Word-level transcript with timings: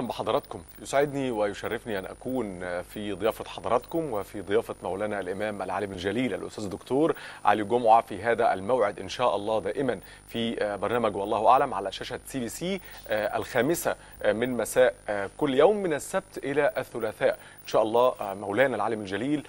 أهلا 0.00 0.08
بحضراتكم. 0.08 0.62
يسعدني 0.82 1.30
ويشرفني 1.30 1.98
أن 1.98 2.04
أكون 2.04 2.60
في 2.82 3.12
ضيافة 3.12 3.44
حضراتكم 3.44 4.12
وفي 4.12 4.40
ضيافة 4.40 4.74
مولانا 4.82 5.20
الإمام 5.20 5.62
العالم 5.62 5.92
الجليل 5.92 6.34
الأستاذ 6.34 6.64
الدكتور 6.64 7.16
علي 7.44 7.64
جمعة 7.64 8.00
في 8.00 8.22
هذا 8.22 8.54
الموعد 8.54 8.98
إن 8.98 9.08
شاء 9.08 9.36
الله 9.36 9.60
دائما 9.60 10.00
في 10.28 10.76
برنامج 10.82 11.16
والله 11.16 11.48
أعلم 11.48 11.74
على 11.74 11.92
شاشة 11.92 12.20
سي 12.26 12.40
بي 12.40 12.48
سي 12.48 12.80
الخامسة 13.10 13.96
من 14.24 14.56
مساء 14.56 14.94
كل 15.36 15.54
يوم 15.54 15.76
من 15.76 15.92
السبت 15.92 16.38
إلى 16.44 16.72
الثلاثاء. 16.78 17.38
إن 17.62 17.68
شاء 17.68 17.82
الله 17.82 18.14
مولانا 18.20 18.76
العالم 18.76 19.00
الجليل 19.00 19.46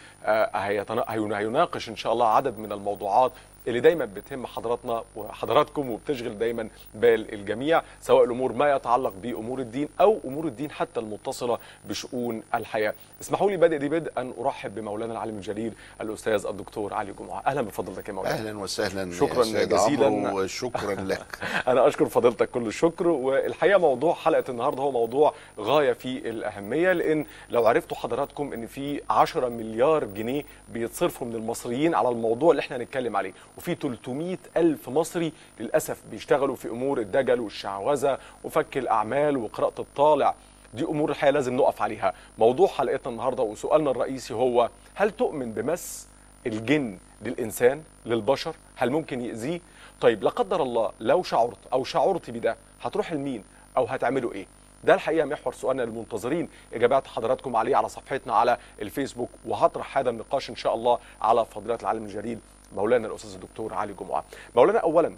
هيناقش 1.34 1.90
إن 1.90 1.96
شاء 1.96 2.14
الله 2.14 2.28
عدد 2.28 2.58
من 2.58 2.72
الموضوعات 2.72 3.32
اللي 3.68 3.80
دايما 3.80 4.06
بتهم 4.06 4.46
حضراتنا 4.46 5.04
وحضراتكم 5.16 5.90
وبتشغل 5.92 6.38
دايما 6.40 6.70
بال 6.96 7.34
الجميع 7.34 7.82
سواء 8.02 8.24
الأمور 8.24 8.54
ما 8.54 8.76
يتعلق 8.76 9.14
بأمور 9.22 9.60
الدين 9.60 9.90
أو 10.02 10.20
أمور 10.26 10.48
الدين 10.48 10.72
حتى 10.72 11.00
المتصلة 11.00 11.58
بشؤون 11.90 12.44
الحياة. 12.56 12.94
اسمحوا 13.22 13.52
لي 13.52 13.58
بادئ 13.58 13.78
دي 13.78 13.90
بدء 13.90 14.12
ان 14.18 14.34
أرحب 14.40 14.76
بمولانا 14.76 15.14
العالم 15.14 15.36
الجليل 15.36 15.74
الأستاذ 16.02 16.46
الدكتور 16.46 16.94
علي 16.94 17.14
جمعة، 17.20 17.44
أهلا 17.46 17.62
بفضلتك 17.62 18.08
يا 18.08 18.14
مولانا. 18.14 18.36
أهلا 18.36 18.60
وسهلا 18.60 19.14
شكرا 19.14 19.44
جزيلا 19.44 20.08
وشكرا 20.34 20.94
لك. 21.12 21.38
أنا 21.68 21.88
أشكر 21.88 22.06
فضيلتك 22.06 22.50
كل 22.50 22.68
الشكر 22.68 23.08
والحقيقة 23.08 23.80
موضوع 23.80 24.14
حلقة 24.14 24.44
النهارده 24.50 24.84
هو 24.84 24.92
موضوع 24.92 25.34
غاية 25.60 25.94
في 25.94 26.30
الأهمية 26.30 26.94
لأن 26.94 27.26
لو 27.50 27.66
عرفتوا 27.68 27.98
حضراتكم 27.98 28.54
إن 28.54 28.68
في 28.68 29.02
10 29.10 29.50
مليار 29.50 30.06
جنيه 30.06 30.44
بيتصرفوا 30.74 31.28
من 31.28 31.36
المصريين 31.36 31.96
على 31.96 32.10
الموضوع 32.10 32.52
اللي 32.52 32.60
إحنا 32.60 32.78
هنتكلم 32.78 33.18
عليه 33.18 33.34
وفي 33.58 33.76
300 33.76 34.38
ألف 34.58 34.90
مصري 34.90 35.34
للأسف 35.60 36.02
بيشتغلوا 36.12 36.56
في 36.56 36.68
أمور 36.68 37.00
الدجل 37.00 37.40
والشعوذة 37.40 38.18
وفك 38.44 38.78
الأعمال 38.78 39.38
وقراءة 39.38 39.82
الطالع. 39.82 40.36
دي 40.74 40.84
أمور 40.84 41.10
الحقيقة 41.10 41.32
لازم 41.32 41.56
نقف 41.58 41.82
عليها. 41.82 42.14
موضوع 42.38 42.68
حلقتنا 42.68 43.12
النهاردة 43.12 43.44
وسؤالنا 43.44 43.92
الرئيسي 43.92 44.34
هو 44.34 44.70
هل 44.96 45.12
تؤمن 45.12 45.52
بمس 45.52 46.08
الجن 46.48 46.98
للإنسان 47.22 47.84
للبشر؟ 48.06 48.56
هل 48.76 48.90
ممكن 48.90 49.22
يأذيه؟ 49.22 49.60
طيب 50.02 50.24
لا 50.24 50.30
قدر 50.30 50.64
الله 50.64 50.92
لو 51.00 51.24
شعرت 51.24 51.58
أو 51.74 51.84
شعرت 51.84 52.30
بده 52.30 52.58
هتروح 52.82 53.14
لمين؟ 53.14 53.44
أو 53.78 53.86
هتعملوا 53.86 54.34
إيه؟ 54.34 54.46
ده 54.84 54.94
الحقيقة 54.94 55.26
محور 55.26 55.54
سؤالنا 55.54 55.82
للمنتظرين. 55.82 56.50
إجابات 56.74 57.08
حضراتكم 57.08 57.56
عليه 57.56 57.76
على 57.76 57.90
صفحتنا 57.90 58.34
على 58.34 58.58
الفيسبوك. 58.82 59.30
وهطرح 59.46 59.98
هذا 59.98 60.10
النقاش 60.10 60.50
إن 60.50 60.56
شاء 60.56 60.76
الله 60.76 61.00
على 61.22 61.46
فضيلات 61.46 61.82
العالم 61.82 62.04
الجليل 62.06 62.40
مولانا 62.76 63.08
الأستاذ 63.08 63.34
الدكتور 63.34 63.74
علي 63.74 63.94
جمعة. 63.94 64.24
مولانا 64.56 64.80
اولا 64.80 65.16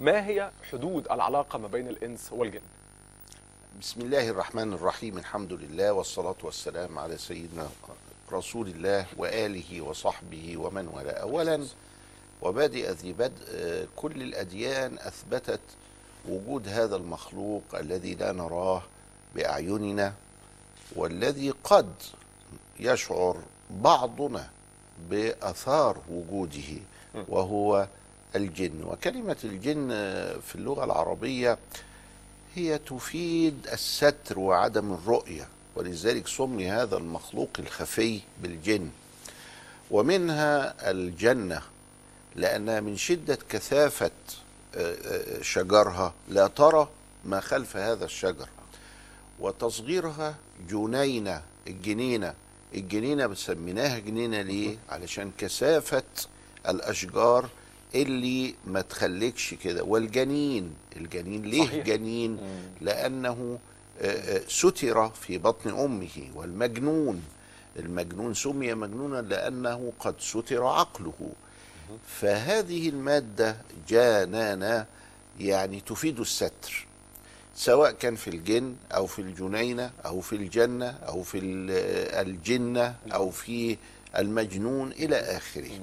ما 0.00 0.26
هي 0.26 0.50
حدود 0.70 1.08
العلاقة 1.10 1.58
ما 1.58 1.68
بين 1.68 1.88
الإنس 1.88 2.32
والجن؟ 2.32 2.60
بسم 3.80 4.00
الله 4.00 4.28
الرحمن 4.28 4.72
الرحيم 4.72 5.18
الحمد 5.18 5.52
لله 5.52 5.92
والصلاة 5.92 6.34
والسلام 6.42 6.98
على 6.98 7.18
سيدنا 7.18 7.68
رسول 8.32 8.68
الله 8.68 9.06
وآله 9.16 9.80
وصحبه 9.80 10.56
ومن 10.56 10.88
والاه. 10.88 11.12
اولا 11.12 11.64
وبادئ 12.42 12.90
ذي 12.90 13.12
بدء 13.12 13.88
كل 13.96 14.22
الأديان 14.22 14.98
أثبتت 14.98 15.60
وجود 16.28 16.68
هذا 16.68 16.96
المخلوق 16.96 17.62
الذي 17.74 18.14
لا 18.14 18.32
نراه 18.32 18.82
بأعيننا 19.34 20.14
والذي 20.96 21.50
قد 21.64 21.92
يشعر 22.80 23.36
بعضنا 23.70 24.50
بآثار 25.10 25.98
وجوده 26.10 26.80
وهو 27.28 27.88
الجن. 28.36 28.84
وكلمة 28.84 29.36
الجن 29.44 29.88
في 30.46 30.54
اللغة 30.54 30.84
العربية 30.84 31.58
هي 32.54 32.78
تفيد 32.78 33.66
الستر 33.72 34.38
وعدم 34.38 34.92
الرؤية 34.92 35.48
ولذلك 35.76 36.28
سمي 36.28 36.70
هذا 36.70 36.96
المخلوق 36.96 37.50
الخفي 37.58 38.20
بالجن. 38.42 38.90
ومنها 39.90 40.90
الجنة 40.90 41.62
لانها 42.36 42.80
من 42.80 42.96
شدة 42.96 43.38
كثافة 43.48 44.10
شجرها 45.40 46.14
لا 46.28 46.46
ترى 46.46 46.88
ما 47.24 47.40
خلف 47.40 47.76
هذا 47.76 48.04
الشجر 48.04 48.48
وتصغيرها 49.40 50.34
جنينة 50.70 51.42
الجنينة. 51.66 52.34
الجنينة 52.74 53.26
بسميناها 53.26 53.98
جنينة 53.98 54.42
ليه؟ 54.42 54.76
علشان 54.88 55.30
كثافة 55.38 56.02
الأشجار 56.68 57.48
اللي 57.94 58.54
ما 58.66 58.80
تخليكش 58.80 59.54
كده 59.54 59.84
والجنين 59.84 60.74
الجنين 60.96 61.42
ليه 61.42 61.64
صحيح. 61.66 61.86
جنين؟ 61.86 62.30
مم. 62.30 62.62
لأنه 62.80 63.58
ستر 64.48 65.08
في 65.08 65.38
بطن 65.38 65.70
أمه 65.70 66.30
والمجنون 66.34 67.22
المجنون 67.76 68.34
سمي 68.34 68.74
مجنونا 68.74 69.20
لأنه 69.20 69.92
قد 70.00 70.14
ستر 70.20 70.64
عقله 70.66 71.30
فهذه 72.08 72.88
المادة 72.88 73.56
جانانا 73.88 74.86
يعني 75.40 75.80
تفيد 75.80 76.20
الستر 76.20 76.86
سواء 77.54 77.92
كان 77.92 78.16
في 78.16 78.28
الجن 78.28 78.76
أو 78.94 79.06
في 79.06 79.18
الجنينة 79.18 79.90
أو 80.06 80.20
في 80.20 80.36
الجنة 80.36 80.98
أو 81.08 81.22
في 81.22 81.38
الجنة 82.22 82.94
أو 83.12 83.30
في 83.30 83.76
المجنون 84.18 84.92
إلى 84.92 85.16
آخره. 85.16 85.80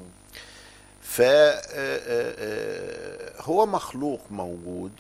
فهو 3.40 3.66
مخلوق 3.66 4.22
موجود 4.32 4.92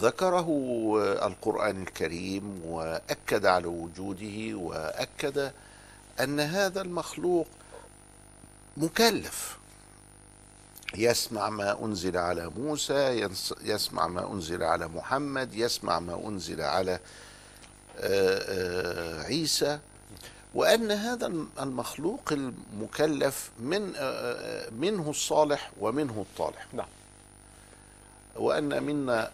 ذكره 0.00 0.48
القرآن 1.26 1.82
الكريم 1.82 2.62
وأكد 2.64 3.46
على 3.46 3.66
وجوده 3.66 4.54
وأكد 4.54 5.52
أن 6.20 6.40
هذا 6.40 6.80
المخلوق 6.82 7.46
مكلف. 8.76 9.59
يسمع 10.96 11.50
ما 11.50 11.84
أنزل 11.84 12.16
على 12.16 12.50
موسى 12.56 13.28
يسمع 13.60 14.06
ما 14.06 14.32
أنزل 14.32 14.62
على 14.62 14.88
محمد 14.88 15.54
يسمع 15.54 16.00
ما 16.00 16.28
أنزل 16.28 16.60
على 16.60 16.98
عيسى. 19.24 19.78
وأن 20.54 20.90
هذا 20.90 21.26
المخلوق 21.60 22.32
المكلف 22.32 23.50
من 23.58 23.82
منه 24.72 25.10
الصالح 25.10 25.70
ومنه 25.80 26.26
الطالح. 26.30 26.66
نعم. 26.72 26.88
وأن 28.36 28.82
منا 28.82 29.30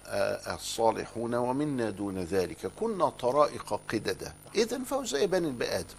الصالحون 0.54 1.34
ومنا 1.34 1.90
دون 1.90 2.18
ذلك. 2.18 2.70
كنا 2.80 3.08
طرائق 3.08 3.80
قددا. 3.88 4.32
إذا 4.54 4.78
فهو 4.78 5.04
زي 5.04 5.26
بني 5.26 5.48
البآدم 5.48 5.94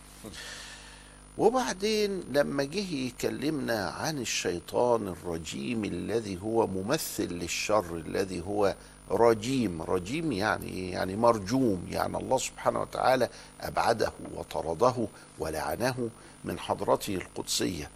وبعدين 1.37 2.23
لما 2.31 2.63
جه 2.63 2.93
يكلمنا 2.95 3.89
عن 3.89 4.17
الشيطان 4.17 5.07
الرجيم 5.07 5.85
الذي 5.85 6.41
هو 6.41 6.67
ممثل 6.67 7.27
للشر 7.33 7.95
الذي 7.97 8.41
هو 8.41 8.75
رجيم. 9.11 9.81
رجيم 9.81 10.31
يعني 10.31 10.91
يعني 10.91 11.15
مرجوم. 11.15 11.87
يعني 11.89 12.17
الله 12.17 12.37
سبحانه 12.37 12.81
وتعالى 12.81 13.29
أبعده 13.61 14.11
وطرده 14.35 15.07
ولعنه 15.39 16.09
من 16.43 16.59
حضرته 16.59 17.15
القدسية. 17.15 17.89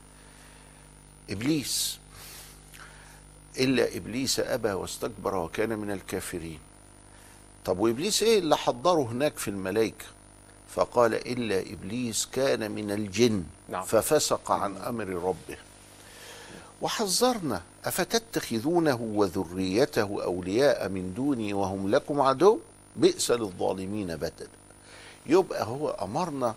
إبليس. 1.30 1.98
إلا 3.60 3.98
إبليس 3.98 4.40
أبى 4.40 4.72
واستكبر 4.72 5.36
وكان 5.36 5.80
من 5.80 5.92
الكافرين. 5.92 6.60
طب 7.66 7.80
وإبليس 7.80 8.24
إيه 8.24 8.40
اللي 8.40 8.58
حضره 8.58 9.02
هناك 9.02 9.38
في 9.38 9.48
الملائكة؟ 9.48 10.06
فقال 10.76 11.14
إلا 11.14 11.60
إبليس 11.74 12.28
كان 12.32 12.72
من 12.72 12.92
الجن 12.92 13.44
نعم. 13.70 13.84
ففسق 13.84 14.52
عن 14.52 14.78
أمر 14.78 15.08
ربه. 15.08 15.58
وحذرنا 16.82 17.62
أفتتخذونه 17.86 19.02
وذريته 19.02 20.24
أولياء 20.24 20.90
من 20.90 21.14
دوني 21.14 21.54
وهم 21.54 21.90
لكم 21.90 22.22
عدو؟ 22.22 22.60
بئس 22.96 23.32
للظالمين 23.32 24.16
بدلا 24.16 24.48
يبقى 25.26 25.66
هو 25.66 25.90
أمرنا 25.90 26.56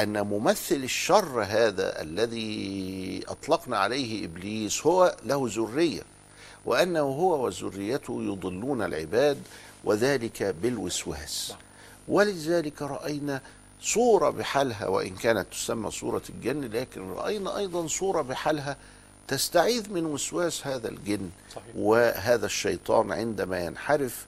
أن 0.00 0.26
ممثل 0.26 0.76
الشر 0.76 1.42
هذا 1.42 2.02
الذي 2.02 3.20
أطلقنا 3.28 3.78
عليه 3.78 4.24
إبليس 4.24 4.86
هو 4.86 5.16
له 5.24 5.48
ذرية 5.48 6.02
وأنه 6.64 7.00
هو 7.00 7.44
وذريته 7.44 8.22
يضلون 8.22 8.82
العباد 8.82 9.42
وذلك 9.84 10.42
بالوسواس. 10.42 11.54
ولذلك 12.10 12.82
رأينا 12.82 13.40
صورة 13.82 14.30
بحالها 14.30 14.86
وإن 14.86 15.16
كانت 15.16 15.46
تسمى 15.52 15.90
صورة 15.90 16.22
الجن 16.30 16.60
لكن 16.60 17.10
رأينا 17.10 17.56
أيضا 17.56 17.86
صورة 17.86 18.22
بحالها 18.22 18.76
تستعيذ 19.28 19.92
من 19.92 20.06
وسواس 20.06 20.66
هذا 20.66 20.88
الجن 20.88 21.30
صحيح. 21.54 21.76
وهذا 21.76 22.46
الشيطان 22.46 23.12
عندما 23.12 23.64
ينحرف 23.64 24.26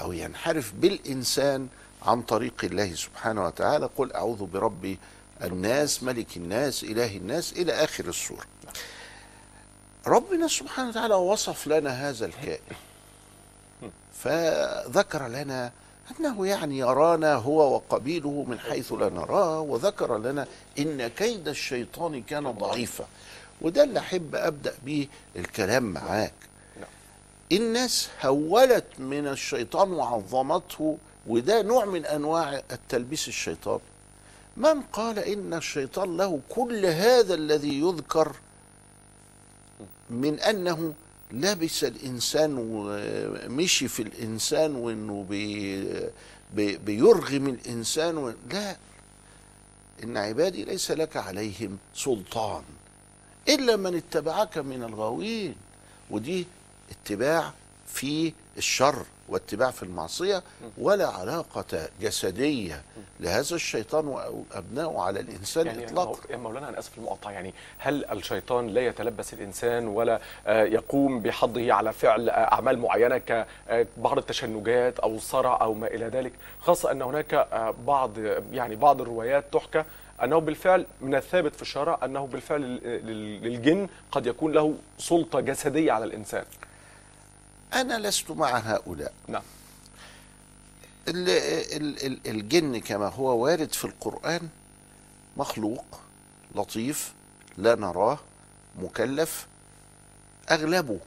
أو 0.00 0.12
ينحرف 0.12 0.72
بالإنسان 0.72 1.68
عن 2.02 2.22
طريق 2.22 2.64
الله 2.64 2.94
سبحانه 2.94 3.44
وتعالى 3.46 3.90
قل 3.96 4.12
أعوذ 4.12 4.44
برب 4.44 4.96
الناس 5.42 6.02
ملك 6.02 6.36
الناس 6.36 6.84
إله 6.84 7.16
الناس 7.16 7.52
إلى 7.52 7.72
آخر 7.72 8.08
السورة 8.08 8.44
ربنا 10.06 10.48
سبحانه 10.48 10.88
وتعالى 10.88 11.14
وصف 11.14 11.66
لنا 11.66 12.08
هذا 12.08 12.26
الكائن 12.26 12.76
فذكر 14.12 15.28
لنا 15.28 15.72
أنه 16.10 16.46
يعني 16.46 16.78
يرانا 16.78 17.34
هو 17.34 17.74
وقبيله 17.74 18.44
من 18.48 18.58
حيث 18.58 18.92
لا 18.92 19.08
نراه 19.08 19.60
وذكر 19.60 20.18
لنا 20.18 20.46
إن 20.78 21.08
كيد 21.08 21.48
الشيطان 21.48 22.22
كان 22.22 22.50
ضعيفا. 22.50 23.06
وده 23.60 23.84
اللي 23.84 23.98
أحب 23.98 24.34
أبدأ 24.34 24.74
به 24.86 25.08
الكلام 25.36 25.82
معاك. 25.82 26.34
نعم. 26.80 26.88
الناس 27.52 28.08
هولت 28.22 28.86
من 28.98 29.28
الشيطان 29.28 29.92
وعظمته 29.92 30.98
وده 31.26 31.62
نوع 31.62 31.84
من 31.84 32.06
أنواع 32.06 32.62
التلبيس 32.72 33.28
الشيطان. 33.28 33.80
من 34.56 34.80
قال 34.80 35.18
إن 35.18 35.54
الشيطان 35.54 36.16
له 36.16 36.40
كل 36.48 36.86
هذا 36.86 37.34
الذي 37.34 37.80
يذكر 37.80 38.32
من 40.10 40.40
أنه 40.40 40.94
لبس 41.32 41.84
الإنسان 41.84 42.54
ومشي 42.58 43.88
في 43.88 44.02
الإنسان 44.02 44.74
وأنه 44.74 45.26
بي 45.28 45.88
بي 46.54 46.76
بيرغم 46.76 47.48
الإنسان 47.48 48.18
و... 48.18 48.32
لا. 48.52 48.76
إن 50.04 50.16
عبادي 50.16 50.64
ليس 50.64 50.90
لك 50.90 51.16
عليهم 51.16 51.78
سلطان 51.94 52.62
إلا 53.48 53.76
من 53.76 53.94
اتبعك 53.96 54.58
من 54.58 54.82
الغاوين. 54.82 55.54
ودي 56.10 56.46
اتباع 56.90 57.52
في 57.86 58.32
الشر. 58.58 59.06
واتباع 59.28 59.70
في 59.70 59.82
المعصية 59.82 60.42
ولا 60.78 61.06
علاقة 61.08 61.88
جسدية 62.00 62.82
لهذا 63.20 63.54
الشيطان 63.54 64.06
وأبنائه 64.08 65.00
على 65.00 65.20
الإنسان 65.20 65.66
يعني 65.66 65.84
إطلاقا. 65.84 66.18
يا 66.32 66.36
مولانا 66.36 66.68
أنا 66.68 66.78
آسف 66.78 66.90
في 66.92 66.98
المقاطعة. 66.98 67.30
يعني 67.30 67.54
هل 67.78 68.04
الشيطان 68.04 68.66
لا 68.66 68.80
يتلبس 68.86 69.32
الإنسان 69.34 69.88
ولا 69.88 70.20
آه، 70.46 70.62
يقوم 70.64 71.20
بحضه 71.20 71.72
على 71.72 71.92
فعل 71.92 72.28
آه، 72.28 72.32
أعمال 72.32 72.78
معينة 72.78 73.18
كبعض 73.18 74.18
التشنجات 74.18 74.98
أو 74.98 75.14
الصرع 75.14 75.60
أو 75.62 75.74
ما 75.74 75.86
إلى 75.86 76.04
ذلك؟ 76.06 76.32
خاصة 76.60 76.90
أن 76.92 77.02
هناك 77.02 77.34
آه، 77.34 77.74
بعض 77.86 78.10
يعني 78.52 78.76
بعض 78.76 79.00
الروايات 79.00 79.44
تحكى 79.52 79.84
أنه 80.24 80.38
بالفعل 80.38 80.86
من 81.00 81.14
الثابت 81.14 81.54
في 81.56 81.62
الشرع 81.62 81.98
أنه 82.04 82.26
بالفعل 82.26 82.60
لل- 82.60 83.06
لل- 83.06 83.42
للجن 83.42 83.88
قد 84.12 84.26
يكون 84.26 84.52
له 84.52 84.74
سلطة 84.98 85.40
جسدية 85.40 85.92
على 85.92 86.04
الإنسان. 86.04 86.44
أنا 87.74 88.08
لست 88.08 88.30
مع 88.30 88.58
هؤلاء. 88.58 89.12
نعم. 89.28 89.42
ال- 91.08 91.28
ال- 91.76 92.06
ال- 92.06 92.20
الجن 92.30 92.80
كما 92.80 93.08
هو 93.08 93.44
وارد 93.44 93.72
في 93.72 93.84
القرآن 93.84 94.48
مخلوق 95.36 95.84
لطيف 96.54 97.12
لا 97.58 97.74
نراه 97.74 98.18
مكلف 98.78 99.46
أغلبه 100.50 100.98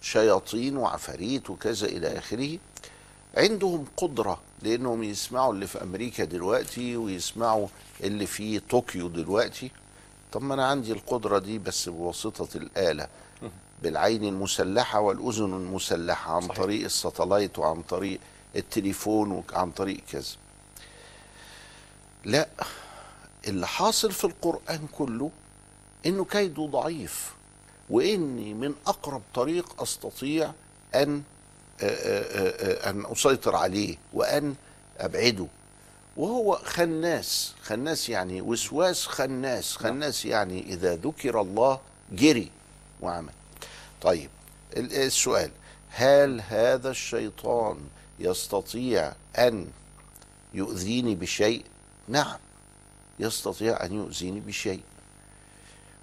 شياطين 0.00 0.76
وعفاريت 0.76 1.50
وكذا 1.50 1.86
إلى 1.86 2.18
آخره. 2.18 2.58
عندهم 3.36 3.84
قدرة 3.96 4.40
لأنهم 4.62 5.02
يسمعوا 5.02 5.52
اللي 5.52 5.66
في 5.66 5.82
أمريكا 5.82 6.24
دلوقتي 6.24 6.96
ويسمعوا 6.96 7.68
اللي 8.02 8.26
في 8.26 8.60
طوكيو 8.60 9.08
دلوقتي. 9.08 9.70
طب 10.32 10.42
ما 10.42 10.54
أنا 10.54 10.66
عندي 10.66 10.92
القدرة 10.92 11.38
دي 11.38 11.58
بس 11.58 11.88
بواسطة 11.88 12.56
الآلة. 12.56 13.08
بالعين 13.82 14.24
المسلحة 14.24 15.00
والأذن 15.00 15.54
المسلحة 15.54 16.34
عن 16.34 16.40
صحيح. 16.40 16.56
طريق 16.56 16.84
الساتلايت 16.84 17.58
وعن 17.58 17.82
طريق 17.82 18.20
التليفون 18.56 19.30
وعن 19.52 19.70
طريق 19.70 20.00
كذا. 20.12 20.36
لا 22.24 22.48
اللي 23.48 23.66
حاصل 23.66 24.12
في 24.12 24.24
القرآن 24.24 24.86
كله 24.92 25.30
إنه 26.06 26.24
كيده 26.24 26.66
ضعيف 26.66 27.34
وإني 27.90 28.54
من 28.54 28.74
أقرب 28.86 29.22
طريق 29.34 29.82
آه، 31.82 32.86
آه، 32.86 32.90
أن 32.90 33.04
أسيطر 33.12 33.56
عليه 33.56 33.96
وأن 34.12 34.54
أبعده. 34.98 35.46
وهو 36.16 36.60
خناس 36.64 37.54
خناس 37.62 38.08
يعني 38.08 38.40
وسواس 38.42 39.06
خناس 39.06 39.76
خناس 39.76 40.24
يعني 40.24 40.60
إذا 40.62 40.96
ذكر 40.96 41.40
الله 41.40 41.80
جري 42.12 42.50
وعمل. 43.00 43.32
طيب 44.02 44.30
ال- 44.76 44.92
السؤال 44.92 45.50
هل 45.90 46.40
هذا 46.40 46.90
الشيطان 46.90 47.78
يستطيع 48.18 49.12
أن 49.38 49.66
يؤذيني 50.54 51.14
بشيء؟ 51.14 51.64
نعم 52.08 52.38
يستطيع 53.18 53.84
أن 53.84 53.92
يؤذيني 53.94 54.40
بشيء. 54.40 54.80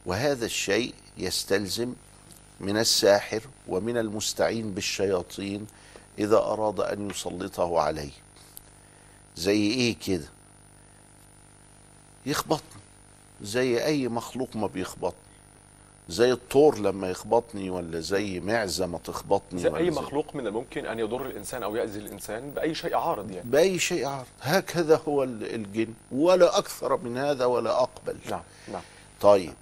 وهذا 0.06 0.46
الشيء 0.46 0.94
يستلزم 1.18 1.94
من 2.60 2.78
الساحر 2.78 3.42
ومن 3.68 3.98
المستعين 3.98 4.74
بالشياطين 4.74 5.68
إذا 6.20 6.38
أراد 6.38 6.80
أن 6.80 7.10
يسلطه 7.10 7.80
عليه. 7.80 8.12
زي 9.36 9.62
إيه 9.72 9.96
كده؟ 10.00 10.26
يخبطني. 12.26 12.82
زي 13.42 13.86
أي 13.86 14.08
مخلوق 14.08 14.56
ما 14.56 14.68
بيخبطني. 14.68 15.20
زي 16.10 16.32
الطور 16.32 16.78
لما 16.80 17.10
يخبطني 17.10 17.70
ولا 17.70 18.00
زي 18.00 18.40
معزة 18.40 18.86
ما 18.88 18.98
تخبطني 18.98 19.62
زي 19.62 19.70
ولا 19.70 19.78
أي 19.78 19.90
مخلوق 19.92 20.36
من 20.36 20.48
الممكن 20.48 20.86
أن 20.86 21.00
يضر 21.00 21.26
الإنسان 21.26 21.64
أو 21.64 21.76
يأذي 21.76 22.00
الإنسان 22.00 22.52
بأي 22.52 22.76
شيء 22.76 22.96
عارض 22.96 23.32
يعني. 23.32 23.50
بأي 23.50 23.80
شيء 23.80 24.06
عارض. 24.06 24.26
هكذا 24.42 25.02
هو 25.08 25.24
ال- 25.24 25.56
الجن 25.56 25.94
ولا 26.12 26.58
أكثر 26.58 26.98
من 26.98 27.18
هذا 27.18 27.46
ولا 27.46 27.82
أقبل. 27.84 28.18
نعم 28.30 28.42
نعم. 28.72 28.82
طيب 29.22 29.54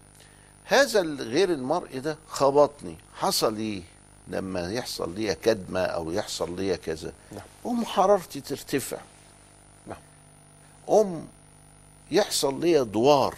هذا 0.65 1.01
الغير 1.01 1.49
المرء 1.53 1.99
ده 1.99 2.17
خبطني. 2.27 2.95
حصل 3.15 3.57
إيه؟ 3.57 3.81
لما 4.27 4.71
يحصل 4.71 5.15
لي 5.15 5.35
كدمة 5.35 5.79
أو 5.79 6.11
يحصل 6.11 6.55
لي 6.55 6.77
كذا. 6.77 7.13
نعم. 7.31 7.45
أم 7.65 7.85
حرارتي 7.85 8.41
ترتفع. 8.41 8.97
نعم. 9.87 9.97
أم 10.89 11.27
يحصل 12.11 12.59
لي 12.59 12.83
دوار. 12.85 13.35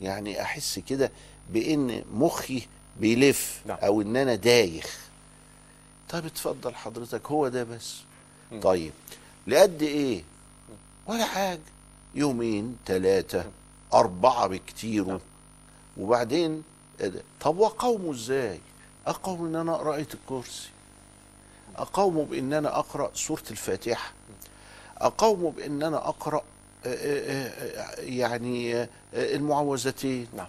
يعني 0.00 0.42
أحس 0.42 0.78
كده 0.78 1.10
بإن 1.48 2.04
مخي 2.14 2.62
بيلف 3.00 3.62
نعم. 3.66 3.78
أو 3.82 4.02
إن 4.02 4.16
أنا 4.16 4.34
دايخ. 4.34 4.98
طيب 6.08 6.26
اتفضل 6.26 6.74
حضرتك 6.74 7.26
هو 7.26 7.48
ده 7.48 7.64
بس. 7.64 7.94
طيب 8.62 8.92
لقد 9.46 9.82
إيه؟ 9.82 10.22
ولا 11.06 11.24
حاجة. 11.24 11.60
يومين 12.14 12.76
ثلاثة 12.86 13.44
أربعة 13.94 14.46
بكتير. 14.46 15.04
نعم. 15.04 15.20
وبعدين 15.96 16.62
طب 17.40 17.58
واقاومه 17.58 18.12
إزاي؟ 18.12 18.60
اقاوم 19.06 19.46
إن 19.46 19.56
أنا 19.56 19.74
أقرأ 19.74 19.96
آية 19.96 20.08
الكرسي. 20.14 20.68
اقاومه 21.76 22.24
بإن 22.24 22.52
أنا 22.52 22.78
أقرأ 22.78 23.10
سورة 23.14 23.42
الفاتحة. 23.50 24.12
اقاومه 24.98 25.50
بإن 25.50 25.82
أنا 25.82 26.08
أقرأ 26.08 26.42
آه، 26.86 26.88
آه، 26.88 27.48
آه، 27.48 28.00
يعني 28.00 28.88
المعوذتين. 29.14 30.26
نعم. 30.36 30.46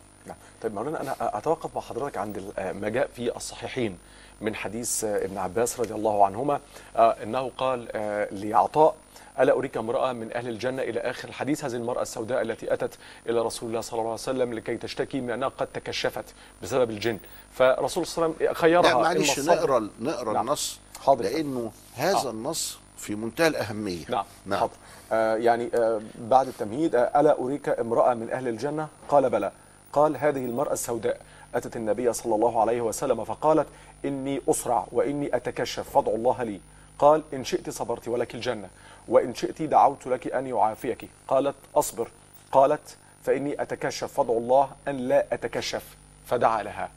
طيب 0.62 0.74
مولانا 0.76 1.02
أنا 1.02 1.16
أتوقف 1.38 1.76
مع 1.76 1.82
حضرتك 1.82 2.18
عند 2.18 2.38
ال- 2.38 2.82
ما 2.82 2.90
جاء 2.90 3.10
في 3.16 3.36
الصحيحين 3.36 3.98
من 4.42 4.56
حديث 4.56 5.04
ابن 5.04 5.38
عباس 5.38 5.80
رضي 5.80 5.94
الله 5.94 6.26
عنهما 6.26 6.60
آه، 6.96 7.16
إنه 7.24 7.52
قال 7.58 7.88
آه، 7.92 8.28
لعطاء 8.32 8.96
ألا 9.40 9.54
أريك 9.54 9.78
امرأة 9.78 10.14
من 10.14 10.34
أهل 10.34 10.48
الجنة 10.48 10.82
إلى 10.82 11.00
آخر 11.00 11.28
الحديث 11.28 11.66
هذه 11.66 11.74
المرأة 11.76 12.02
السوداء 12.02 12.42
التي 12.42 12.74
أتت 12.74 12.98
إلى 13.30 13.40
رسول 13.42 13.70
الله 13.70 13.82
صلى 13.82 13.94
الله 13.94 14.04
عليه 14.04 14.14
وسلم 14.22 14.54
لكي 14.54 14.78
تشتكي 14.78 15.22
من 15.22 15.30
أنها 15.32 15.48
قد 15.48 15.68
تكشفت 15.68 16.26
بسبب 16.64 16.90
الجن 16.90 17.18
فرسول 17.54 18.06
صلى 18.08 18.26
الله 18.26 18.36
عليه 18.36 18.46
وسلم 18.46 18.54
خيرها 18.54 18.82
لا 18.82 18.98
معلش 18.98 19.40
نقرأ 19.40 19.90
نقرأ 20.00 20.34
نعم. 20.34 20.48
النص 20.48 20.80
حاضر. 21.06 21.24
لأنه 21.24 21.72
هذا 21.96 22.28
آه. 22.28 22.30
النص 22.30 22.80
في 22.98 23.16
منتهى 23.16 23.48
الأهمية 23.48 24.06
نعم 24.10 24.26
نعم. 24.46 24.60
حاضر 24.60 24.74
آه 25.12 25.36
يعني 25.36 25.70
آه 25.76 26.02
بعد 26.20 26.48
التمهيد 26.48 26.96
آه 26.96 27.20
ألا 27.20 27.40
أريك 27.40 27.70
امرأة 27.70 28.14
من 28.14 28.30
أهل 28.32 28.48
الجنة 28.48 28.88
قال 29.10 29.30
بلى 29.30 29.52
قال 29.94 30.18
هذه 30.18 30.46
المرأة 30.46 30.74
السوداء. 30.74 31.22
أتت 31.56 31.76
النبي 31.76 32.14
صلى 32.14 32.36
الله 32.36 32.62
عليه 32.62 32.82
وسلم 32.82 33.24
فقالت 33.24 33.68
إني 34.06 34.42
أسرع 34.48 34.88
وإني 34.92 35.36
أتكشف 35.36 35.90
فادعوا 35.90 36.18
الله 36.18 36.44
لي. 36.44 36.60
قال 37.00 37.24
إن 37.34 37.44
شئت 37.46 37.70
صبرت 37.70 38.08
ولك 38.08 38.36
الجنة 38.36 38.70
وإن 39.08 39.36
شئت 39.36 39.62
دعوت 39.62 40.08
لك 40.08 40.28
أن 40.28 40.48
يعافيك. 40.48 41.10
قالت 41.28 41.56
أصبر. 41.76 42.12
قالت 42.52 42.98
فإني 43.24 43.62
أتكشف 43.62 44.14
فادعوا 44.14 44.40
الله 44.40 44.72
أن 44.88 44.98
لا 44.98 45.26
أتكشف. 45.34 45.84
فدعا 46.26 46.64
لها. 46.64 46.90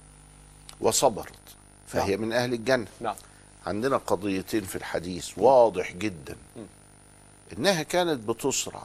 وصبرت. 0.80 1.32
فهي 1.86 2.16
من 2.16 2.32
أهل 2.32 2.52
الجنة. 2.52 2.86
نعم. 3.00 3.14
عندنا 3.66 3.96
قضيتين 3.96 4.62
في 4.64 4.76
الحديث 4.76 5.38
واضح 5.38 5.92
جدا. 5.92 6.36
إنها 7.58 7.82
كانت 7.82 8.28
بتصرع 8.28 8.82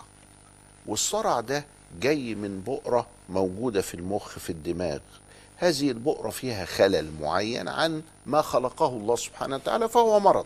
والصرع 0.86 1.40
ده 1.40 1.66
جاي 2.00 2.36
من 2.36 2.62
بؤرة 2.62 3.08
موجودة 3.30 3.82
في 3.82 3.94
المخ 3.94 4.40
في 4.40 4.50
الدماغ. 4.50 5.00
هذه 5.58 5.92
البؤرة 5.92 6.30
فيها 6.30 6.66
خلل 6.66 7.12
معين 7.22 7.68
عن 7.68 8.02
ما 8.26 8.42
خلقه 8.42 8.88
الله 8.88 9.16
سبحانه 9.16 9.56
وتعالى 9.56 9.90
فهو 9.90 10.20
مرض. 10.20 10.46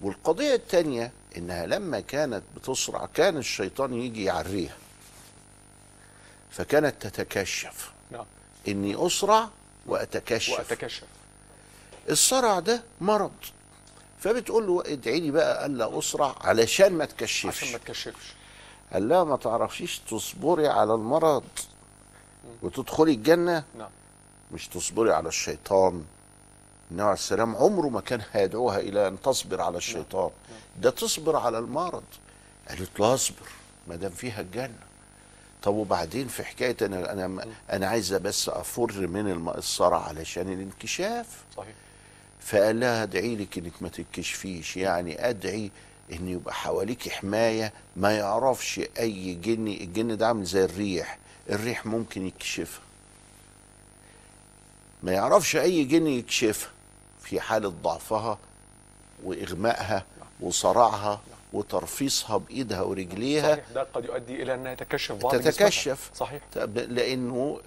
والقضية 0.00 0.54
الثانية 0.54 1.12
إنها 1.36 1.66
لما 1.66 2.00
كانت 2.00 2.42
بتصرع 2.56 3.06
كان 3.14 3.36
الشيطان 3.36 3.94
يجي 3.94 4.24
يعريها. 4.24 4.76
فكانت 6.50 7.06
تتكشف. 7.06 7.92
نعم. 8.10 8.26
إني 8.68 9.06
أسرع 9.06 9.48
وأتكشف. 9.86 10.52
وأتكشف. 10.58 11.04
الصرع 12.10 12.60
ده 12.60 12.82
مرض. 13.00 13.32
فبتقول 14.20 14.66
له 14.66 14.82
ادعي 14.86 15.20
لي 15.20 15.30
بقى 15.30 15.66
ألا 15.66 15.98
أسرع 15.98 16.34
علشان 16.40 16.92
ما 16.92 17.04
تكشفش. 17.04 17.46
عشان 17.46 17.72
ما 17.72 17.78
تكشفش. 17.78 18.37
قال 18.92 19.08
لها 19.08 19.24
ما 19.24 19.36
تعرفيش 19.36 19.98
تصبري 19.98 20.68
على 20.68 20.94
المرض 20.94 21.44
وتدخلي 22.62 23.12
الجنة؟ 23.12 23.64
نعم. 23.78 23.90
مش 24.52 24.68
تصبري 24.68 25.12
على 25.12 25.28
الشيطان. 25.28 26.04
النبي 26.90 27.02
عليه 27.02 27.12
السلام 27.12 27.56
عمره 27.56 27.88
ما 27.88 28.00
كان 28.00 28.20
هيدعوها 28.32 28.78
إلى 28.78 29.08
أن 29.08 29.20
تصبر 29.22 29.60
على 29.60 29.76
الشيطان. 29.76 30.30
ده 30.80 30.90
تصبر 30.90 31.36
على 31.36 31.58
المرض. 31.58 32.04
قالت 32.68 33.00
له 33.00 33.14
اصبر 33.14 33.46
ما 33.86 33.96
دام 33.96 34.10
فيها 34.10 34.40
الجنة. 34.40 34.88
طب 35.62 35.74
وبعدين 35.74 36.28
في 36.28 36.44
حكاية 36.44 36.76
أنا 36.82 37.12
أنا 37.12 37.44
أنا 37.72 37.86
عايزة 37.86 38.18
بس 38.18 38.48
أفر 38.48 39.06
من 39.06 39.30
المقصره 39.30 39.96
علشان 39.96 40.52
الانكشاف. 40.52 41.44
صحيح. 41.56 41.74
فقال 42.40 42.80
لها 42.80 43.02
ادعي 43.02 43.36
لك 43.36 43.58
انك 43.58 43.72
ما 43.82 43.88
تتكشفيش 43.88 44.76
يعني 44.76 45.28
ادعي 45.28 45.70
إن 46.12 46.28
يبقى 46.28 46.54
حواليك 46.54 47.08
حماية 47.08 47.72
ما 47.96 48.12
يعرفش 48.16 48.80
أي 48.98 49.34
جني 49.34 49.84
الجن 49.84 50.16
ده 50.16 50.26
عامل 50.26 50.44
زي 50.44 50.64
الريح 50.64 51.18
الريح 51.50 51.86
ممكن 51.86 52.26
يكشفها. 52.26 52.80
ما 55.02 55.12
يعرفش 55.12 55.56
أي 55.56 55.84
جن 55.84 56.06
يكشفها 56.06 56.70
في 57.20 57.40
حالة 57.40 57.68
ضعفها 57.68 58.38
وإغمائها 59.24 60.04
وصرعها 60.40 61.20
وترفيصها 61.52 62.36
بإيدها 62.36 62.82
ورجليها. 62.82 63.52
صحيح 63.54 63.64
ده 63.74 63.82
قد 63.82 64.04
يؤدي 64.04 64.42
إلى 64.42 64.54
أنها 64.54 64.74
تكشف 64.74 65.12
بعض. 65.14 65.36
تتكشف. 65.36 66.10
صحيح. 66.14 66.42
لأنه 66.74 67.60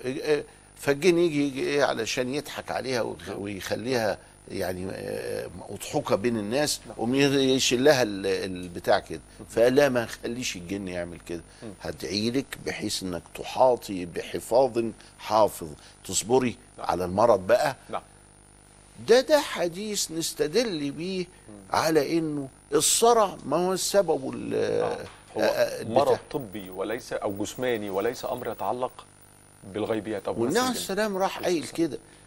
فالجن 0.78 1.18
يجي 1.18 1.84
علشان 1.84 2.34
يضحك 2.36 2.72
عليها 2.72 3.02
ويخ- 3.02 3.38
ويخليها 3.38 4.18
يعني 4.50 4.88
آه، 4.92 5.50
مضحوكة 5.72 6.16
بين 6.16 6.38
الناس 6.38 6.82
ويشلها 6.98 8.04
ال- 8.04 8.26
البتاع 8.26 9.00
كده. 9.00 9.22
فقال 9.50 9.76
لا 9.76 9.90
ما 9.90 10.06
خليش 10.06 10.56
الجن 10.56 10.88
يعمل 10.88 11.20
كده. 11.20 11.42
هدعي 11.82 12.32
لك 12.32 12.58
بحيث 12.66 13.04
إنك 13.04 13.22
تحاطي 13.36 14.06
بحفاظ 14.06 14.84
حافظ. 15.20 15.68
تصبري 16.06 16.58
على 16.80 17.06
المرض 17.06 17.48
بقى. 17.48 17.76
نعم. 17.90 18.02
ده 19.08 19.22
ده 19.22 19.40
حديث 19.40 20.12
نستدل 20.12 20.92
بيه 20.92 21.26
على 21.72 22.18
إنه 22.18 22.48
الصرع 22.74 23.38
ما 23.46 23.58
هو 23.58 23.74
السبب 23.74 24.34
ال- 24.34 24.54
آه. 24.56 24.98
هو 25.38 25.42
آه، 25.42 25.84
مرض. 25.84 26.18
طبي 26.32 26.70
وليس 26.70 27.14
أو 27.14 27.34
جسماني 27.38 27.90
وليس 27.90 28.26
أمر 28.26 28.52
يتعلق 28.52 29.06
بالغيبيات 29.74 30.28
أو 30.28 30.42
والنبي 30.42 30.60
عليه. 30.60 30.72
السلام 30.72 31.18
راح 31.18 31.40
قايل 31.40 31.68
كده. 31.68 31.98
نعم 31.98 32.21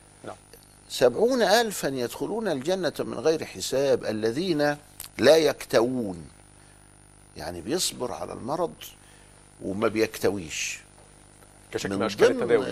سبعون 0.89 1.43
ألفا 1.43 1.89
يدخلون 1.89 2.49
الجنة 2.49 2.93
من 2.99 3.15
غير 3.15 3.45
حساب 3.45 4.05
الذين 4.05 4.77
لا 5.19 5.37
يكتوون. 5.37 6.29
يعني 7.37 7.61
بيصبر 7.61 8.13
على 8.13 8.33
المرض 8.33 8.75
وما 9.63 9.89
بيكتويش. 9.89 10.79
كشكل 11.73 11.91
من 11.91 11.97
ضمن 11.97 12.07
التداوي 12.07 12.67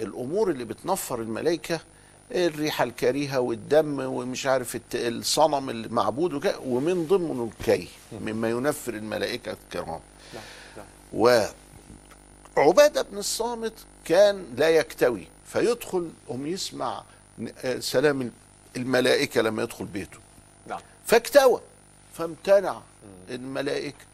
الأمور 0.00 0.50
اللي 0.50 0.64
بتنفر 0.64 1.20
الملائكة 1.20 1.80
الريحة 2.32 2.84
الكريهة 2.84 3.40
والدم 3.40 4.00
ومش 4.00 4.46
عارف 4.46 4.78
الصنم 4.94 5.70
المعبود 5.70 6.54
ومن 6.66 7.06
ضمنه 7.06 7.50
الكي 7.58 7.88
مما 8.12 8.50
ينفر 8.50 8.94
الملائكة 8.94 9.52
الكرام. 9.52 10.00
نعم 10.34 10.42
نعم. 10.76 11.46
وعبادة 12.56 13.02
بن 13.02 13.18
الصامت 13.18 13.72
كان 14.04 14.44
لا 14.56 14.68
يكتوي 14.70 15.28
فيدخل 15.46 16.10
هم 16.28 16.46
يسمع 16.46 17.04
سلام 17.78 18.32
الملائكة 18.76 19.40
لما 19.42 19.62
يدخل 19.62 19.84
بيته. 19.84 20.18
نعم. 20.66 20.80
فاكتوى 21.04 21.60
فامتنع 22.12 22.80
الملائكة. 23.30 24.04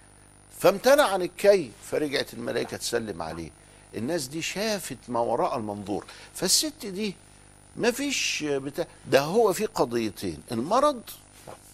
فامتنع 0.58 1.02
عن 1.02 1.22
الكي 1.22 1.70
فرجعت 1.84 2.34
الملائكة 2.34 2.76
تسلم 2.76 3.22
عليه. 3.22 3.50
الناس 3.96 4.26
دي 4.26 4.42
شافت 4.42 4.98
ما 5.08 5.20
وراء 5.20 5.58
المنظور. 5.58 6.06
فالست 6.34 6.86
دي 6.86 7.14
ما 7.76 7.90
فيش 7.90 8.44
بتاع 8.48 8.86
ده 9.10 9.20
هو 9.20 9.52
في 9.52 9.66
قضيتين 9.66 10.38
المرض 10.52 11.02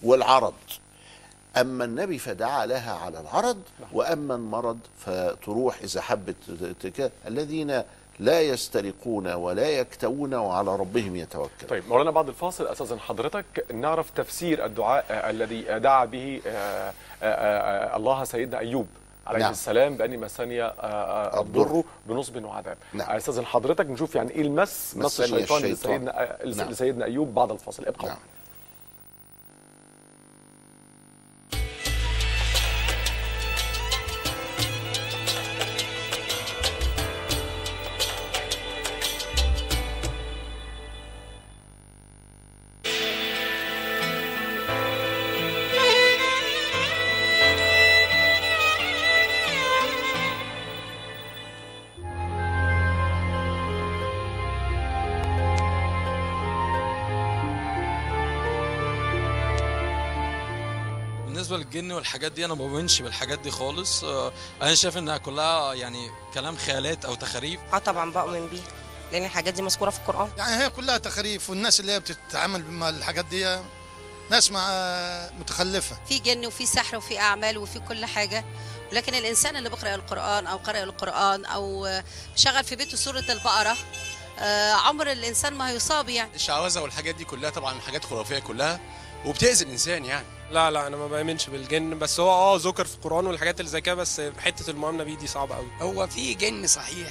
والعرض. 0.02 0.54
أما 1.56 1.84
النبي 1.84 2.18
فدعا 2.18 2.66
لها 2.66 2.92
على 2.92 3.20
العرض 3.20 3.62
وأما 3.92 4.34
المرض 4.34 4.78
فتروح 4.98 5.78
إذا 5.82 6.00
حبت. 6.00 6.36
الذين 7.26 7.82
لا 8.20 8.40
يسترقون 8.40 9.28
ولا 9.32 9.68
يكتوون 9.70 10.34
وعلى 10.34 10.76
ربهم 10.76 11.16
يتوكلون 11.16 11.68
طيب 11.68 11.88
مولانا 11.88 12.10
بعد 12.10 12.28
الفاصل 12.28 12.66
استاذن 12.66 13.00
حضرتك 13.00 13.44
نعرف 13.74 14.10
تفسير 14.10 14.64
الدعاء 14.64 15.04
الذي 15.10 15.62
دعا 15.78 16.04
به 16.04 16.40
آه، 16.46 16.50
آه، 16.50 16.92
آه، 17.22 17.96
الله 17.96 18.24
سيدنا 18.24 18.58
أيوب 18.58 18.86
عليه 19.26 19.38
نعم. 19.38 19.50
السلام 19.50 19.96
بأن 19.96 20.20
مسني 20.20 20.62
آه، 20.62 20.66
آه، 20.80 21.40
الضر. 21.40 21.82
بنصب 22.06 22.44
وعذاب 22.44 22.76
نعم. 22.92 23.10
استاذن 23.10 23.46
حضرتك 23.46 23.86
نشوف 23.86 24.14
يعني 24.14 24.30
إيه 24.30 24.42
المس 24.42 24.94
مس 24.96 25.20
الشيطان 25.20 25.64
الشيطان. 25.64 25.72
لسيدنا 25.72 26.38
نعم. 26.56 26.70
لسيدنا 26.70 27.04
أيوب 27.04 27.34
بعد 27.34 27.50
الفاصل 27.52 27.84
ابقى 27.86 28.06
نعم. 28.06 28.16
للجن 61.78 61.92
والحاجات 61.92 62.32
دي 62.32 62.44
أنا 62.44 62.54
ما 62.54 62.66
بؤمنش 62.66 63.02
بالحاجات 63.02 63.38
دي 63.38 63.50
خالص. 63.50 64.04
آه، 64.04 64.32
أنا 64.62 64.74
شايف 64.74 64.98
إنها 64.98 65.18
كلها 65.18 65.74
يعني 65.74 66.10
كلام 66.34 66.56
خيالات 66.56 67.04
أو 67.04 67.14
تخاريف. 67.14 67.60
آه 67.72 67.78
طبعا 67.78 68.12
بؤمن 68.12 68.46
بيه 68.46 68.62
لأن 69.12 69.24
الحاجات 69.24 69.54
دي 69.54 69.62
مذكورة 69.62 69.90
في 69.90 69.98
القرآن. 69.98 70.30
يعني 70.38 70.64
هي 70.64 70.70
كلها 70.70 70.98
تخاريف 70.98 71.50
والناس 71.50 71.80
اللي 71.80 71.92
هي 71.92 72.00
بتتعامل 72.00 72.70
مع 72.70 72.88
الحاجات 72.88 73.24
دي 73.24 73.58
ناس 74.30 74.50
مع 74.50 74.68
متخلفة. 75.40 75.96
في 76.08 76.18
جن 76.18 76.46
وفي 76.46 76.66
سحر 76.66 76.96
وفي 76.96 77.18
أعمال 77.20 77.58
وفي 77.58 77.78
كل 77.78 78.04
حاجة. 78.04 78.44
لكن 78.92 79.14
الإنسان 79.14 79.56
اللي 79.56 79.68
بيقرأ 79.68 79.94
القرآن 79.94 80.46
أو 80.46 80.56
قرأ 80.56 80.82
القرآن 80.82 81.44
أو 81.44 81.88
شغل 82.36 82.64
في 82.64 82.76
بيته 82.76 82.96
سورة 82.96 83.24
البقرة 83.28 83.76
آه، 84.38 84.72
عمر 84.72 85.12
الإنسان 85.12 85.54
ما 85.54 85.70
هيصاب 85.70 86.08
يعني. 86.08 86.34
الشعوذة 86.34 86.80
والحاجات 86.80 87.14
دي 87.14 87.24
كلها 87.24 87.50
طبعا 87.50 87.80
حاجات 87.80 88.04
خرافية 88.04 88.38
كلها 88.38 88.80
وبتأذي 89.26 89.64
الإنسان 89.64 90.04
يعني. 90.04 90.26
لا 90.50 90.70
لا 90.70 90.86
أنا 90.86 90.96
ما 90.96 91.06
بآمنش 91.06 91.46
بالجن 91.50 91.98
بس 91.98 92.20
هو 92.20 92.30
آه 92.30 92.56
ذكر 92.56 92.84
في 92.84 92.94
القرآن 92.94 93.26
والحاجات 93.26 93.60
اللي 93.60 93.70
زي 93.70 93.80
كده 93.80 93.94
بس 93.94 94.20
حتة 94.38 94.70
المؤامنه 94.70 95.04
بيه 95.04 95.16
دي 95.16 95.26
صعبة 95.26 95.54
قوي 95.56 95.66
هو 95.80 96.06
في 96.06 96.34
جن 96.34 96.66
صحيح 96.66 97.08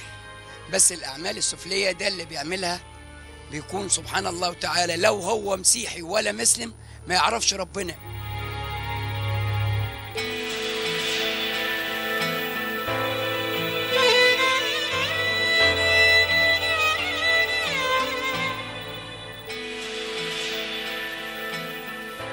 بس 0.72 0.92
الأعمال 0.92 1.36
السفلية 1.38 1.92
ده 1.92 2.08
اللي 2.08 2.24
بيعملها 2.24 2.80
بيكون 3.50 3.88
سبحان 3.88 4.26
الله 4.26 4.52
تعالى 4.52 4.96
لو 4.96 5.14
هو 5.20 5.56
مسيحي 5.56 6.02
ولا 6.02 6.32
مسلم 6.32 6.74
ما 7.06 7.14
يعرفش 7.14 7.54
ربنا. 7.54 7.94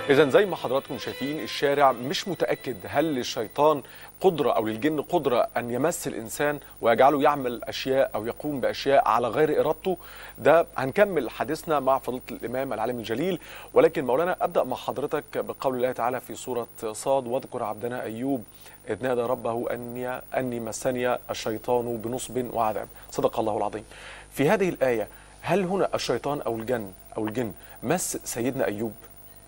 إذا 0.10 0.30
زي 0.30 0.46
ما 0.46 0.56
حضراتكم 0.56 0.98
شايفين 0.98 1.40
الشارع 1.40 1.92
مش 1.92 2.28
متأكد 2.28 2.78
هل 2.88 3.06
للشيطان 3.16 3.84
قدرة 4.22 4.52
أو 4.52 4.68
للجن 4.68 5.02
قدرة 5.02 5.48
أن 5.58 5.72
يمس 5.72 6.08
الانسان 6.08 6.60
ويجعله 6.82 7.24
يعمل 7.24 7.64
أشياء 7.64 8.12
أو 8.16 8.26
يقوم 8.26 8.60
بأشياء 8.60 9.08
على 9.08 9.28
غير 9.28 9.62
إرادته. 9.62 9.98
ده 10.38 10.68
هنكمل 10.78 11.30
حديثنا 11.30 11.80
مع 11.80 12.00
فضيلة 12.00 12.22
الإمام 12.32 12.74
العالم 12.74 13.00
الجليل. 13.00 13.40
ولكن 13.74 14.06
مولانا 14.06 14.36
أبدأ 14.42 14.64
مع 14.64 14.78
حضرتك 14.78 15.24
بقول 15.38 15.76
الله 15.76 15.92
تعالى 15.92 16.22
في 16.22 16.36
سورة 16.36 16.68
صاد 16.92 17.28
واذكر 17.28 17.64
عبدنا 17.64 18.04
أيوب 18.04 18.44
إذ 18.90 19.04
نادى 19.04 19.22
ربه 19.22 19.74
أني 19.74 20.10
أني 20.10 20.60
مسني 20.60 21.18
الشيطان 21.32 21.98
بنصب 21.98 22.54
وعذاب. 22.54 22.88
صدق 23.12 23.40
الله 23.40 23.58
العظيم. 23.58 23.84
في 24.32 24.50
هذه 24.50 24.70
الآية 24.70 25.08
هل 25.42 25.64
هنا 25.64 25.90
الشيطان 25.96 26.42
أو 26.42 26.56
الجن 26.56 26.92
أو 27.18 27.28
الجن 27.28 27.52
مس 27.84 28.18
سيدنا 28.24 28.66
أيوب؟ 28.66 28.94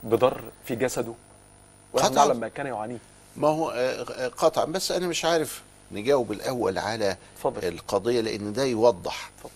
بضر 0.04 0.44
في 0.66 0.75
جسده 0.75 1.13
ونحن 1.94 2.08
قطعاً. 2.08 2.25
نعلم 2.25 2.39
ما 2.39 2.48
كان 2.48 2.66
يعانيه 2.68 2.98
ما 3.38 3.48
هو 3.48 3.70
آه، 3.70 3.75
آه، 4.04 4.27
قطعا 4.27 4.66
بس 4.66 4.92
أنا 4.92 5.08
مش 5.08 5.25
عارف 5.25 5.62
نجاوب 5.92 6.32
الأول 6.32 6.77
على 6.77 7.18
اتفضل. 7.36 7.68
القضية 7.68 8.22
لأن 8.22 8.54
ده 8.54 8.63
يوضح 8.63 9.32
اتفضل. 9.38 9.51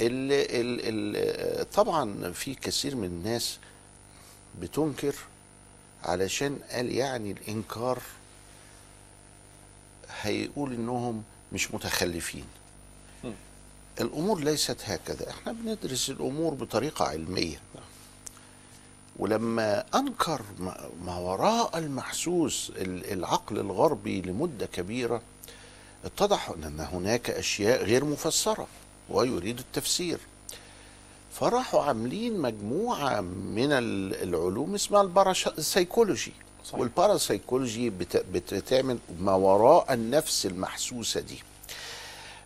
ال 0.00 0.32
ال 0.32 1.16
ال 1.16 1.70
طبعا 1.70 2.32
في 2.32 2.54
كثير 2.54 2.96
من 2.96 3.04
الناس 3.04 3.58
بتنكر 4.60 5.14
علشان 6.04 6.58
قال 6.72 6.94
يعني 6.94 7.30
الإنكار 7.32 7.98
هيقول 10.22 10.72
إنهم 10.72 11.22
مش 11.52 11.74
متخلفين 11.74 12.44
الأمور 14.00 14.40
ليست 14.40 14.76
هكذا 14.84 15.30
إحنا 15.30 15.52
بندرس 15.52 16.10
الأمور 16.10 16.54
بطريقة 16.54 17.04
علمية 17.04 17.58
ولما 19.20 19.84
أنكر 19.94 20.42
ما- 21.04 21.16
وراء 21.18 21.78
المحسوس 21.78 22.72
ال- 22.76 23.12
العقل 23.12 23.58
الغربي 23.58 24.22
لمدة 24.22 24.66
كبيرة 24.66 25.22
اتضح 26.04 26.48
أن 26.48 26.80
هناك 26.92 27.30
أشياء 27.30 27.84
غير 27.84 28.04
مفسرة 28.04 28.66
ويريد 29.10 29.58
التفسير. 29.58 30.18
فراحوا 31.32 31.82
عاملين 31.82 32.38
مجموعة 32.40 33.20
من 33.20 33.72
ال- 33.72 34.22
العلوم 34.22 34.74
اسمها 34.74 35.02
الباراسايكولوجي. 35.02 36.32
والباراسايكولوجي 36.72 37.90
بت- 37.90 38.24
بتعمل 38.32 38.98
ما 39.20 39.32
وراء 39.34 39.92
النفس 39.94 40.46
المحسوسة 40.46 41.20
دي. 41.20 41.42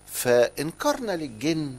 فانكارنا 0.06 1.12
للجن. 1.16 1.74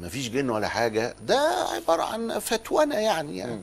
مفيش 0.00 0.28
جن 0.28 0.50
ولا 0.50 0.68
حاجة. 0.68 1.14
ده 1.26 1.38
عبارة 1.74 2.02
عن 2.02 2.38
فتوانة 2.38 2.94
يعني, 2.96 3.36
يعني. 3.38 3.62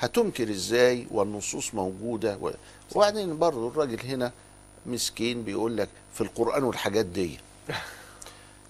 هتنكر 0.00 0.50
إزاي 0.50 1.06
والنصوص 1.10 1.74
موجودة؟ 1.74 2.38
و... 2.40 2.50
وبعدين 2.94 3.38
برضه 3.38 3.68
الراجل 3.68 4.00
هنا 4.06 4.32
مسكين 4.86 5.42
بيقول 5.42 5.76
لك 5.76 5.88
في 6.14 6.20
القرآن 6.20 6.64
والحاجات 6.64 7.06
دي. 7.06 7.38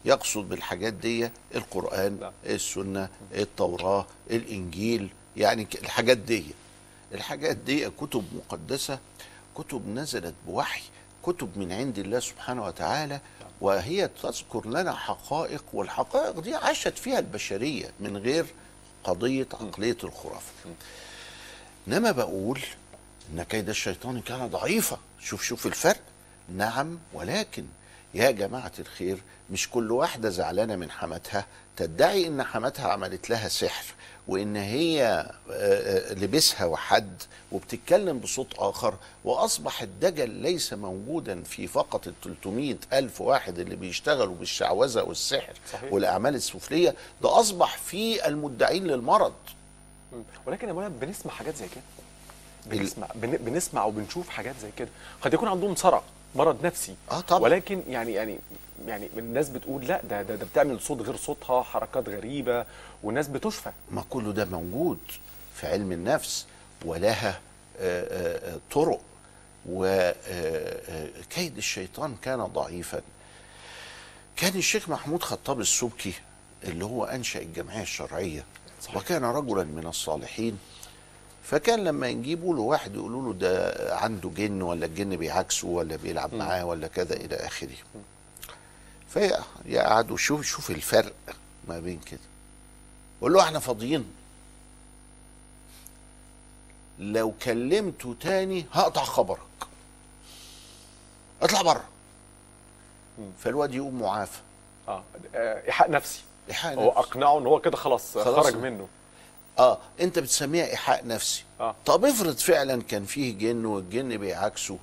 يقصد 0.04 0.48
بالحاجات 0.48 0.92
دي 0.92 1.30
القرآن 1.54 2.18
نعم. 2.20 2.32
السنة 2.46 3.08
التوراة 3.34 4.06
الإنجيل 4.30 5.08
يعني 5.36 5.66
الحاجات 5.82 6.18
دي. 6.18 6.44
الحاجات 7.12 7.56
دي 7.56 7.90
كتب 7.90 8.24
مقدسة 8.36 8.98
كتب 9.56 9.88
نزلت 9.88 10.34
بوحي 10.46 10.82
كتب 11.26 11.58
من 11.58 11.72
عند 11.72 11.98
الله 11.98 12.20
سبحانه 12.20 12.64
وتعالى 12.66 13.20
وهي 13.60 14.10
تذكر 14.22 14.66
لنا 14.66 14.92
حقائق 14.92 15.64
والحقائق 15.72 16.40
دي 16.40 16.54
عاشت 16.54 16.98
فيها 16.98 17.18
البشرية 17.18 17.90
من 18.00 18.16
غير 18.16 18.46
قضية 19.04 19.46
عقلية 19.52 19.96
الخرافة. 20.04 20.52
إنما 21.88 22.10
بقول 22.10 22.60
إن 23.32 23.42
كيد 23.42 23.68
الشيطان 23.68 24.20
كان 24.20 24.46
ضعيفا 24.46 24.98
شوف 25.20 25.42
شوف 25.42 25.66
الفرق 25.66 26.00
نعم 26.56 26.98
ولكن 27.12 27.64
يا 28.14 28.30
جماعة 28.30 28.72
الخير 28.78 29.18
مش 29.50 29.70
كل 29.70 29.92
واحدة 29.92 30.28
زعلانة 30.30 30.76
من 30.76 30.90
حماتها 30.90 31.46
تدعي 31.76 32.26
إن 32.26 32.42
حماتها 32.42 32.88
عملت 32.88 33.30
لها 33.30 33.48
سحر 33.48 33.84
وإن 34.28 34.56
هي 34.56 35.04
آه، 35.50 36.10
آه، 36.10 36.12
لبسها 36.14 36.66
وحد 36.66 37.22
وبتتكلم 37.52 38.18
بصوت 38.18 38.54
آخر 38.58 38.94
واصبح 39.24 39.82
الدجل 39.82 40.30
ليس 40.30 40.72
موجودا 40.72 41.42
في 41.42 41.66
فقط 41.66 42.06
ال 42.06 42.14
300 42.24 42.76
ألف 42.92 43.20
واحد 43.20 43.58
اللي 43.58 43.76
بيشتغلوا 43.76 44.34
بالشعوذة 44.34 45.02
والسحر 45.02 45.52
صحيح. 45.72 45.92
والأعمال 45.92 46.34
السفلية 46.34 46.94
ده 47.22 47.40
أصبح 47.40 47.76
في 47.78 48.26
المدعين 48.28 48.86
للمرض. 48.86 49.34
ولكن 50.46 50.68
يا 50.68 50.72
مولانا 50.72 50.94
بنسمع 51.00 51.32
حاجات 51.32 51.56
زي 51.56 51.66
كده. 51.68 51.82
بنسمع 52.66 53.06
بن- 53.14 53.36
بنسمع 53.36 53.84
وبنشوف 53.84 54.28
حاجات 54.28 54.54
زي 54.62 54.70
كده. 54.76 54.88
قد 55.22 55.34
يكون 55.34 55.48
عندهم 55.48 55.74
صرع 55.74 56.02
مرض 56.34 56.66
نفسي. 56.66 56.94
آه 57.10 57.20
طبعا. 57.20 57.40
ولكن 57.40 57.82
يعني 57.88 58.12
يعني 58.12 58.38
يعني 58.86 59.08
الناس 59.18 59.48
بتقول 59.48 59.86
لا 59.86 60.00
ده 60.04 60.22
ده, 60.22 60.34
ده 60.36 60.46
بتعمل 60.46 60.80
صوت 60.80 61.02
غير 61.02 61.16
صوتها 61.16 61.62
حركات 61.62 62.08
غريبة 62.08 62.66
والناس 63.02 63.28
بتشفى. 63.28 63.70
ما 63.90 64.04
كله 64.10 64.32
ده 64.32 64.44
موجود 64.44 64.98
في 65.54 65.66
علم 65.66 65.92
النفس 65.92 66.46
ولها 66.84 67.40
آه، 67.78 68.50
آه، 68.50 68.54
آه، 68.54 68.58
طرق 68.70 69.00
وكيد 69.68 71.56
الشيطان 71.56 72.16
كان 72.22 72.44
ضعيفا. 72.44 73.00
كان 74.36 74.56
الشيخ 74.56 74.88
محمود 74.88 75.22
خطاب 75.22 75.60
السبكي 75.60 76.12
اللي 76.64 76.84
هو 76.84 77.04
أنشأ 77.04 77.40
الجمعية 77.40 77.82
الشرعية 77.82 78.44
صحيح. 78.82 78.96
وكان 78.96 79.24
رجلا 79.24 79.64
من 79.64 79.86
الصالحين 79.86 80.58
فكان 81.44 81.84
لما 81.84 82.08
يجيبوا 82.08 82.54
له 82.54 82.60
واحد 82.60 82.94
يقولوا 82.94 83.32
له 83.32 83.38
ده 83.38 83.74
عنده 83.96 84.28
جن 84.28 84.62
ولا 84.62 84.86
الجن 84.86 85.16
بيعكسه 85.16 85.68
ولا 85.68 85.96
بيلعب 85.96 86.34
معاه 86.34 86.64
ولا 86.64 86.86
كذا 86.86 87.14
إلى 87.16 87.36
آخره. 87.36 87.76
فيقعدوا 89.08 90.16
شوف 90.16 90.42
شوف 90.42 90.70
الفرق 90.70 91.12
ما 91.68 91.80
بين 91.80 92.00
كده. 92.00 92.20
قول 93.20 93.32
له 93.32 93.42
إحنا 93.42 93.58
فاضيين. 93.58 94.12
لو 96.98 97.32
كلمته 97.42 98.16
تاني 98.20 98.66
هقطع 98.72 99.04
خبرك. 99.04 99.38
اطلع 101.42 101.62
بره. 101.62 101.84
فالواد 103.38 103.74
يقوم 103.74 104.00
معافى. 104.02 104.40
آه 104.88 105.02
آه، 105.34 105.66
ايحاء 105.66 105.90
نفسي. 105.90 106.20
إيحاء 106.48 106.74
هو. 106.74 106.90
أقنعه 106.90 107.38
إن 107.38 107.46
هو 107.46 107.60
كده 107.60 107.76
خلاص, 107.76 108.18
خلاص. 108.18 108.44
خرج 108.46 108.56
منه. 108.56 108.88
آه 109.58 109.78
أنت 110.00 110.18
بتسميها 110.18 110.66
ايحاء 110.66 111.06
نفسي. 111.06 111.44
آه. 111.60 111.74
طب 111.86 112.04
افرض 112.04 112.36
فعلا 112.36 112.82
كان 112.82 113.04
فيه 113.04 113.38
جن 113.38 113.64
والجن 113.64 114.16
بيعكسوا 114.16 114.76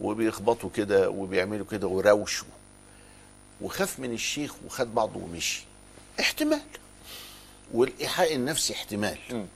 وبيخبطوا 0.00 0.70
كده 0.74 1.10
وبيعملوا 1.10 1.66
كده 1.70 1.86
ويروشوا 1.86 2.48
وخاف 3.60 3.98
من 3.98 4.12
الشيخ 4.12 4.54
وخد 4.66 4.94
بعضه 4.94 5.20
ومشي. 5.20 5.64
احتمال. 6.20 6.60
والايحاء 7.74 8.34
النفسي 8.34 8.72
احتمال. 8.72 9.18
مم. 9.30 9.46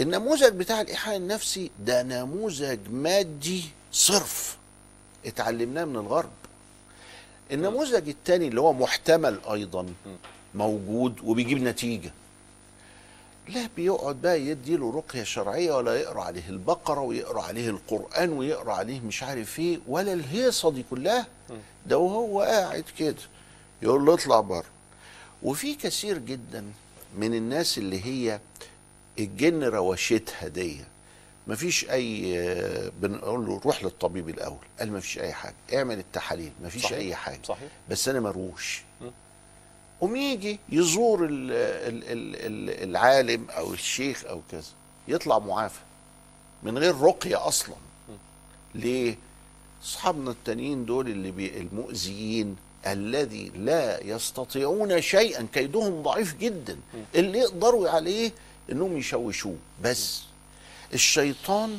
النموذج 0.00 0.52
بتاع 0.52 0.80
الايحاء 0.80 1.16
النفسي 1.16 1.70
ده 1.80 2.02
نموذج 2.02 2.78
مادي 2.90 3.64
صرف. 3.92 4.56
اتعلمناه 5.26 5.84
من 5.84 5.96
الغرب. 5.96 6.30
النموذج 7.52 8.08
الثاني 8.08 8.48
اللي 8.48 8.60
هو 8.60 8.72
محتمل 8.72 9.40
أيضا 9.52 9.86
موجود 10.54 11.20
وبيجيب 11.24 11.62
نتيجة. 11.62 12.12
لا 13.48 13.68
بيقعد 13.76 14.16
بقى 14.22 14.40
يدي 14.40 14.76
له 14.76 14.92
رقية 14.96 15.22
شرعية 15.22 15.72
ولا 15.72 15.94
يقرأ 15.94 16.22
عليه 16.22 16.48
البقرة 16.48 17.00
ويقرأ 17.00 17.42
عليه 17.42 17.68
القرآن 17.70 18.32
ويقرأ 18.32 18.72
عليه 18.72 19.00
مش 19.00 19.22
عارف 19.22 19.58
إيه 19.58 19.78
ولا 19.88 20.12
الهيصة 20.12 20.70
دي 20.70 20.84
كلها. 20.90 21.26
ده 21.86 21.98
وهو 21.98 22.40
قاعد 22.40 22.84
كده 22.98 23.16
يقول 23.82 24.06
له 24.06 24.14
اطلع 24.14 24.40
بره. 24.40 24.64
وفي 25.42 25.74
كثير 25.74 26.18
جدا 26.18 26.64
من 27.18 27.34
الناس 27.34 27.78
اللي 27.78 28.04
هي 28.04 28.40
الجن 29.18 29.64
روشتها 29.64 30.48
دي. 30.48 30.80
مفيش 31.46 31.90
أي 31.90 32.90
بنقول 33.00 33.46
له 33.46 33.60
روح 33.64 33.84
للطبيب 33.84 34.28
الأول. 34.28 34.58
قال 34.78 34.92
مفيش 34.92 35.18
أي 35.18 35.32
حاجة. 35.32 35.54
اعمل 35.74 35.98
التحاليل. 35.98 36.52
مفيش 36.64 36.82
صحيح. 36.82 36.96
أي 36.98 37.14
حاجة. 37.14 37.40
صحيح. 37.44 37.68
بس 37.90 38.08
أنا 38.08 38.20
مروش. 38.20 38.82
قوم 40.00 40.16
يجي 40.16 40.58
يزور 40.68 41.24
ال 41.24 41.30
ال 41.52 42.04
ال 42.04 42.36
ال 42.36 42.90
العالم 42.90 43.50
أو 43.50 43.72
الشيخ 43.74 44.24
أو 44.24 44.40
كذا 44.50 44.62
يطلع 45.08 45.38
معافى 45.38 45.80
من 46.62 46.78
غير 46.78 47.00
رقية 47.00 47.48
أصلا. 47.48 47.74
ليه؟ 48.74 49.18
أصحابنا 49.84 50.30
التانيين 50.30 50.84
دول 50.84 51.08
اللي 51.08 51.30
بي 51.30 51.58
المؤذيين 51.60 52.56
الذي 52.86 53.52
لا 53.56 54.04
يستطيعون 54.04 55.00
شيئا 55.00 55.46
كيدهم 55.52 56.02
ضعيف 56.02 56.36
جدا. 56.36 56.78
اللي 57.14 57.38
يقدروا 57.38 57.88
عليه 57.90 58.32
إنهم 58.72 58.96
يشوشوه. 58.96 59.56
بس 59.82 60.22
الشيطان 60.94 61.78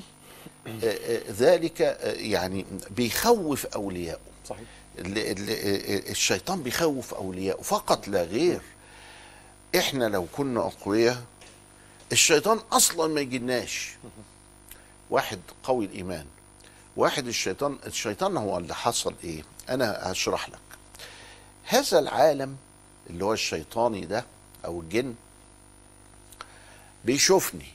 آه، 0.67 0.71
آه، 0.83 1.21
ذلك 1.31 1.81
آه، 1.81 2.11
يعني 2.13 2.65
بيخوف 2.89 3.65
أولياءه. 3.65 4.19
صحيح. 4.49 4.67
الشيطان 4.99 6.63
بيخوف 6.63 7.13
أولياءه 7.13 7.61
فقط 7.61 8.07
لا 8.07 8.23
غير. 8.23 8.61
إحنا 9.75 10.05
لو 10.05 10.27
كنا 10.37 10.59
أقوياء 10.59 11.23
الشيطان 12.11 12.57
أصلا 12.71 13.13
ما 13.13 13.21
يجيناش 13.21 13.91
واحد 15.09 15.39
قوي 15.63 15.85
الإيمان. 15.85 16.25
واحد 16.97 17.27
الشيطان 17.27 17.77
الشيطان 17.85 18.37
هو 18.37 18.57
اللي 18.57 18.75
حصل 18.75 19.13
إيه؟ 19.23 19.43
أنا 19.69 19.99
هشرح 20.11 20.49
لك. 20.49 20.59
هذا 21.65 21.99
العالم 21.99 22.55
اللي 23.09 23.25
هو 23.25 23.33
الشيطاني 23.33 24.05
ده 24.05 24.25
أو 24.65 24.81
الجن 24.81 25.15
بيشوفني 27.05 27.67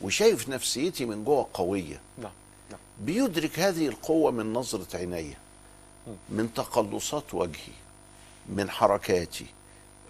وشايف 0.00 0.48
نفسيتي 0.48 1.04
من 1.04 1.24
جوه 1.24 1.48
قوية. 1.54 2.00
نعم 2.18 2.32
نعم. 2.70 2.80
بيدرك 3.00 3.58
هذه 3.58 3.88
القوة 3.88 4.30
من 4.30 4.52
نظرة 4.52 4.96
عيني 4.96 5.36
من 6.28 6.54
تقلصات 6.54 7.34
وجهي 7.34 7.72
من 8.48 8.70
حركاتي 8.70 9.46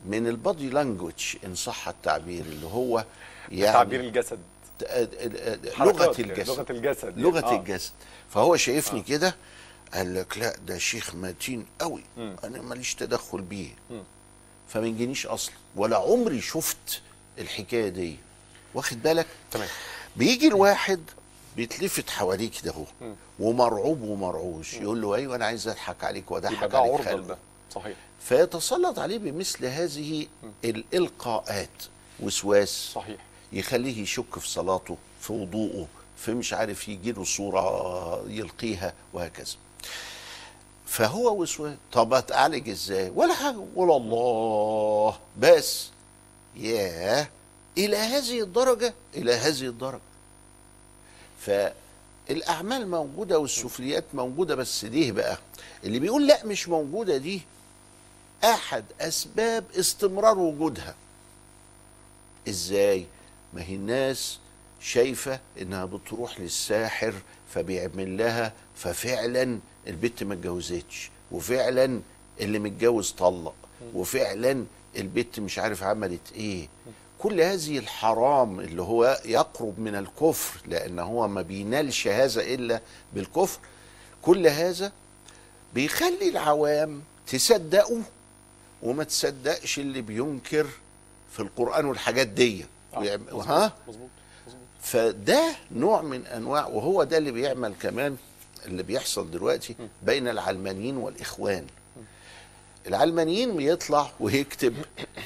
من 0.06 0.26
البادي 0.26 0.70
لانجوج 0.70 1.36
إن 1.44 1.54
صح 1.54 1.88
التعبير 1.88 2.44
اللي 2.44 2.66
هو 2.66 3.04
يعني 3.52 3.72
تعبير 3.72 4.00
الجسد. 4.00 4.38
آه، 4.86 5.08
آه، 5.20 5.58
حركات 5.74 6.16
كده، 6.16 6.32
الجسد. 6.32 6.48
لغة 6.50 6.66
الجسد 6.70 7.18
يعني. 7.18 7.46
آه. 7.46 7.60
الجسد. 7.60 7.92
فهو 8.30 8.56
شايفني 8.56 9.02
كده 9.02 9.36
قال 9.94 10.14
لك 10.14 10.38
لا 10.38 10.56
ده 10.56 10.78
شيخ 10.78 11.14
متين 11.14 11.66
قوي. 11.80 12.02
مم. 12.16 12.36
أنا 12.44 12.62
ماليش 12.62 12.94
تدخل 12.94 13.40
بيه. 13.40 13.70
فما 14.68 14.86
يجينيش 14.86 15.26
أصلا. 15.26 15.54
ولا 15.76 15.96
عمري 15.96 16.40
شفت 16.40 17.02
الحكاية 17.38 17.88
دي. 17.88 18.16
واخد 18.74 19.02
بالك؟ 19.02 19.26
تمام. 19.50 19.68
بيجي 20.16 20.48
الواحد 20.48 21.00
بيتلفت 21.56 22.10
حواليه 22.10 22.50
كده 22.62 22.72
اهو 22.72 22.84
ومرعوب 23.40 24.02
ومرعوش. 24.02 24.74
يقول 24.74 25.02
له 25.02 25.14
أيوه 25.14 25.36
أنا 25.36 25.46
عايز 25.46 25.68
أضحك 25.68 26.04
عليك 26.04 26.30
وأضحك 26.30 26.68
ده 26.70 26.78
عليك 26.78 27.00
خلق. 27.00 27.12
لده 27.14 27.38
صحيح. 27.74 27.96
فيتسلط 28.20 28.98
عليه 28.98 29.18
بمثل 29.18 29.66
هذه 29.66 30.26
الإلقاءات. 30.64 31.68
وسواس 32.20 32.90
صحيح. 32.94 33.16
يخليه 33.52 34.02
يشك 34.02 34.38
في 34.38 34.48
صلاته 34.48 34.96
في 35.20 35.32
وضوءه 35.32 35.86
في 36.16 36.34
مش 36.34 36.52
عارف 36.52 36.88
يجي 36.88 37.12
له 37.12 37.24
صورة 37.24 38.24
يلقيها 38.28 38.94
وهكذا. 39.12 39.56
فهو 40.86 41.42
وسواس. 41.42 41.76
طب 41.92 42.14
اتعالج 42.14 42.68
إزاي؟ 42.68 43.10
ولا 43.14 43.34
حاجة. 43.34 43.64
ولا 43.74 43.96
الله. 43.96 45.18
بس 45.38 45.88
ياه. 46.56 47.28
إلى 47.78 47.96
هذه 47.96 48.40
الدرجة. 48.40 48.94
إلى 49.14 49.34
هذه 49.34 49.62
الدرجة. 49.62 50.00
فالأعمال 51.46 52.88
موجودة 52.88 53.38
والسفليات 53.38 54.04
موجودة 54.14 54.54
بس 54.54 54.84
ليه 54.84 55.12
بقى؟ 55.12 55.38
اللي 55.84 55.98
بيقول 55.98 56.26
لا 56.26 56.46
مش 56.46 56.68
موجودة 56.68 57.16
دي 57.16 57.42
أحد 58.44 58.84
أسباب 59.00 59.64
استمرار 59.78 60.38
وجودها. 60.38 60.94
إزاي؟ 62.48 63.06
ما 63.54 63.62
هي 63.62 63.74
الناس 63.74 64.38
شايفة 64.80 65.40
إنها 65.60 65.84
بتروح 65.84 66.40
للساحر 66.40 67.14
فبيعمل 67.54 68.18
لها 68.18 68.52
ففعلا 68.76 69.58
البت 69.86 70.22
ما 70.22 70.34
اتجوزتش 70.34 71.10
وفعلا 71.32 72.00
اللي 72.40 72.58
متجوز 72.58 73.10
طلق 73.10 73.54
وفعلا 73.94 74.64
البت 74.96 75.40
مش 75.40 75.58
عارف 75.58 75.82
عملت 75.82 76.32
إيه. 76.34 76.68
كل 77.18 77.40
هذه 77.40 77.78
الحرام 77.78 78.60
اللي 78.60 78.82
هو 78.82 79.20
يقرب 79.24 79.78
من 79.80 79.94
الكفر 79.96 80.60
لأن 80.66 80.98
هو 80.98 81.28
ما 81.28 81.42
بينالش 81.42 82.08
هذا 82.08 82.40
إلا 82.42 82.80
بالكفر 83.14 83.58
كل 84.22 84.46
هذا 84.46 84.92
بيخلي 85.74 86.28
العوام 86.28 87.02
تصدقه 87.26 88.02
وما 88.82 89.04
تصدقش 89.04 89.78
اللي 89.78 90.00
بينكر 90.00 90.66
في 91.32 91.40
القرآن 91.40 91.84
والحاجات 91.84 92.26
دي. 92.26 92.66
آه، 92.94 93.18
ها؟ 93.46 93.72
فده 94.80 95.56
نوع 95.72 96.02
من 96.02 96.26
أنواع 96.26 96.66
وهو 96.66 97.04
ده 97.04 97.18
اللي 97.18 97.32
بيعمل 97.32 97.74
كمان 97.82 98.16
اللي 98.66 98.82
بيحصل 98.82 99.30
دلوقتي 99.30 99.74
بين 100.02 100.28
العلمانيين 100.28 100.96
والإخوان. 100.96 101.66
العلمانيين 102.86 103.56
بيطلع 103.56 104.10
ويكتب 104.20 104.74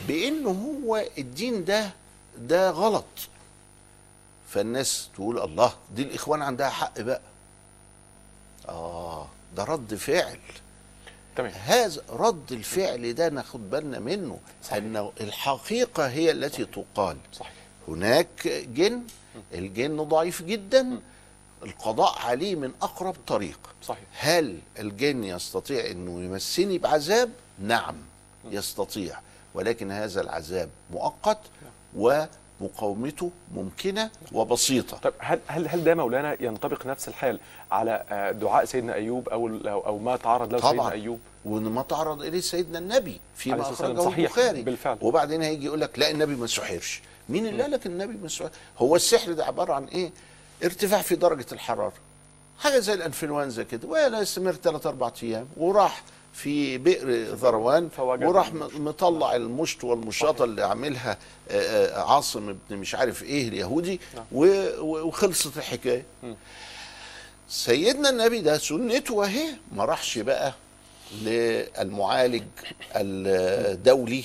بانه 0.09 0.81
هو 0.85 1.05
الدين 1.19 1.65
ده 1.65 1.91
ده 2.39 2.71
غلط. 2.71 3.05
فالناس 4.49 5.09
تقول 5.15 5.39
الله 5.39 5.73
دي 5.95 6.03
الإخوان 6.03 6.43
عندها 6.43 6.71
حق 6.71 7.01
بقى. 7.01 7.21
آه 8.69 9.29
ده 9.57 9.65
رد 9.65 9.95
فعل. 9.95 10.39
تمام. 11.37 11.53
هذا 11.65 12.03
رد 12.11 12.53
الفعل 12.53 13.15
ده 13.15 13.29
ناخد 13.29 13.71
بالنا 13.71 13.99
منه 13.99 14.39
انه 14.73 15.13
الحقيقة 15.21 16.09
هي 16.09 16.31
التي 16.31 16.65
تقال. 16.65 17.17
صحيح. 17.33 17.53
هناك 17.89 18.49
جن 18.49 19.03
الجن 19.55 19.97
ضعيف 19.97 20.43
جدا 20.43 21.01
القضاء 21.63 22.19
عليه 22.19 22.55
من 22.57 22.73
أقرب 22.83 23.17
طريق. 23.27 23.59
صحيح. 23.83 24.05
هل 24.19 24.59
الجن 24.79 25.25
يستطيع 25.25 25.91
إنه 25.91 26.25
يمسني 26.25 26.79
بعذاب؟ 26.79 27.31
نعم 27.61 27.95
يستطيع. 28.51 29.19
ولكن 29.55 29.91
هذا 29.91 30.21
العذاب 30.21 30.69
مؤقت 30.91 31.39
ومقاومته 31.97 33.31
ممكنة 33.55 34.11
وبسيطة. 34.33 34.97
طيب 34.97 35.13
هل 35.19 35.41
هل 35.47 35.69
هل 35.69 35.85
ده 35.85 35.95
مولانا 35.95 36.37
ينطبق 36.43 36.87
نفس 36.87 37.09
الحال 37.09 37.41
على 37.71 38.05
آه، 38.11 38.31
دعاء 38.31 38.65
سيدنا 38.65 38.95
أيوب 38.95 39.29
أو 39.29 39.49
أو 39.49 39.87
أو 39.87 39.99
ما 39.99 40.17
تعرض 40.17 40.53
له 40.53 40.59
طبعا. 40.59 40.73
سيدنا 40.73 40.93
ايوب 40.93 41.21
وما 41.45 41.83
تعرض 41.83 42.23
إليه 42.23 42.41
سيدنا 42.41 42.79
النبي 42.79 43.21
فيما. 43.37 43.61
أخرجه 43.61 44.01
صحيح، 44.01 44.19
البخاري. 44.19 44.63
بالفعل. 44.63 44.99
وبعدين 45.01 45.43
هيجي 45.43 45.67
يقول 45.67 45.81
لك 45.81 45.99
لا 45.99 46.11
النبي 46.11 46.35
ما 46.35 46.47
سحرش. 46.47 47.03
مين 47.29 47.47
اللي 47.47 47.63
قال 47.63 47.71
لك 47.71 47.87
النبي 47.87 48.15
ما 48.23 48.29
سحر 48.29 48.51
هو 48.79 48.97
السحر 48.97 49.33
ده 49.33 49.45
عبارة 49.45 49.73
عن 49.75 49.85
إيه؟ 49.85 50.11
ارتفاع 50.65 51.03
في 51.03 51.17
درجة 51.17 51.47
الحرارة. 51.53 51.93
حاجة 52.59 52.79
زي 52.79 52.95
الإنفلونزا 52.95 53.63
كده. 53.63 53.89
ولا 53.89 54.23
استمر 54.23 54.53
ثلاث 54.53 54.87
أربع 54.87 55.13
أيام 55.23 55.47
وراح 55.57 56.03
في 56.33 56.79
بئر 56.79 57.11
ذروان 57.35 57.89
وراح 58.29 58.53
مطلع 58.75 59.37
المشط 59.37 59.85
والمشاطه 59.85 60.45
اللي 60.45 60.63
عاملها 60.65 61.19
آه، 61.51 61.61
آه، 61.99 62.03
عاصم 62.15 62.49
ابن 62.49 62.77
مش 62.81 62.95
عارف 62.95 63.23
إيه 63.23 63.49
اليهودي 63.49 64.01
و- 64.33 64.81
وخلصت 65.07 65.57
الحكاية. 65.57 66.05
سيدنا 67.49 68.11
النبي 68.11 68.41
ده 68.41 68.59
سنته 68.59 69.25
اهي 69.25 69.47
ما 69.73 69.85
راحش 69.85 70.19
بقى 70.19 70.53
للمعالج 71.23 72.43
الدولي 72.97 74.25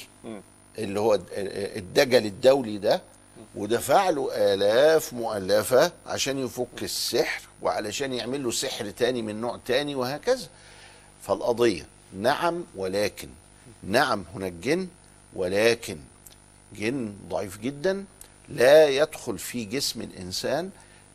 اللي 0.77 0.99
هو 0.99 1.19
الدجل 1.37 2.25
الدولي 2.25 2.77
ده 2.77 3.01
ودفع 3.55 4.09
له 4.09 4.29
آلاف 4.33 5.13
مؤلفة 5.13 5.91
عشان 6.07 6.39
يفك 6.45 6.83
السحر 6.83 7.41
وعلشان 7.61 8.13
يعمل 8.13 8.43
له 8.43 8.51
سحر 8.51 8.89
تاني 8.89 9.21
من 9.21 9.41
نوع 9.41 9.59
تاني 9.65 9.95
وهكذا. 9.95 10.47
فالقضية 11.21 11.85
نعم 12.13 12.63
ولكن. 12.75 13.29
نعم 13.83 14.23
هناك 14.35 14.51
جن 14.53 14.87
ولكن. 15.33 15.97
جن 16.75 17.13
ضعيف 17.29 17.57
جدا 17.57 18.05
لا 18.49 18.87
يدخل 18.87 19.37
في 19.37 19.65
جسم 19.65 20.01
الإنسان 20.01 20.69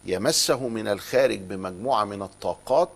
يمسه 0.04 0.68
من 0.68 0.88
الخارج 0.88 1.38
بمجموعة 1.38 2.04
من 2.04 2.22
الطاقات 2.22 2.90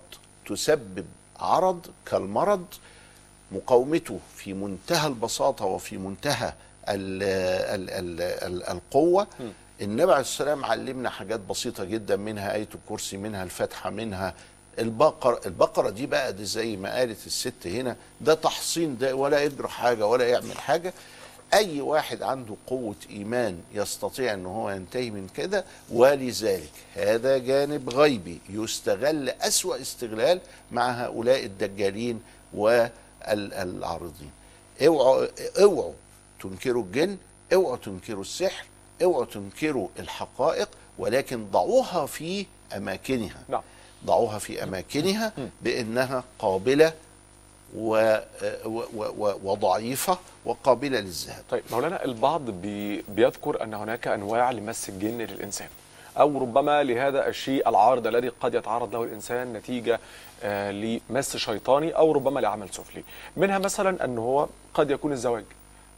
تسبب 0.46 1.06
عرض 1.40 1.86
كالمرض. 2.06 2.64
مقاومته 3.52 4.20
في 4.36 4.54
منتهى 4.54 5.06
البساطة 5.06 5.64
وفي 5.64 5.98
منتهى 5.98 6.52
ال 6.88 7.22
ال 7.22 7.90
ال 7.90 8.20
ال 8.20 8.62
القوة. 8.62 9.26
النبي 9.82 10.12
عليه 10.12 10.20
السلام 10.20 10.64
علمنا 10.64 11.10
حاجات 11.10 11.40
بسيطة 11.40 11.84
جدا 11.84 12.16
منها 12.16 12.54
آية 12.54 12.68
الكرسي 12.74 13.16
منها 13.16 13.42
الفاتحة 13.42 13.90
منها 13.90 14.34
البقرة 14.78 15.40
البقرة 15.46 15.90
دي 15.90 16.06
بقى 16.06 16.32
دي 16.32 16.44
زي 16.44 16.76
ما 16.76 16.94
قالت 16.94 17.26
الست 17.26 17.66
هنا 17.66 17.96
ده 18.20 18.34
تحصين 18.34 18.98
ده 18.98 19.14
ولا 19.16 19.42
يجرى 19.42 19.68
حاجة 19.68 20.06
ولا 20.06 20.28
يعمل 20.28 20.58
حاجة. 20.58 20.92
أي 21.54 21.80
واحد 21.80 22.22
عنده 22.22 22.54
قوة 22.66 22.94
إيمان 23.10 23.58
يستطيع 23.74 24.34
أن 24.34 24.46
هو 24.46 24.70
ينتهي 24.70 25.10
من 25.10 25.28
كده 25.36 25.64
ولذلك 25.92 26.70
هذا 26.94 27.38
جانب 27.38 27.90
غيبي 27.90 28.40
يستغل 28.50 29.28
أسوأ 29.28 29.80
استغلال 29.80 30.40
مع 30.72 30.90
هؤلاء 30.90 31.44
الدجالين 31.44 32.20
والعارضين. 32.54 34.30
اوعوا 34.86 35.26
اوعوا 35.62 35.92
تنكروا 36.42 36.82
الجن 36.82 37.16
اوعوا 37.52 37.76
تنكروا 37.76 38.22
السحر 38.22 38.64
اوعوا 39.02 39.24
تنكروا 39.24 39.88
الحقائق 39.98 40.68
ولكن 40.98 41.46
ضعوها 41.50 42.06
في 42.06 42.46
أماكنها. 42.76 43.42
نعم. 43.48 43.62
ضعوها 44.06 44.38
في 44.38 44.62
أماكنها 44.62 45.32
بأنها 45.62 46.24
قابلة 46.38 46.92
و 47.76 48.18
و 48.64 48.82
و 49.18 49.34
وضعيفة 49.44 50.18
وقابلة 50.44 51.00
للذهاب. 51.00 51.44
طيب 51.50 51.62
مولانا 51.70 52.04
البعض 52.04 52.50
بي 52.50 53.04
بيذكر 53.08 53.62
أن 53.62 53.74
هناك 53.74 54.08
أنواع 54.08 54.50
لمس 54.50 54.88
الجن 54.88 55.18
للإنسان 55.18 55.68
أو 56.18 56.38
ربما 56.38 56.82
لهذا 56.82 57.28
الشيء 57.28 57.68
العارض 57.68 58.06
الذي 58.06 58.28
قد 58.28 58.54
يتعرض 58.54 58.94
له 58.94 59.04
الإنسان 59.04 59.52
نتيجة 59.52 60.00
آه 60.42 60.70
لمس 60.70 61.36
شيطاني 61.36 61.90
أو 61.92 62.12
ربما 62.12 62.40
لعمل 62.40 62.68
سفلي. 62.68 63.04
منها 63.36 63.58
مثلا 63.58 64.04
أن 64.04 64.18
هو 64.18 64.48
قد 64.74 64.90
يكون 64.90 65.12
الزواج. 65.12 65.44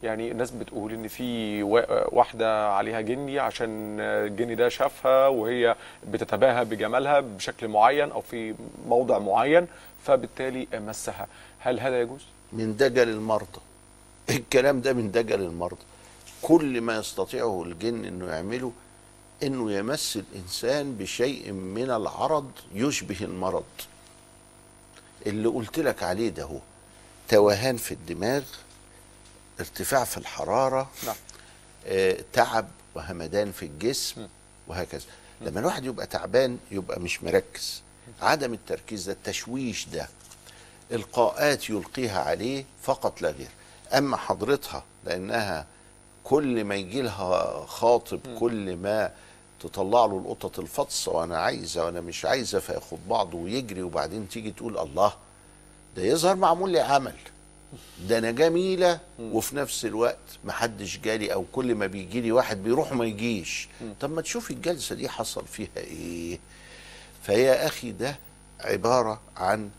يعني 0.02 0.30
الناس 0.32 0.50
بتقول 0.50 0.92
إن 0.92 1.08
في 1.08 1.62
وا- 1.62 2.14
واحدة 2.14 2.68
عليها 2.72 3.00
جني 3.00 3.38
عشان 3.38 4.00
الجني 4.00 4.54
ده 4.54 4.68
شافها 4.68 5.26
وهي 5.28 5.76
بتتباهى 6.10 6.64
بجمالها 6.64 7.20
بشكل 7.20 7.68
معين 7.68 8.10
أو 8.10 8.20
في 8.20 8.54
موضع 8.88 9.18
معين 9.18 9.66
فبالتالي 10.04 10.66
مسها 10.74 11.26
هل 11.58 11.80
هذا 11.80 12.00
يجوز؟ 12.00 12.20
من 12.52 12.76
دجل 12.76 13.08
المرضى. 13.08 13.60
الكلام 14.30 14.80
ده 14.80 14.92
من 14.92 15.10
دجل 15.10 15.40
المرضى. 15.40 15.80
كل 16.42 16.80
ما 16.80 16.96
يستطيعه 16.96 17.62
الجن 17.62 18.04
إنه 18.04 18.26
يعمله 18.26 18.72
إنه 19.42 19.72
يمس 19.72 20.16
الإنسان 20.32 20.96
بشيء 20.96 21.52
من 21.52 21.90
العرض 21.90 22.50
يشبه 22.74 23.16
المرض. 23.20 23.64
اللي 25.26 25.48
قلت 25.48 25.78
لك 25.78 26.02
عليه 26.02 26.28
ده 26.28 26.42
هو 26.44 26.58
توهان 27.28 27.76
في 27.76 27.92
الدماغ 27.92 28.42
ارتفاع 29.60 30.04
في 30.04 30.16
الحرارة 30.18 30.90
نعم. 31.06 31.16
آه، 31.86 32.16
تعب 32.32 32.68
وهمدان 32.94 33.52
في 33.52 33.64
الجسم 33.66 34.28
وهكذا. 34.68 35.04
لما 35.40 35.60
الواحد 35.60 35.84
يبقى 35.84 36.06
تعبان 36.06 36.58
يبقى 36.70 37.00
مش 37.00 37.22
مركز. 37.22 37.82
عدم 38.22 38.52
التركيز 38.52 39.06
ده 39.06 39.12
التشويش 39.12 39.86
ده 39.86 40.08
القاءات 40.92 41.70
يلقيها 41.70 42.22
عليه 42.22 42.64
فقط 42.82 43.22
لا 43.22 43.30
غير. 43.30 43.48
أما 43.94 44.16
حضرتها 44.16 44.84
لأنها 45.04 45.66
كل 46.24 46.64
ما 46.64 46.74
يجي 46.74 47.02
لها 47.02 47.66
خاطب 47.66 48.20
كل 48.38 48.76
ما 48.76 49.12
تطلع 49.60 50.04
له 50.06 50.18
القطط 50.18 50.58
الفطسة 50.58 51.12
وأنا 51.12 51.38
عايزة 51.38 51.84
وأنا 51.84 52.00
مش 52.00 52.24
عايزة 52.24 52.58
فياخد 52.60 52.98
بعضه 53.08 53.38
ويجري 53.38 53.82
وبعدين 53.82 54.28
تيجي 54.28 54.50
تقول 54.50 54.78
الله 54.78 55.12
ده 55.96 56.02
يظهر 56.02 56.36
معمول 56.36 56.70
لي 56.70 56.80
عمل. 56.80 57.14
ده 58.08 58.18
أنا 58.18 58.30
جميله 58.30 58.98
وفي 59.20 59.56
نفس 59.56 59.84
الوقت 59.84 60.16
محدش 60.44 60.98
جالي 60.98 61.32
أو 61.32 61.44
كل 61.52 61.74
ما 61.74 61.86
بيجي 61.86 62.20
لي 62.20 62.32
واحد 62.32 62.62
بيروح 62.62 62.92
ما 62.92 63.04
يجيش. 63.04 63.68
طب 64.00 64.10
ما 64.10 64.22
تشوف 64.22 64.50
الجلسة 64.50 64.94
دي 64.94 65.08
حصل 65.08 65.46
فيها 65.46 65.68
إيه؟ 65.76 66.38
فيا 67.22 67.66
أخي 67.66 67.92
ده 67.92 68.18
عبارة 68.60 69.20
عن 69.36 69.70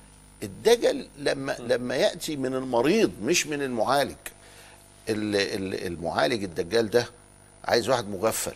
الدجل 0.43 1.07
لما 1.17 1.55
لما 1.59 1.95
يأتي 1.95 2.35
من 2.35 2.53
المريض 2.55 3.11
مش 3.23 3.47
من 3.47 3.61
المعالج. 3.61 4.15
ال- 5.09 5.35
ال- 5.35 5.87
المعالج 5.87 6.43
الدجال 6.43 6.89
ده 6.89 7.05
عايز 7.65 7.89
واحد 7.89 8.07
مغفل 8.09 8.55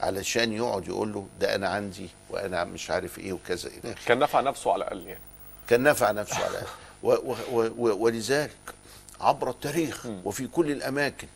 علشان 0.00 0.52
يقعد 0.52 0.88
يقول 0.88 1.12
له 1.12 1.26
ده 1.40 1.54
أنا 1.54 1.68
عندي 1.68 2.08
وأنا 2.30 2.64
مش 2.64 2.90
عارف 2.90 3.18
إيه 3.18 3.32
وكذا 3.32 3.68
إلى 3.68 3.92
آخره. 3.92 4.04
كان 4.06 4.18
نفع 4.18 4.40
نفسه 4.40 4.72
على 4.72 4.84
الأقل 4.84 5.06
يعني. 5.06 5.20
كان 5.68 5.82
نفع 5.82 6.10
نفسه 6.10 6.44
على 6.44 6.58
و 6.58 6.60
ولذلك 7.78 8.56
عبر 9.20 9.50
التاريخ 9.50 10.06
وفي 10.24 10.46
كل 10.46 10.70
الأماكن 10.70 11.26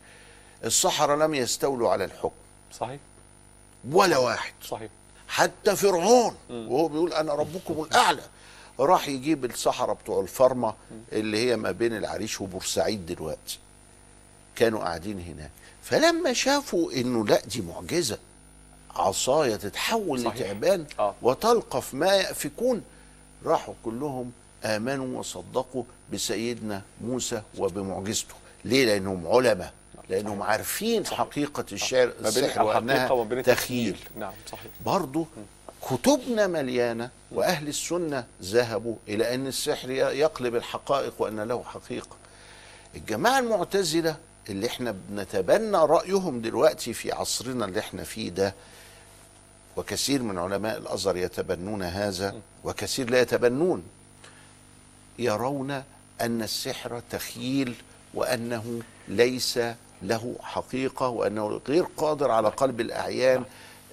السحرة 0.65 1.17
لم 1.17 1.35
يستولوا 1.35 1.91
على 1.91 2.05
الحكم. 2.05 2.31
صحيح. 2.81 3.01
ولا 3.91 4.19
واحد. 4.19 4.53
صحيح. 4.69 4.91
حتى 5.29 5.77
فرعون 5.77 6.37
وهو 6.51 6.89
بيقول 6.89 7.13
أنا 7.13 7.35
ربكم 7.35 7.83
الأعلى 7.91 8.23
راح 8.81 9.09
يجيب 9.09 9.45
السحرة 9.45 9.93
بتوع 9.93 10.21
الفرمة 10.21 10.75
اللي 11.13 11.39
هي 11.39 11.57
ما 11.57 11.71
بين 11.71 11.97
العريش 11.97 12.41
وبورسعيد 12.41 13.07
دلوقتي. 13.07 13.59
كانوا 14.57 14.81
قاعدين 14.81 15.21
هناك. 15.21 15.51
فلما 15.83 16.33
شافوا 16.33 16.93
إنه 16.93 17.27
لا 17.27 17.41
دي 17.41 17.61
معجزة. 17.63 18.19
عصاية 18.97 19.57
تتحول 19.57 20.25
صحيح. 20.25 20.35
لتعبان 20.37 20.87
آه. 20.99 21.15
وتلقف 21.23 21.95
ما 21.95 22.15
يأفكون 22.15 22.83
راحوا 23.45 23.75
كلهم 23.85 24.33
آمنوا 24.65 25.19
وصدقوا 25.19 25.85
بسيدنا 26.13 26.83
موسى 27.01 27.43
وبمعجزته. 27.59 28.35
ليه؟ 28.65 28.87
لأنهم 28.87 29.27
علماء 29.27 29.73
لأنهم 30.09 30.43
عارفين 30.43 31.07
حقيقة 31.07 31.65
الشعر 31.73 32.07
ما 32.07 32.31
بين 32.31 32.45
السحر 32.45 32.63
وأنها 32.63 33.43
تخيل. 33.43 33.97
نعم 34.17 34.33
صحيح. 34.53 34.73
برضو 34.87 35.27
كتبنا 35.91 36.47
مليانة 36.47 37.11
وأهل 37.33 37.69
السنة 37.69 38.25
ذهبوا 38.43 38.97
إلى 39.09 39.35
أن 39.35 39.47
السحر 39.47 39.91
يقلب 39.91 40.57
الحقائق 40.57 41.15
وأن 41.19 41.41
له 41.41 41.63
حقيقة. 41.63 42.17
الجماعة 42.97 43.39
المعتزلة 43.39 44.17
اللي 44.49 44.67
إحنا 44.67 44.95
بنتبنى 45.09 45.77
رأيهم 45.77 46.41
دلوقتي 46.41 46.93
في 46.93 47.13
عصرنا 47.13 47.65
اللي 47.65 47.81
إحنا 47.81 48.05
فيه 48.05 48.31
ده 48.31 48.55
وكثير 49.77 50.23
من 50.23 50.39
علماء 50.39 50.79
الأزهر 50.79 51.17
يتبنون 51.17 51.83
هذا 51.83 52.35
وكثير 52.65 53.11
لا 53.11 53.21
يتبنون. 53.21 53.83
يرون 55.19 55.83
أن 56.21 56.43
السحر 56.43 57.03
تخيل 57.11 57.75
وأنه 58.15 58.83
ليس 59.09 59.59
له 60.03 60.37
حقيقة 60.43 61.09
وأنه 61.09 61.61
غير 61.69 61.87
قادر 61.97 62.31
على 62.31 62.49
قلب 62.49 62.81
الأعيان. 62.81 63.45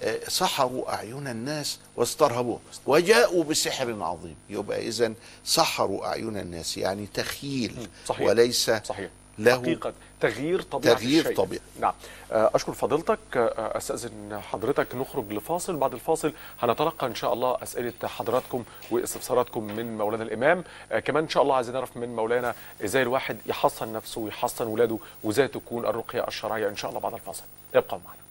آه، 0.04 0.20
سحروا 0.28 0.94
أعين 0.94 1.28
الناس 1.28 1.80
واسترهبوه 1.96 2.60
وجاءوا 2.86 3.44
بسحر 3.44 4.04
عظيم. 4.04 4.36
يبقى 4.50 4.88
إذا 4.88 5.14
سحروا 5.46 6.06
أعين 6.06 6.38
الناس 6.38 6.78
يعني 6.78 7.08
تخيل 7.14 7.88
صحيح. 8.06 8.28
وليس 8.28 8.72
صحيح. 8.72 9.10
له 9.40 9.52
حقيقة 9.62 9.94
تغيير 10.20 10.62
طبيعة 10.62 10.96
تغيير 10.96 11.22
الشيء. 11.22 11.38
طبيعي. 11.38 11.62
نعم. 11.80 11.94
آه، 12.32 12.52
أشكر 12.56 12.74
فضيلتك. 12.74 13.20
آه، 13.36 13.78
أستأذن 13.78 14.42
حضرتك 14.52 14.96
نخرج 14.96 15.34
لفاصل. 15.34 15.76
بعد 15.76 15.94
الفاصل 15.94 16.34
هنتلقى 16.62 17.08
إن 17.08 17.16
شاء 17.16 17.34
الله 17.34 17.58
أسئلة 17.64 17.94
حضراتكم 18.04 18.64
وإستفساراتكم 18.92 19.64
من 19.64 19.98
مولانا 19.98 20.24
الإمام. 20.24 20.64
آه، 20.92 21.00
كمان 21.00 21.24
إن 21.24 21.30
شاء 21.30 21.44
الله 21.44 21.56
عايزين 21.56 21.74
نعرف 21.74 21.98
من 21.98 22.16
مولانا 22.16 22.56
إزاي 22.84 23.02
الواحد 23.02 23.38
يحصن 23.46 23.94
نفسه 23.94 24.22
ويحصن 24.22 24.68
ولاده 24.68 24.98
وإزاي 25.24 25.48
تكون 25.48 25.86
الرقية 25.86 26.28
الشرعية 26.28 26.70
إن 26.70 26.76
شاء 26.76 26.90
الله 26.90 27.02
بعد 27.02 27.14
الفاصل. 27.14 27.44
ابقوا 27.76 28.00
معنا. 28.06 28.25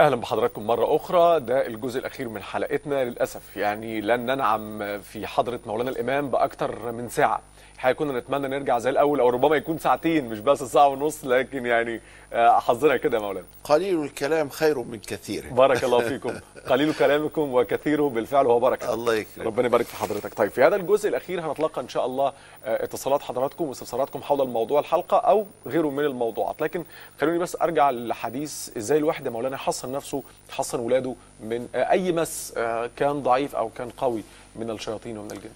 أهلا 0.00 0.16
بحضراتكم 0.16 0.66
مرة 0.66 0.96
أخرى. 0.96 1.40
ده 1.40 1.66
الجزء 1.66 1.98
الأخير 2.00 2.28
من 2.28 2.42
حلقتنا 2.42 3.04
للأسف. 3.04 3.56
يعني 3.56 4.00
لن 4.00 4.20
ننعم 4.20 5.00
في 5.00 5.26
حضرة 5.26 5.60
مولانا 5.66 5.90
الإمام 5.90 6.30
باكثر 6.30 6.92
من 6.92 7.08
ساعة. 7.08 7.40
الحقيقة 7.80 7.96
كنا 7.98 8.18
نتمنى 8.18 8.48
نرجع 8.48 8.78
زي 8.78 8.90
الأول 8.90 9.20
أو 9.20 9.28
ربما 9.28 9.56
يكون 9.56 9.78
ساعتين 9.78 10.28
مش 10.28 10.38
بس 10.38 10.62
ساعة 10.62 10.88
ونص 10.88 11.24
لكن 11.24 11.66
يعني 11.66 12.00
آه، 12.32 12.58
حظنا 12.58 12.96
كده 12.96 13.16
يا 13.18 13.22
مولانا. 13.22 13.46
قليل 13.64 14.02
الكلام 14.02 14.48
خير 14.48 14.78
من 14.78 14.98
كثير. 14.98 15.44
بارك 15.50 15.84
الله 15.84 15.98
فيكم. 16.08 16.34
قليل 16.68 16.94
كلامكم 16.94 17.54
وكثيره 17.54 18.08
بالفعل 18.08 18.46
هو 18.46 18.60
بركة. 18.60 18.94
الله 18.94 19.14
يكرمك. 19.14 19.46
ربنا 19.46 19.66
يبارك 19.66 19.86
في 19.86 19.96
حضرتك. 19.96 20.34
طيب 20.34 20.50
في 20.50 20.62
هذا 20.64 20.76
الجزء 20.76 21.08
الأخير 21.08 21.40
هنتلقى 21.40 21.80
إن 21.80 21.88
شاء 21.88 22.06
الله 22.06 22.26
آه، 22.64 22.84
اتصالات 22.84 23.22
حضراتكم 23.22 23.64
واستفساراتكم 23.64 24.22
حول 24.22 24.40
الموضوع 24.40 24.80
الحلقة 24.80 25.16
أو 25.16 25.46
غيره 25.66 25.90
من 25.90 26.04
الموضوعات. 26.04 26.62
لكن 26.62 26.84
خلوني 27.20 27.38
بس 27.38 27.56
أرجع 27.62 27.90
للحديث 27.90 28.76
إزاي 28.76 28.98
الواحد 28.98 29.26
يا 29.26 29.30
مولانا 29.30 29.54
يحصن 29.54 29.92
نفسه 29.92 30.22
يحصن 30.50 30.80
ولاده 30.80 31.14
من 31.40 31.68
آه، 31.74 31.90
أي 31.90 32.12
مس 32.12 32.52
كان 32.96 33.22
ضعيف 33.22 33.56
أو 33.56 33.68
كان 33.68 33.90
قوي 33.90 34.22
من 34.56 34.70
الشياطين 34.70 35.18
ومن 35.18 35.30
الجن. 35.30 35.50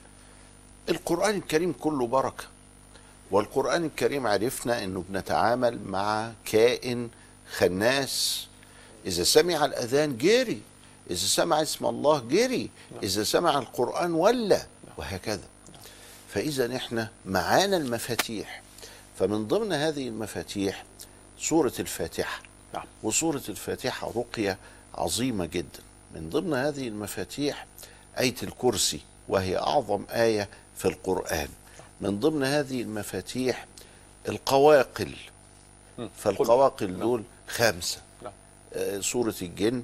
القرآن 0.89 1.37
الكريم 1.37 1.73
كله 1.73 2.07
بركة. 2.07 2.45
والقرآن 3.31 3.85
الكريم 3.85 4.27
عرفنا 4.27 4.85
أنه 4.85 5.05
بنتعامل 5.09 5.81
مع 5.87 6.33
كائن 6.45 7.09
خناس. 7.57 8.47
إذا 9.07 9.25
سمع 9.25 9.65
الأذان 9.65 10.17
جري. 10.17 10.61
إذا 11.11 11.27
سمع 11.27 11.63
اسم 11.63 11.87
الله 11.87 12.19
جري. 12.19 12.71
إذا 13.03 13.25
سمع 13.25 13.59
القرآن 13.59 14.13
ولى 14.13 14.67
وهكذا. 14.97 15.49
فإذا 16.29 16.77
إحنا 16.77 17.09
معانا 17.27 17.77
المفاتيح. 17.77 18.63
فمن 19.19 19.49
ضمن 19.49 19.73
هذه 19.73 20.09
المفاتيح 20.09 20.85
سورة 21.39 21.73
الفاتحة. 21.79 22.43
نعم. 22.75 22.87
وسورة 23.03 23.43
الفاتحة 23.49 24.13
رقية 24.17 24.59
عظيمة 24.95 25.47
جدا. 25.47 25.81
من 26.15 26.31
ضمن 26.31 26.55
هذه 26.55 26.89
المفاتيح 26.89 27.67
آية 28.19 28.35
الكرسي. 28.43 29.01
وهي 29.29 29.59
أعظم 29.59 30.05
آية 30.11 30.49
في 30.77 30.85
القرآن. 30.89 31.49
من 32.01 32.21
ضمن 32.21 32.45
هذه 32.45 32.83
المفاتيح 32.83 33.67
القواقل. 34.29 35.15
فالقواقل 36.17 36.91
نعم. 36.91 37.01
دول 37.01 37.23
خمسة. 37.49 37.99
نعم. 38.23 38.33
آه، 38.75 39.01
سورة 39.01 39.35
الجن 39.43 39.83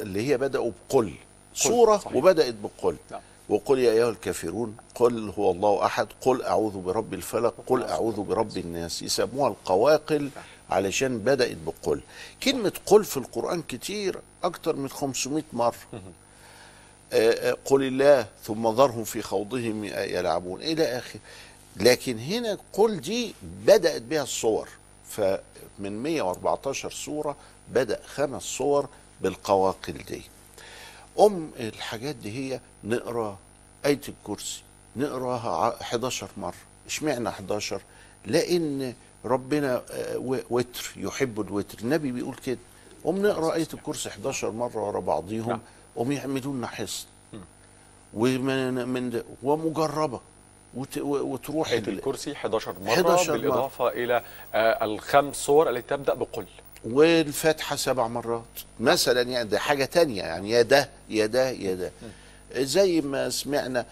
اللي 0.00 0.28
هي 0.28 0.38
بدأوا 0.38 0.70
بقل. 0.90 1.14
سورة 1.54 1.96
صحيح. 1.98 2.16
وبدأت 2.16 2.54
بقل. 2.54 2.96
نعم. 3.10 3.20
وقل 3.48 3.78
يا 3.78 3.92
أيها 3.92 4.10
الكافرون 4.10 4.76
قل 4.94 5.32
هو 5.38 5.50
الله 5.50 5.86
أحد 5.86 6.06
قل 6.20 6.42
أعوذ 6.42 6.78
برب 6.78 7.14
الفلق 7.14 7.54
قل 7.66 7.82
أعوذ 7.82 8.20
برب 8.20 8.56
الناس. 8.56 9.02
يسموها 9.02 9.48
القواقل 9.50 10.30
علشان 10.70 11.18
بدأت 11.18 11.56
بقل. 11.66 12.00
كلمة 12.42 12.72
قل 12.86 13.04
في 13.04 13.16
القرآن 13.16 13.62
كتير 13.62 14.20
أكتر 14.44 14.76
من 14.76 14.88
500 14.88 15.42
مرة. 15.52 15.74
قل 17.64 17.82
الله 17.82 18.26
ثم 18.44 18.68
ذرهم 18.68 19.04
في 19.04 19.22
خوضهم 19.22 19.84
يلعبون. 19.84 20.62
إلى 20.62 20.84
آخر. 20.98 21.18
لكن 21.76 22.18
هنا 22.18 22.58
قل 22.72 23.00
دي 23.00 23.34
بدأت 23.66 24.02
بها 24.02 24.22
الصور. 24.22 24.68
فمن 25.08 26.02
114 26.02 26.90
سورة 26.90 27.36
بدأ 27.72 28.00
خمس 28.06 28.42
صور 28.42 28.88
بالقواقل 29.20 29.92
دي. 29.92 30.22
أم 31.20 31.50
الحاجات 31.60 32.14
دي 32.14 32.30
هي 32.54 32.60
نقرأ 32.84 33.38
آية 33.86 34.00
الكرسي. 34.08 34.62
نقراها 34.96 35.50
ع- 35.50 35.80
11 35.80 36.28
مرة. 36.36 36.54
اشمعنى 36.86 37.28
11 37.28 37.80
لأن 38.26 38.94
ربنا 39.24 39.82
آه، 39.90 40.42
وتر 40.50 40.92
يحب 40.96 41.40
الوتر. 41.40 41.78
النبي 41.82 42.12
بيقول 42.12 42.34
كده. 42.46 42.58
قوم 43.04 43.22
نقرأ 43.26 43.54
آية 43.54 43.68
الكرسي 43.74 44.08
11 44.08 44.50
مرة 44.50 44.76
ورا 44.86 45.00
بعضيهم. 45.00 45.60
نعم. 45.96 46.04
قوم 46.04 46.12
يعملوا 46.12 46.52
لنا 46.54 46.66
حصن 46.66 47.06
ومن 48.14 48.88
من 48.88 49.10
ده 49.10 49.24
ومجربة. 49.42 50.20
وت 50.74 50.98
و- 50.98 51.02
وتروح 51.32 51.70
الكرسي 51.70 52.32
11 52.32 52.74
مرة 52.84 52.92
11 52.94 53.30
مرة. 53.32 53.36
بالإضافة 53.38 53.88
إلى 53.88 54.22
آه، 54.54 54.84
الخمس 54.84 55.36
صور 55.36 55.70
التي 55.70 55.82
تبدأ 55.96 56.14
بقل. 56.14 56.46
والفاتحة 56.84 57.76
سبع 57.76 58.08
مرات. 58.08 58.42
مثلا 58.80 59.22
يعني 59.22 59.48
ده 59.48 59.58
حاجة 59.58 59.84
تانية. 59.84 60.22
يعني 60.22 60.50
يا 60.50 60.62
ده 60.62 60.88
يا 61.08 61.26
ده 61.26 61.50
يا 61.50 61.74
ده. 61.74 61.92
زي 62.56 63.00
ما 63.00 63.30
سمعنا 63.30 63.86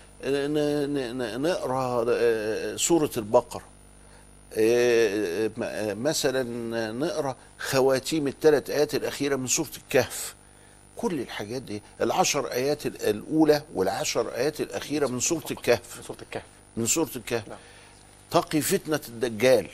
نقرأ 1.36 2.04
آه، 2.08 2.76
سورة 2.76 3.10
البقرة. 3.16 3.62
آه، 4.58 5.50
مثلا 5.94 6.42
نقرأ 6.92 7.36
خواتيم 7.58 8.28
الثلاث 8.28 8.70
آيات 8.70 8.94
الأخيرة 8.94 9.36
من 9.36 9.46
سورة 9.46 9.68
الكهف. 9.76 10.34
كل 11.00 11.20
الحاجات 11.20 11.62
دي. 11.62 11.82
العشر 12.00 12.52
آيات 12.52 12.86
ال- 12.86 13.02
الأولى 13.02 13.62
والعشر 13.74 14.34
آيات 14.34 14.60
الأخيرة 14.60 15.06
من 15.06 15.20
سورة 15.20 15.44
الكهف. 15.50 16.00
سورة 16.06 16.18
الكهف. 16.22 16.42
من 16.76 16.86
سورة 16.86 17.10
الكهف. 17.16 17.48
نعم. 17.48 17.58
تقي 18.30 18.60
فتنة 18.60 19.00
الدجال. 19.08 19.66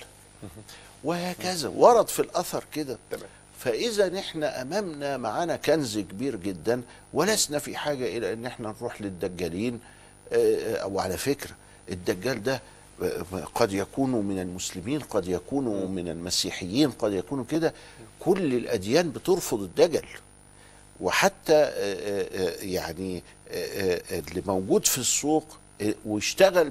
وهكذا. 1.04 1.68
ورد 1.68 2.08
في 2.08 2.20
الأثر 2.20 2.64
كده. 2.72 2.98
تمام. 3.10 3.26
فإذا 3.58 4.18
إحنا 4.18 4.62
أمامنا 4.62 5.16
معانا 5.16 5.56
كنز 5.56 5.98
كبير 5.98 6.36
جدا 6.36 6.82
ولسنا 7.12 7.58
في 7.58 7.76
حاجة 7.76 8.16
إلى 8.18 8.32
إن 8.32 8.46
إحنا 8.46 8.74
نروح 8.80 9.02
للدجالين. 9.02 9.80
آه، 10.32 10.76
أو 10.76 11.00
على 11.00 11.16
فكرة 11.16 11.50
الدجال 11.90 12.42
ده 12.42 12.60
آه، 13.02 13.24
قد 13.54 13.72
يكون 13.72 14.10
من 14.10 14.38
المسلمين 14.40 15.00
قد 15.00 15.28
يكون 15.28 15.64
من 15.90 16.08
المسيحيين 16.08 16.90
قد 16.90 17.12
يكون 17.12 17.44
كده. 17.44 17.74
كل 18.20 18.54
الأديان 18.54 19.10
بترفض 19.10 19.60
الدجل. 19.62 20.04
وحتى 21.00 21.54
آه، 21.54 21.68
آه، 21.70 22.48
آه، 22.48 22.64
يعني 22.64 23.22
اللي 24.10 24.42
موجود 24.46 24.86
في 24.86 24.98
السوق 24.98 25.58
واشتغل 26.04 26.70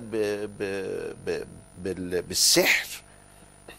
بالسحر 2.28 2.88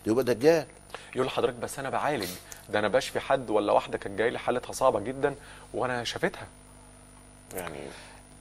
يبقى 0.06 0.24
دجال 0.24 0.66
يقول 1.14 1.26
لحضرتك 1.26 1.54
بس 1.54 1.78
أنا 1.78 1.90
بعالج. 1.90 2.28
ده 2.68 2.78
أنا 2.78 2.88
بشفي 2.88 3.20
حد 3.20 3.50
ولا 3.50 3.72
واحدة 3.72 3.98
كانت 3.98 4.18
جاية 4.18 4.30
لي 4.30 4.38
حالتها 4.38 4.72
صعبة 4.72 5.00
جدا 5.00 5.34
وأنا 5.74 6.04
شافتها. 6.04 6.46
يعني 7.54 7.78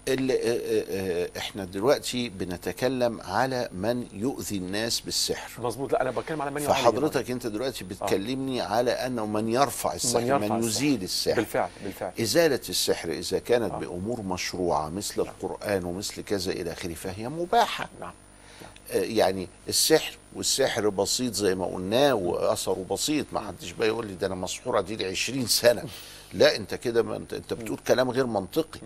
ال- 0.08 0.32
آه، 0.32 0.36
آه، 0.36 1.24
آه، 1.26 1.30
إحنا 1.38 1.66
دلوقتي 1.66 2.30
بنتكلم 2.30 3.22
على 3.22 3.70
من 3.72 4.08
يؤذي 4.14 4.58
الناس 4.58 5.00
بالسحر. 5.00 5.62
مظبوط. 5.62 5.92
لا 5.94 6.02
أنا 6.02 6.12
بتكلم 6.12 6.42
على 6.42 6.52
من 6.52 6.62
يعالج 6.62 6.78
فحضرتك 6.78 7.32
انت 7.32 7.48
دلوقتي 7.48 7.84
بتكلمني 7.84 8.62
على 8.62 8.92
انه 8.92 9.26
من 9.26 9.50
يرفع 9.50 9.94
السحر 9.94 10.22
من, 10.22 10.28
يرفع 10.28 10.56
من. 10.58 10.64
يزيل 10.64 11.04
السحر. 11.04 11.36
بالفعل 11.36 11.70
بالفعل. 11.84 12.12
إزالة 12.22 12.60
السحر 12.70 13.10
إذا 13.10 13.40
كانت 13.40 13.72
آه. 13.74 13.78
بأمور 13.78 14.22
مشروعة 14.22 14.90
مثل 14.90 15.22
القرآن 15.22 15.84
ومثل 15.84 16.22
كذا 16.24 16.52
إلى 16.52 16.72
آخره 16.72 16.94
فهي 16.94 17.30
مباحة. 17.30 17.90
نعم. 18.02 18.14
آه، 18.92 18.96
يعني 18.98 19.48
السحر 19.68 20.18
والسحر 20.36 20.90
بسيط 20.90 21.34
زي 21.34 21.56
ما 21.56 21.66
قلناه 21.66 22.14
وأثره 22.14 22.86
بسيط. 22.92 23.26
ما 23.34 23.40
حدش 23.40 23.72
بقى 23.72 23.88
يقول 23.88 24.08
لي 24.08 24.14
ده 24.16 24.28
أنا 24.28 24.36
مسحورة 24.36 24.82
دي 24.82 24.96
لي 24.96 25.06
20 25.06 25.48
سنة. 25.48 25.84
لا 26.34 26.56
أنت 26.56 26.76
كده 26.76 27.02
أنت 27.34 27.54
بتقول 27.54 27.78
كلام 27.88 28.10
غير 28.12 28.26
منطقي. 28.26 28.80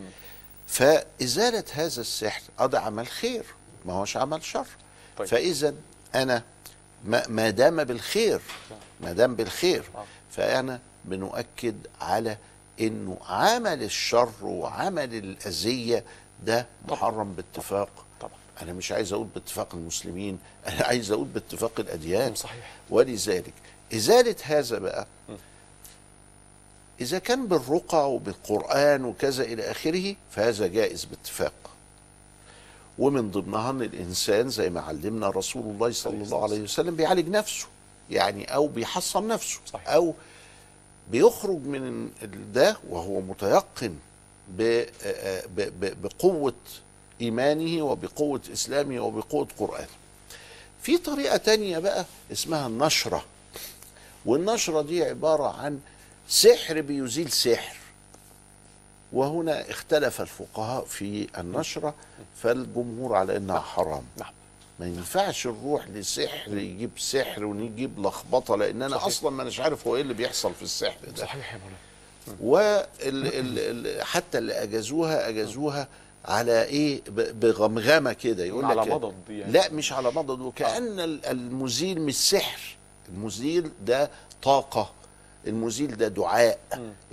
فإزالة 0.70 1.64
هذا 1.74 2.02
السحر 2.02 2.42
ده 2.66 2.80
عمل 2.80 3.08
خير 3.08 3.46
ما 3.86 3.94
هوش 3.94 4.18
عمل 4.18 4.44
شر. 4.44 4.68
طيب. 5.18 5.28
فإذا 5.28 5.74
أنا 6.16 6.44
ما 7.06 7.50
دام 7.50 7.84
بالخير 7.84 8.42
ما 9.02 9.14
دام 9.14 9.36
بالخير 9.36 9.84
آه. 9.96 10.06
فأنا 10.32 10.80
بنؤكد 11.06 11.76
على 12.02 12.38
إنه 12.82 13.18
عمل 13.28 13.84
الشر 13.84 14.32
وعمل 14.44 15.14
الأذية 15.16 16.04
ده 16.46 16.66
محرم 16.88 17.34
باتفاق. 17.34 17.90
طبعا. 18.22 18.32
أنا 18.62 18.74
مش 18.74 18.92
عايز 18.92 19.14
أقول 19.14 19.28
باتفاق 19.36 19.76
المسلمين 19.76 20.40
أنا 20.68 20.84
عايز 20.86 21.12
أقول 21.12 21.28
باتفاق 21.28 21.80
الأديان. 21.80 22.36
صحيح. 22.36 22.72
ولذلك 22.90 23.54
إزالة 23.94 24.36
هذا 24.44 24.80
بقى 24.80 25.08
إذا 27.02 27.20
كان 27.20 27.48
بالرقى 27.48 28.14
وبالقرآن 28.14 29.06
وكذا 29.06 29.44
إلى 29.44 29.72
آخره 29.72 30.16
فهذا 30.32 30.68
جائز 30.68 31.06
باتفاق. 31.06 31.54
ومن 33.00 33.32
ضمنها 33.32 33.70
أن 33.70 33.82
الإنسان 33.82 34.50
زي 34.50 34.70
ما 34.70 34.82
علمنا 34.82 35.30
رسول 35.30 35.64
الله 35.64 35.92
صلى 35.92 36.24
الله 36.24 36.44
عليه 36.44 36.62
وسلم 36.62 36.96
بيعالج 36.96 37.30
نفسه 37.30 37.68
يعني 38.12 38.56
أو 38.56 38.68
بيحصن 38.68 39.28
نفسه 39.28 39.60
صحيح. 39.66 39.90
أو 39.90 40.14
بيخرج 41.12 41.58
من 41.66 42.10
ده 42.54 42.78
وهو 42.90 43.22
متيقن 43.22 43.96
بقوة 46.02 46.54
إيمانه 47.22 47.84
وبقوة 47.84 48.42
إسلامه 48.54 49.00
وبقوة 49.00 49.48
قرآنه. 49.60 49.88
في 50.82 50.98
طريقة 50.98 51.38
تانية 51.38 51.80
بقى 51.80 52.06
اسمها 52.32 52.68
النشرة. 52.68 53.26
والنشرة 54.26 54.82
دي 54.82 55.04
عبارة 55.04 55.48
عن 55.62 55.80
سحر 56.30 56.82
بيزيل 56.82 57.32
سحر. 57.32 57.76
وهنا 59.14 59.70
اختلف 59.70 60.22
الفقهاء 60.22 60.86
في 60.86 61.28
النشرة 61.38 61.96
فالجمهور 62.44 63.16
على 63.16 63.38
إنها 63.38 63.60
حرام. 63.60 64.04
نعم. 64.18 64.32
ما 64.80 64.88
ينفعش 64.88 65.48
نروح 65.48 65.88
لسحر 65.88 66.58
يجيب 66.58 66.92
سحر 66.98 67.46
ونجيب 67.46 68.00
لخبطة 68.00 68.56
لأن 68.58 68.82
أنا 68.82 68.96
صحيح. 68.96 69.08
أصلا 69.08 69.30
ما 69.32 69.44
اناش 69.44 69.60
عارف 69.60 69.88
هو 69.88 69.96
إيه 69.96 70.02
اللي 70.02 70.14
بيحصل 70.14 70.54
في 70.54 70.62
السحر 70.62 70.98
ده. 71.08 71.22
صحيح 71.22 71.54
يا 71.54 71.60
مولانا. 71.60 71.78
وحتى 74.02 74.38
اللي 74.38 74.54
أجازوها 74.54 75.30
أجازوها 75.30 75.88
على 76.26 76.64
إيه؟ 76.64 77.02
بغمغمة 77.10 78.14
كده 78.14 78.44
يقول 78.46 78.66
على 78.66 78.82
لك 78.82 78.88
مضض 78.88 79.14
يعني. 79.30 79.52
لا 79.52 79.70
مش 79.72 79.94
على 79.94 80.12
مضض 80.12 80.40
وكأن 80.42 81.00
ال- 81.00 81.26
المزيل 81.26 82.02
مش 82.02 82.16
سحر. 82.30 82.60
المزيل 83.10 83.72
ده 83.86 84.10
طاقة. 84.44 84.94
المزيل 85.48 85.98
ده 85.98 86.08
دعاء 86.08 86.60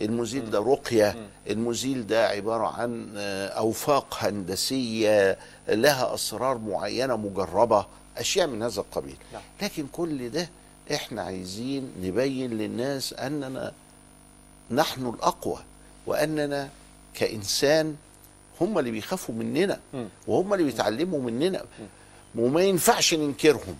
المزيل 0.01 0.51
ده 0.51 0.59
رقية 0.59 1.17
المزيل 1.51 2.07
ده 2.07 2.29
عبارة 2.29 2.67
عن 2.67 3.11
أوفاق 3.57 4.17
هندسية 4.19 5.39
لها 5.69 6.15
أسرار 6.15 6.59
معينة 6.59 7.17
مجربة 7.17 7.87
أشياء 8.19 8.47
من 8.47 8.63
هذا 8.63 8.81
القبيل. 8.81 9.17
نعم. 9.33 9.43
لكن 9.63 9.87
كل 9.93 10.31
ده 10.31 10.49
إحنا 10.95 11.23
عايزين 11.23 11.93
نبين 12.03 12.51
للناس 12.59 13.13
أننا 13.13 13.73
نحن 14.71 15.07
الأقوى 15.07 15.59
وأننا 16.07 16.69
كإنسان 17.15 17.97
هم 18.61 18.79
اللي 18.79 18.91
بيخافوا 18.91 19.35
مننا. 19.35 19.81
وهم 20.27 20.53
اللي 20.55 20.65
بيتعلموا 20.65 21.21
مننا. 21.21 21.65
وما 22.35 22.61
ينفعش 22.63 23.15
ننكرهم. 23.15 23.77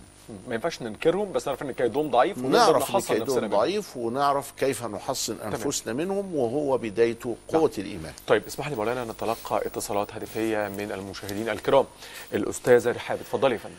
ما 0.47 0.55
ينفعش 0.55 0.81
ننكرهم 0.81 1.31
بس 1.31 1.47
نعرف 1.47 1.61
إن 1.61 1.71
كيدهم 1.71 2.11
ضعيف 2.11 2.37
ونعرف 2.37 2.95
إن 2.95 3.01
كيدهم. 3.01 3.47
ضعيف 3.49 3.97
ونعرف 3.97 4.51
كيف 4.51 4.83
نحصن 4.85 5.37
أنفسنا 5.45 5.93
منهم 5.93 6.35
وهو 6.35 6.77
بدايته 6.77 7.35
قوة 7.47 7.71
الإيمان. 7.77 8.13
طيب 8.27 8.45
اسمح 8.45 8.67
لي 8.67 8.75
مولانا 8.75 9.05
نتلقى 9.05 9.67
اتصالات 9.67 10.13
هاتفية 10.13 10.67
من 10.67 10.91
المشاهدين 10.91 11.49
الكرام. 11.49 11.85
الاستاذه 12.33 12.91
رحاب 12.91 13.19
اتفضلي 13.19 13.53
يا 13.53 13.59
فندم. 13.59 13.75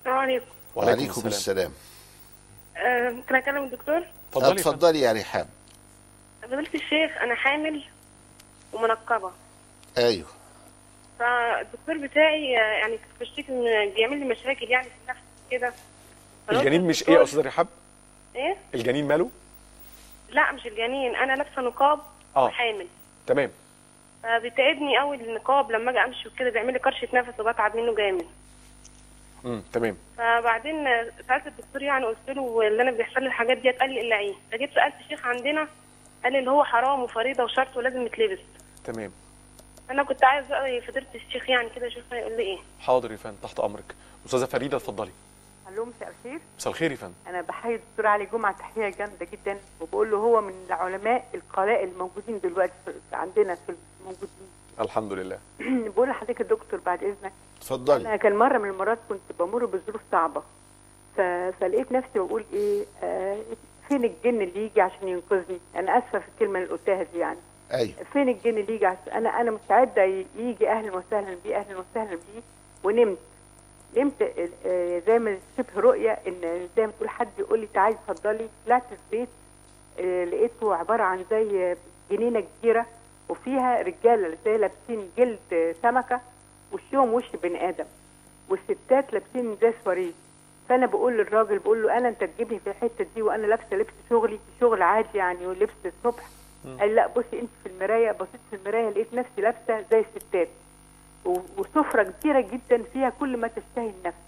السلام 0.00 0.18
عليكم. 0.18 0.46
وعليكم 0.76 1.26
السلام. 1.26 1.72
آه، 2.76 3.10
ممكن 3.10 3.34
اكلم 3.34 3.64
الدكتور؟ 3.64 4.02
اتفضلي. 4.28 4.52
اتفضلي 4.52 5.00
يا 5.00 5.12
ريحان 5.12 5.46
فضيلة 6.42 6.68
الشيخ 6.74 7.10
أنا 7.22 7.34
حامل 7.34 7.84
ومنقبة. 8.72 9.30
أيوه. 9.98 10.26
فالدكتور 11.18 11.98
بتاعي 11.98 12.50
يعني 12.52 12.96
كنت 12.96 13.20
بشتكي 13.20 13.52
إن 13.52 13.90
بيعمل 13.90 14.18
لي 14.18 14.24
مشاكل 14.24 14.70
يعني 14.70 14.84
في 14.86 15.10
نفسي 15.10 15.22
كده. 15.50 15.72
الجنين 16.50 16.86
مش 16.86 17.08
إيه 17.08 17.14
يا 17.14 17.22
أستاذة 17.22 17.46
رحاب؟ 17.46 17.66
إيه؟ 18.36 18.56
الجنين 18.74 19.08
ماله؟ 19.08 19.30
لا 20.28 20.52
مش 20.52 20.66
الجنين. 20.66 21.16
أنا 21.16 21.32
لابسة 21.32 21.62
نقاب 21.62 22.00
آه. 22.36 22.44
وحامل. 22.44 22.86
تمام. 23.26 23.50
فبيتعبني 24.22 24.98
قوي 24.98 25.16
النقاب 25.16 25.72
لما 25.72 25.90
أجي 25.90 25.98
أمشي 26.04 26.28
وكده 26.28 26.50
بيعمل 26.50 26.72
لي 26.72 26.78
كرشة 26.78 27.08
نفس 27.12 27.40
وبتعب 27.40 27.76
منه 27.76 27.94
جامد. 27.94 28.26
امم 29.44 29.62
تمام. 29.72 29.96
فبعدين 30.18 30.84
سألت 31.28 31.46
الدكتور 31.46 31.82
يعني 31.82 32.04
قلت 32.04 32.28
له 32.30 32.66
اللي 32.66 32.82
أنا 32.82 32.90
بيحصل 32.90 33.20
لي 33.20 33.26
الحاجات 33.26 33.58
ديت 33.58 33.80
قال 33.80 33.90
لي 33.90 34.00
إلا 34.00 34.18
إيه؟ 34.18 34.34
فجيت 34.52 34.74
سألت 34.74 34.94
الشيخ 35.00 35.26
عندنا 35.26 35.68
قال 36.24 36.32
لي 36.32 36.38
اللي 36.38 36.50
هو 36.50 36.64
حرام 36.64 37.02
وفريضة 37.02 37.44
وشرط 37.44 37.76
ولازم 37.76 38.06
يتلبس. 38.06 38.40
تمام. 38.84 39.12
أنا 39.90 40.02
كنت 40.02 40.24
عايز 40.24 40.46
بقى 40.46 40.80
فضيلة 40.80 41.06
الشيخ 41.14 41.50
يعني 41.50 41.68
كده 41.76 41.86
أشوف 41.86 42.02
هيقول 42.12 42.32
لي 42.32 42.42
إيه؟ 42.42 42.58
حاضر 42.80 43.12
يا 43.12 43.16
فندم 43.16 43.36
تحت 43.42 43.60
أمرك. 43.60 43.94
أستاذة 44.26 44.44
فريدة 44.44 44.76
اتفضلي. 44.76 45.10
ألو 45.68 45.84
مساء 45.84 46.08
الخير. 46.18 46.40
مساء 46.58 46.70
الخير 46.72 46.90
يا 46.90 46.96
فندم. 46.96 47.14
أنا 47.26 47.40
بحيي 47.40 47.74
الدكتور 47.74 48.06
علي 48.06 48.24
جمعة 48.26 48.58
تحية 48.58 48.88
جامدة 48.88 49.26
جدا 49.32 49.58
وبقول 49.80 50.10
له 50.10 50.16
هو 50.16 50.40
من 50.40 50.52
العلماء 50.66 51.28
القلاء 51.34 51.84
الموجودين 51.84 52.40
دلوقتي 52.40 52.72
في- 52.84 53.16
عندنا 53.16 53.54
في 53.54 53.74
الموجودين. 54.00 54.48
الحمد 54.80 55.12
لله. 55.12 55.38
بقول 55.96 56.08
لحضرتك 56.08 56.40
يا 56.40 56.44
دكتور 56.44 56.80
بعد 56.80 57.02
إذنك 57.04 57.32
اتفضلي. 57.58 58.08
أنا 58.08 58.16
كان 58.16 58.36
مرة 58.36 58.58
من 58.58 58.68
المرات 58.68 58.98
كنت 59.08 59.20
بمر 59.38 59.64
بظروف 59.64 60.00
صعبة. 60.12 60.42
ف... 61.16 61.20
فلقيت 61.60 61.92
نفسي 61.92 62.18
بقول 62.18 62.44
إيه 62.52 62.84
آه 63.02 63.38
فين 63.88 64.04
الجن 64.04 64.40
اللي 64.42 64.64
يجي 64.64 64.80
عشان 64.80 65.08
ينقذني؟ 65.08 65.58
أنا 65.76 65.98
آسفة 65.98 66.18
في 66.18 66.28
الكلمة 66.28 66.58
اللي 66.58 66.70
قلتها 66.70 67.02
دي 67.02 67.18
يعني. 67.18 67.38
أيوه. 67.72 67.92
فين 68.12 68.28
الجن 68.28 68.58
اللي 68.58 68.74
يجي 68.74 68.88
أنا 69.12 69.40
أنا 69.40 69.50
مستعدة 69.50 70.02
يجي 70.38 70.68
أهلا 70.70 70.96
وسهلا 70.96 71.36
بيه 71.44 71.56
أهلا 71.56 71.78
وسهلا 71.78 72.10
بيه 72.16 72.42
ونمت. 72.84 73.18
نمت 73.96 74.22
آه، 74.66 75.02
زي 75.06 75.18
ما 75.18 75.38
شبه 75.58 75.80
رؤية 75.80 76.10
إن 76.26 76.68
زي 76.76 76.86
ما 76.86 76.92
تقول 76.92 77.08
حد 77.08 77.28
يقول 77.38 77.60
لي 77.60 77.66
تعالي 77.74 77.96
اتفضلي. 78.08 78.48
طلعت 78.66 78.82
البيت 78.92 79.28
آه، 80.00 80.24
لقيته 80.24 80.74
عبارة 80.74 81.02
عن 81.02 81.24
زي 81.30 81.76
جنينة 82.10 82.44
كبيرة 82.60 82.86
وفيها 83.28 83.82
رجالة 83.82 84.36
زي 84.44 84.56
لابسين 84.56 85.10
جلد 85.18 85.74
سمكة 85.82 86.20
وشهم 86.72 87.12
وش 87.14 87.24
بني 87.42 87.68
آدم 87.68 87.84
والستات 88.48 89.12
لابسين 89.12 89.56
زي 89.62 89.72
سواريه 89.84 90.12
فأنا 90.68 90.86
بقول 90.86 91.12
للراجل 91.18 91.58
بقول 91.58 91.82
له 91.82 91.98
أنا 91.98 92.08
أنت 92.08 92.24
تجيبني 92.24 92.58
في 92.58 92.70
الحتة 92.70 93.06
دي 93.14 93.22
وأنا 93.22 93.46
لابسة 93.46 93.76
لبس 93.76 93.92
شغلي 94.10 94.38
شغل 94.60 94.82
عادي 94.82 95.18
يعني 95.18 95.46
ولبس 95.46 95.70
الصبح. 95.86 96.24
قال 96.80 96.88
لي 96.88 96.94
لا 96.94 97.06
بصي 97.06 97.40
انت 97.40 97.50
في 97.62 97.68
المراية 97.68 98.12
بصيت 98.12 98.40
في 98.50 98.56
المراية 98.56 98.90
لقيت 98.90 99.14
نفسي 99.14 99.40
لابسة 99.40 99.84
زي 99.90 100.00
الستات. 100.16 100.48
وسفرة 101.58 102.02
كبيره 102.02 102.40
جدا 102.40 102.82
فيها 102.92 103.10
كل 103.10 103.36
ما 103.36 103.48
تشتهي 103.48 103.90
النفس. 103.90 104.18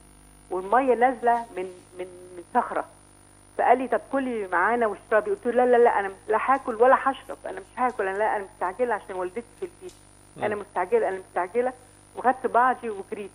والمية 0.51 0.95
نازلة 0.95 1.47
من 1.57 1.65
من 1.99 2.07
من 2.37 2.43
صخرة. 2.55 2.85
فقال 3.59 3.79
لي 3.79 3.89
طب 3.89 4.01
كلي 4.13 4.49
معانا 4.53 4.87
واشربي. 4.87 5.31
قلت 5.31 5.47
له 5.47 5.53
لا 5.65 5.67
لا 5.67 5.85
لا 5.85 6.01
أنا 6.01 6.13
لا 6.29 6.39
هاكل 6.47 6.75
ولا 6.75 6.97
هشرب. 7.03 7.39
أنا 7.47 7.61
مش 7.61 7.79
هاكل 7.79 8.07
أنا 8.09 8.19
لا 8.19 8.37
أنا 8.37 8.45
مستعجلة 8.55 8.95
عشان 8.95 9.17
والدتي 9.17 9.45
في 9.61 9.67
البيت. 9.67 9.95
أنا 10.43 10.55
مستعجلة 10.55 11.09
أنا 11.09 11.19
مستعجلة. 11.19 11.73
وخدت 12.17 12.47
بعضي 12.47 12.91
وجريت 12.91 13.31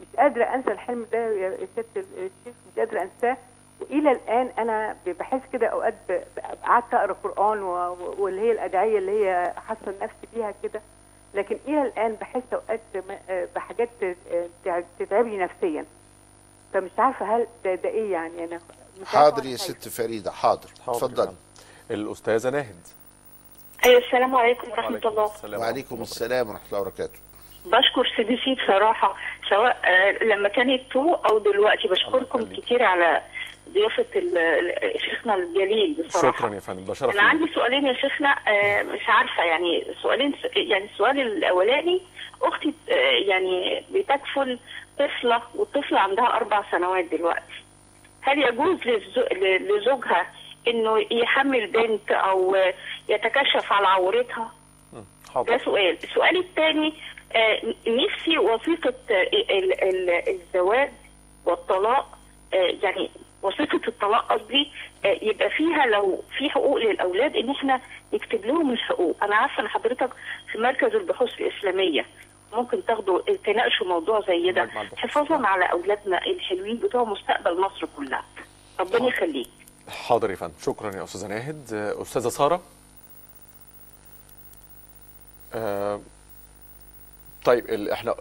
مش 0.00 0.16
قادرة 0.16 0.44
أنسى 0.44 0.72
الحلم 0.72 1.06
ده 1.12 1.18
يا 1.18 1.66
ست 1.76 1.96
الشيخ 1.96 2.54
مش 2.72 2.78
قادرة 2.78 3.02
أنساه. 3.02 3.36
والى 3.80 4.12
الآن 4.12 4.50
أنا 4.58 4.96
بحس 5.06 5.40
كده 5.52 5.66
أوقات 5.66 5.94
قعدت 6.64 6.94
أقرأ 6.94 7.12
قرآن 7.12 7.58
واللي 8.18 8.40
هي 8.40 8.52
الأدعية 8.52 8.98
اللي 8.98 9.24
هي 9.26 9.54
حاسه 9.66 9.94
نفسي 10.02 10.26
بيها 10.34 10.54
كده. 10.62 10.80
لكن 11.34 11.58
إلى 11.68 11.82
الآن 11.82 12.14
بحس 12.20 12.42
أوقات 12.52 12.80
بحاجات 13.54 13.88
تع- 14.64 14.82
تتعبني 14.98 15.38
نفسيا. 15.38 15.84
فمش 16.72 16.90
عارفة 16.98 17.36
هل 17.36 17.46
ده, 17.64 17.74
ده 17.74 17.88
إيه 17.88 18.12
يعني. 18.12 18.44
أنا 18.44 18.60
حاضر 19.04 19.42
أنا 19.42 19.50
يا. 19.50 19.56
ست 19.56 19.88
فريدة. 19.88 20.30
حاضر. 20.30 20.68
حاضر 20.86 20.96
اتفضل 20.96 21.24
نعم. 21.24 21.34
الأستاذة 21.90 22.50
ناهد. 22.50 22.86
أيوه 23.84 23.98
السلام 24.06 24.36
عليكم 24.36 24.70
ورحمة 24.70 24.84
وعليكم 24.84 25.08
الله. 25.08 25.24
السلام. 25.34 25.60
وعليكم 25.60 26.02
السلام 26.02 26.48
ورحمة 26.48 26.66
الله 26.68 26.80
وبركاته. 26.80 27.18
بشكر 27.64 28.12
سي 28.16 28.22
بي 28.22 28.36
سي 28.44 28.54
بصراحه 28.64 29.14
سواء 29.50 29.76
آه، 29.84 30.24
لما 30.24 30.48
كانت 30.48 30.82
two 30.92 31.14
أو 31.14 31.38
دلوقتي 31.38 31.88
بشكركم. 31.88 32.44
كتير 32.56 32.82
على 32.82 33.22
ضيافة 33.74 34.04
شيخنا 34.98 35.34
الجليل 35.34 35.96
بصراحة. 36.08 36.36
شكرا 36.38 36.54
يا 36.54 36.60
فندم 36.60 36.84
ده 36.84 36.94
شرف 36.94 37.14
أنا. 37.14 37.22
عندي 37.22 37.52
سؤالين 37.54 37.86
يا 37.86 37.92
شيخنا 37.92 38.36
آه، 38.48 38.82
مش 38.82 39.08
عارفة 39.08 39.42
يعني 39.42 39.86
سؤالين 40.02 40.34
يعني 40.56 40.84
السؤال 40.84 41.20
الأولاني 41.20 42.00
أختي 42.42 42.74
آه، 42.90 42.94
يعني 43.28 43.84
بتكفل 43.90 44.58
طفلة 44.98 45.42
والطفلة 45.54 46.00
عندها 46.00 46.36
أربع 46.36 46.64
سنوات 46.70 47.04
دلوقتي. 47.04 47.62
هل 48.22 48.38
يجوز 48.38 48.78
لزوجها 49.60 50.32
إنه 50.68 51.06
يحمل 51.10 51.66
بنت 51.66 52.10
أو 52.12 52.56
يتكشف 53.08 53.72
على 53.72 53.86
عورتها؟ 53.86 54.52
ده 54.92 55.04
حاضر. 55.34 55.58
سؤال. 55.58 55.96
السؤال 56.04 56.36
الثاني 56.36 56.92
نفسي 57.86 58.38
آه، 59.10 59.22
ال- 59.50 59.82
ال- 59.82 60.28
الزواج 60.28 60.90
والطلاق 61.46 62.18
يعني 62.52 63.10
وثيقة 63.42 63.80
الطلاق 63.88 64.32
قصدي 64.32 64.72
آه، 65.04 65.18
يبقى 65.22 65.50
فيها 65.50 65.86
لو 65.86 66.22
في 66.38 66.50
حقوق 66.50 66.76
للأولاد 66.76 67.36
إن 67.36 67.50
إحنا 67.50 67.80
نكتب 68.14 68.44
لهم 68.46 68.70
الحقوق. 68.70 69.16
أنا 69.24 69.36
عارفة 69.36 69.62
إن 69.62 69.68
حضرتك 69.68 70.10
في 70.52 70.58
مركز 70.58 70.94
البحوث 70.94 71.30
الإسلامية 71.40 72.06
ممكن 72.52 72.84
تاخدوا 72.86 73.20
تناقشوا 73.44 73.86
موضوع 73.86 74.20
زي 74.26 74.52
ده. 74.52 74.66
حفاظا 74.96 75.46
على 75.46 75.64
أولادنا 75.64 76.26
الحلوين 76.26 76.76
بتوع 76.76 77.04
مستقبل 77.04 77.60
مصر 77.60 77.86
كلها. 77.96 78.24
ربنا 78.80 79.08
يخليك. 79.08 79.48
حاضر 79.88 80.30
يا 80.30 80.36
فندم. 80.36 80.54
شكرا 80.62 80.96
يا 80.96 81.04
أستاذة 81.04 81.26
ناهد. 81.26 81.70
آه، 81.74 82.02
أستاذة 82.02 82.28
سارة. 82.28 82.62
آه، 85.54 86.00
طيب 87.44 87.68
ال- 87.70 87.90
إحنا 87.90 88.14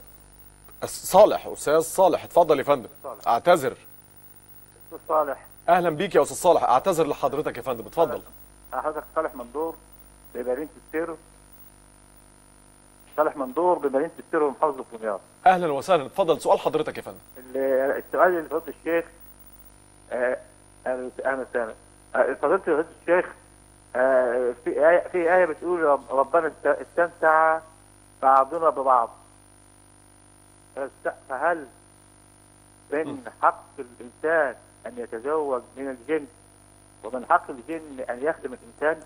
صالح 0.86 1.48
أستاذ 1.48 1.80
صالح 1.80 2.24
اتفضل 2.24 2.60
يا 2.60 2.64
فندم. 2.64 2.90
أعتذر. 3.28 3.78
أستاذ 4.90 5.00
صالح. 5.08 5.46
أهلا 5.70 5.90
بيك 5.90 6.16
يا 6.16 6.22
أستاذ 6.22 6.36
صالح. 6.38 6.64
أعتذر 6.64 7.08
لحضرتك 7.08 7.58
يا 7.58 7.62
فندم. 7.62 7.86
اتفضل. 7.86 8.22
حضرتك 8.74 9.04
صالح 9.16 9.36
مندور 9.36 9.76
بمدينه 10.36 10.70
السير. 10.88 11.16
صالح 13.18 13.36
مندور 13.38 13.78
بمدينه 13.78 14.12
السير 14.20 14.44
ومحافظه 14.44 14.86
دمياط 15.00 15.20
أهلا 15.46 15.72
وسهلا. 15.72 16.06
اتفضل. 16.06 16.42
سؤال 16.42 16.60
حضرتك 16.60 16.98
يا 16.98 17.02
فندم. 17.02 17.18
ال- 17.38 17.58
السؤال 18.08 18.38
اللي 18.38 18.50
فضل 18.50 18.74
الشيخ 18.80 19.06
آه، 20.12 20.38
أهلا 20.88 21.10
وسهلا. 21.26 21.74
آه، 22.16 22.34
فضيله 22.34 22.58
فضيله 22.58 22.86
الشيخ 23.02 23.26
آه، 23.96 24.54
في 24.64 24.90
آية 24.90 25.08
في 25.08 25.36
آية 25.36 25.46
بتقول 25.46 25.84
رب- 25.84 26.12
ربنا 26.12 26.48
است- 26.48 26.66
استمتع 26.82 27.60
بعضنا 28.22 28.70
ببعض. 28.70 29.10
فهل 31.30 31.68
من 32.92 33.32
حق 33.42 33.64
الإنسان 33.80 34.56
أن 34.86 34.94
يتزوج 34.98 35.62
من 35.78 35.90
الجن 35.90 36.28
ومن 37.04 37.26
حق 37.26 37.50
الجن 37.50 38.06
أن 38.10 38.24
يخدم 38.24 38.54
الإنسان. 38.54 39.04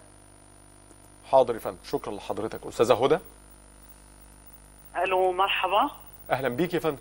حاضر 1.31 1.53
يا 1.53 1.59
فندم. 1.59 1.77
شكرا 1.83 2.13
لحضرتك. 2.13 2.65
أستاذة 2.67 3.05
هدى؟ 3.05 3.19
ألو 4.97 5.31
مرحبا. 5.31 5.89
أهلا 6.31 6.49
بيك 6.49 6.73
يا 6.73 6.79
فندم. 6.79 6.97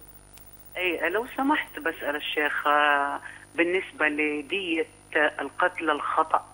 اي 0.77 1.09
لو 1.09 1.27
سمحت 1.37 1.79
بسأل 1.79 2.17
الشيخ 2.17 2.67
آه، 2.67 3.21
بالنسبة 3.55 4.09
لدية 4.09 4.87
القتل 5.17 5.91
الخطأ 5.91 6.47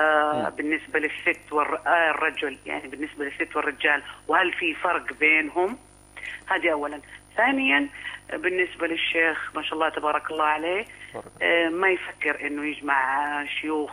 آه 0.00 0.48
بالنسبة 0.48 0.98
للست 0.98 1.52
والرجل 1.52 2.58
يعني 2.66 2.88
بالنسبة 2.88 3.24
للست 3.24 3.56
والرجال 3.56 4.02
وهل 4.28 4.52
في 4.52 4.74
فرق 4.74 5.12
بينهم؟ 5.12 5.78
هذه 6.46 6.72
اولا. 6.72 7.00
ثانيا 7.36 7.88
بالنسبة 8.32 8.86
للشيخ 8.86 9.50
ما 9.54 9.62
شاء 9.62 9.74
الله 9.74 9.88
تبارك 9.88 10.30
الله 10.30 10.44
عليه 10.44 10.84
آه، 11.42 11.68
ما 11.68 11.88
يفكر 11.90 12.46
إنه 12.46 12.64
يجمع 12.66 13.44
شيوخ 13.60 13.90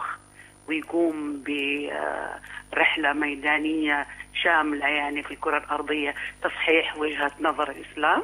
ويقوم 0.67 1.43
برحلة 1.43 3.13
ميدانية 3.13 4.07
شاملة 4.43 4.87
يعني 4.87 5.23
في 5.23 5.31
الكرة 5.33 5.57
الأرضية 5.57 6.15
تصحيح 6.43 6.97
وجهة 6.97 7.31
نظر 7.39 7.71
الإسلام. 7.71 8.23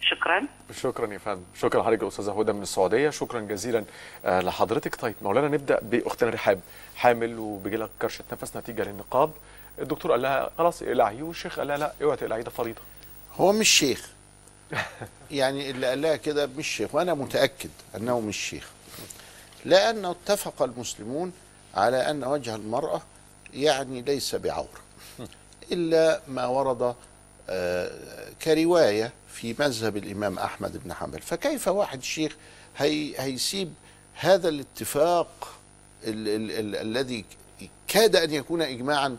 شكرا. 0.00 0.42
شكرا 0.72 1.12
يا 1.12 1.18
فندم. 1.18 1.42
شكرا 1.54 1.80
لحضرتك 1.80 2.02
يا 2.02 2.08
أستاذة 2.08 2.40
هدى 2.40 2.52
من 2.52 2.62
السعودية. 2.62 3.10
شكرا 3.10 3.40
جزيلا 3.40 3.84
آه، 4.24 4.40
لحضرتك. 4.40 4.94
طيب 4.94 5.14
مولانا 5.22 5.48
نبدأ 5.48 5.78
بأختنا 5.82 6.30
رحاب 6.30 6.60
حامل 6.96 7.38
وبيجي 7.38 7.76
لك 7.76 7.90
كرشة 8.02 8.24
نفس 8.32 8.56
نتيجة 8.56 8.82
للنقاب. 8.84 9.30
الدكتور 9.78 10.10
قال 10.10 10.22
لها 10.22 10.50
خلاص 10.58 10.82
اقلعيه 10.82 11.22
والشيخ 11.22 11.58
قال 11.58 11.68
لها 11.68 11.76
لا 11.76 11.92
اوعي 12.02 12.16
تقلعيه 12.16 12.42
ده 12.42 12.50
فريضة. 12.50 12.80
هو 13.36 13.52
مش 13.52 13.68
شيخ. 13.68 14.15
يعني 15.30 15.70
اللي 15.70 15.86
قال 15.86 16.02
لها 16.02 16.16
كده 16.16 16.46
مش 16.46 16.68
شيخ 16.68 16.94
وأنا 16.94 17.14
متأكد 17.14 17.70
أنه 17.96 18.20
مش 18.20 18.36
شيخ. 18.36 18.70
لأنه 19.64 20.10
اتفق 20.10 20.62
المسلمون 20.62 21.32
على 21.74 22.10
أن 22.10 22.24
وجه 22.24 22.54
المرأة 22.54 23.02
يعني 23.54 24.02
ليس 24.02 24.34
بعوره 24.34 24.80
إلا 25.72 26.20
ما 26.28 26.46
ورد 26.46 26.94
آه، 27.48 27.90
كرواية 28.42 29.12
في 29.32 29.54
مذهب 29.58 29.96
الإمام 29.96 30.38
أحمد 30.38 30.76
بن 30.84 30.92
حنبل. 30.92 31.20
فكيف 31.22 31.68
واحد 31.68 32.02
شيخ 32.02 32.36
هي 32.76 33.14
هيسيب 33.20 33.74
هذا 34.14 34.48
الاتفاق 34.48 35.48
ال 36.04 36.28
ال 36.28 36.50
ال 36.50 36.76
الذي 36.76 37.24
كاد 37.88 38.16
أن 38.16 38.30
يكون 38.34 38.62
اجماعا؟ 38.62 39.16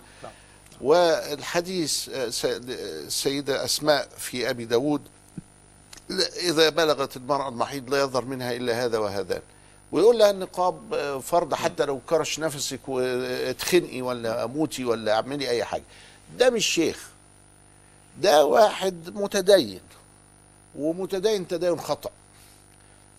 والحديث 0.82 2.10
آه، 2.10 2.30
س- 2.30 2.45
السيدة 2.45 3.66
أسماء 3.66 4.08
في 4.18 4.50
أبي 4.50 4.66
داود 4.66 5.02
إذا 6.38 6.70
بلغت 6.70 7.18
المرأة 7.18 7.49
المحيض 7.49 7.89
لا 7.89 8.01
يظهر 8.01 8.26
منها 8.26 8.51
إلا 8.51 8.86
هذا 8.86 8.97
وهذان 8.97 9.41
ويقول 9.91 10.18
لها 10.20 10.32
النقاب 10.32 11.20
فرض 11.24 11.53
حتى 11.53 11.86
لو 11.86 11.99
كرش 12.10 12.39
نفسك 12.39 12.80
واتخنقي 12.89 14.01
ولا 14.01 14.43
أموتي 14.43 14.86
ولا 14.86 15.14
أعملي 15.14 15.49
أي 15.49 15.64
حاجة. 15.64 15.84
ده 16.38 16.49
مش 16.49 16.66
شيخ. 16.66 17.10
ده 18.22 18.45
واحد 18.45 19.10
متدين. 19.16 19.80
ومتدين 20.76 21.47
تدين 21.47 21.80
خطأ. 21.80 22.10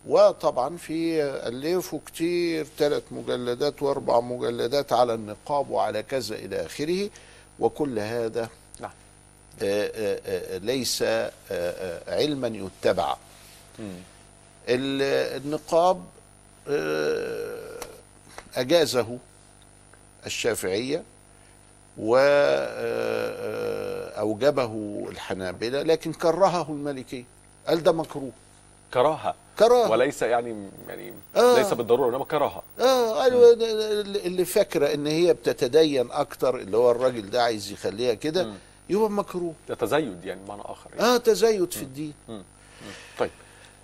وطبعا 0.07 0.77
في 0.77 1.23
ألفوا 1.23 2.01
كتير 2.07 2.67
ثلاث 2.79 3.03
مجلدات 3.11 3.83
وأربع 3.83 4.21
مجلدات 4.21 4.93
على 4.93 5.15
النقاب 5.15 5.71
وعلى 5.71 6.03
كذا 6.03 6.35
إلى 6.35 6.67
آخره. 6.67 7.11
وكل 7.61 7.99
هذا 7.99 8.49
نعم. 8.81 8.91
آه، 8.91 8.91
آه، 8.91 8.91
آه، 8.91 9.48
ليس 10.59 11.03
آه، 11.03 11.31
آه، 11.51 12.15
علما 12.17 12.49
يتبع. 12.49 13.17
ال- 14.69 15.37
النقاب 15.43 16.05
آه، 16.69 17.79
أجازه 18.57 19.19
الشافعية 20.27 21.03
وأوجبه 23.69 25.05
الحنابلة 25.11 25.83
لكن 25.83 26.13
كرهه 26.13 26.67
المالكية 26.71 27.25
قال 27.69 27.83
ده 27.83 27.93
مكروه. 27.93 28.31
كراهة. 28.95 29.35
كراهة. 29.59 29.91
وليس 29.91 30.23
يعني 30.23 30.69
يعني 30.89 31.13
آه. 31.37 31.59
ليس 31.59 31.73
بالضرورة 31.75 32.11
إنما 32.11 32.25
كراهة. 32.25 32.63
آه 32.81 33.25
أيوة، 33.25 33.53
اللي 34.27 34.45
فاكرة 34.45 34.95
إن 34.95 35.07
هي 35.07 35.35
بتتدين 35.35 36.11
أكتر 36.11 36.57
اللي 36.57 36.77
هو 36.77 36.91
الراجل 36.91 37.31
ده 37.31 37.43
عايز 37.43 37.73
يخليها 37.73 38.15
كده 38.15 38.53
يبقى 38.89 39.11
مكروه. 39.11 39.55
ده 39.69 39.75
تزايد 39.75 40.25
يعني 40.25 40.41
بمعنى 40.45 40.63
آخر 40.65 40.91
يعني. 40.91 41.03
آه 41.03 41.17
تزايد 41.17 41.73
في 41.73 41.83
الدين. 41.83 42.13
طيب. 43.19 43.31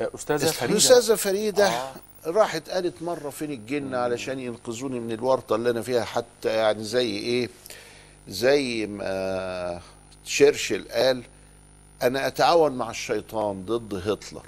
آه، 0.00 0.10
أستاذة 0.14 0.46
فريدة. 0.50 0.72
الاستاذه 0.72 1.14
فريدة 1.14 1.68
آه. 1.68 1.92
راحت 2.26 2.70
قالت 2.70 3.02
مرة 3.02 3.30
فين 3.30 3.50
الجن 3.52 3.94
علشان 3.94 4.38
ينقذوني 4.38 5.00
من 5.00 5.12
الورطة 5.12 5.56
اللي 5.56 5.70
أنا 5.70 5.82
فيها؟ 5.82 6.04
حتى 6.04 6.48
يعني 6.48 6.84
زي 6.84 7.10
إيه؟ 7.16 7.48
زي 8.28 8.86
ما 8.86 9.80
تشرشل 10.24 10.84
قال 10.90 11.22
أنا 12.02 12.26
أتعاون 12.26 12.72
مع 12.72 12.90
الشيطان 12.90 13.64
ضد 13.66 13.94
هتلر. 14.08 14.46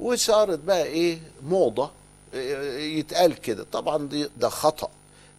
وصارت 0.00 0.58
بقى 0.58 0.84
إيه؟ 0.84 1.18
موضة 1.42 1.90
إيه، 2.34 2.98
يتقال 2.98 3.34
كده. 3.40 3.66
طبعا 3.72 4.08
دي 4.08 4.28
ده 4.36 4.48
خطأ. 4.48 4.90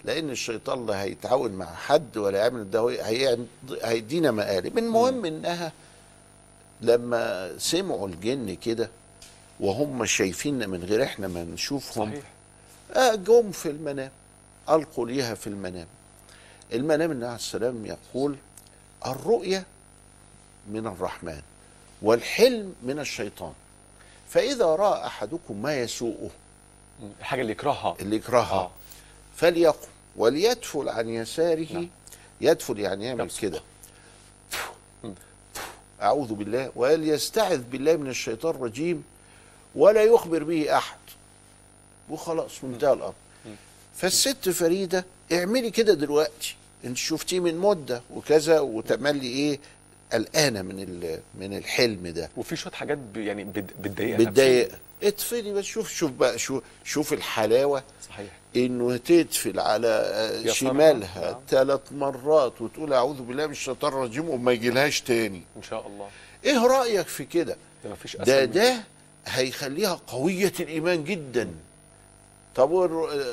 لأن 0.06 0.30
الشيطان 0.30 0.86
لا 0.86 1.02
هيتعاون 1.02 1.52
مع 1.52 1.66
حد 1.76 2.18
ولا 2.18 2.40
يعمل 2.40 2.72
ده 2.72 2.90
هيدينا 3.84 4.32
مقالب 4.32 4.78
المهم 4.78 5.26
إنها 5.26 5.72
لما 6.82 7.52
سمعوا 7.58 8.08
الجن 8.08 8.56
كده 8.56 8.90
وهم 9.60 10.06
شايفيننا 10.06 10.68
من 10.68 10.84
غير 10.84 11.04
إحنا 11.04 11.28
ما 11.28 11.44
نشوفهم 11.44 12.10
صحيح. 12.12 12.24
آه 12.96 13.16
جم 13.16 13.52
في 13.52 13.70
المنام 13.70 14.12
ألقوا 14.70 15.08
ليها 15.08 15.36
في 15.36 15.48
المنام. 15.48 15.88
المنام 16.74 17.12
النبي 17.12 17.26
عليه 17.26 17.36
السلام 17.36 17.86
يقول 17.86 18.36
الرؤيا 19.06 19.64
من 20.72 20.88
الرحمن 20.88 21.42
والحلم 22.02 22.74
من 22.84 23.00
الشيطان. 23.00 23.54
فإذا 24.30 24.66
رأى 24.66 25.06
أحدكم 25.08 25.62
ما 25.62 25.80
يسوءه 25.80 26.30
الحاجة 27.20 27.42
اللي 27.42 27.52
يكرهها. 27.52 27.96
اللي 28.00 28.16
يكرهها 28.16 28.54
آه. 28.54 28.72
فليقم 29.38 29.88
وليدفل 30.16 30.90
عن 30.90 31.10
يساره. 31.10 31.74
نعم. 31.74 31.90
يدفل 32.42 32.80
يعني 32.80 33.06
يعمل 33.06 33.30
كده. 33.42 33.62
أعوذ 36.02 36.34
بالله. 36.34 36.72
وليستعذ 36.76 37.62
بالله 37.62 37.96
من 37.98 38.10
الشيطان 38.10 38.56
الرجيم. 38.56 39.04
ولا 39.76 40.04
يخبر 40.04 40.44
به 40.44 40.78
أحد. 40.78 40.98
وخلاص 42.10 42.64
منتهى 42.64 42.94
الأمر. 42.94 43.14
فالست 43.96 44.50
فريدة 44.50 45.06
اعملي 45.32 45.72
كده 45.72 45.94
دلوقتي. 45.94 46.56
انت 46.86 46.98
شفتيه 46.98 47.40
من 47.40 47.58
مدة 47.58 48.02
وكذا 48.14 48.60
وتملي 48.60 49.28
إيه؟ 49.28 49.60
قلقانة 50.14 50.62
من 50.62 50.78
من 51.40 51.58
الحلم 51.58 52.08
ده. 52.08 52.30
وفي 52.38 52.56
شوية 52.56 52.74
حاجات 52.74 52.98
يعني 53.16 53.44
بت- 53.44 53.74
بتضايقها 53.82 54.18
بتضايق 54.18 54.80
اطفلي 55.04 55.54
بس 55.54 55.66
شوف 55.66 55.90
شوف 55.90 56.12
بقى 56.12 56.40
شوف 56.40 56.64
شوف 56.84 57.14
الحلاوة. 57.14 57.84
صحيح. 58.10 58.32
إنه 58.56 58.98
تدفل 58.98 59.60
على. 59.60 60.44
شمالها 60.52 61.32
نعم. 61.32 61.42
ثلاث 61.50 61.82
مرات 61.92 62.62
وتقول 62.62 62.94
أعوذ 62.94 63.22
بالله 63.22 63.46
من 63.46 63.52
الشيطان 63.52 63.94
الرجيم 63.94 64.30
وما 64.30 64.52
يجيلهاش 64.52 65.02
تاني. 65.02 65.42
إن 65.58 65.64
شاء 65.64 65.88
الله. 65.88 66.08
إيه 66.46 66.68
رأيك 66.68 67.08
في 67.08 67.26
كده؟ 67.26 67.58
ده 68.20 68.46
ده 68.46 68.84
هيخليها 69.26 70.00
قوية 70.08 70.54
الإيمان 70.60 71.04
جدا. 71.04 71.50
طب 72.56 72.72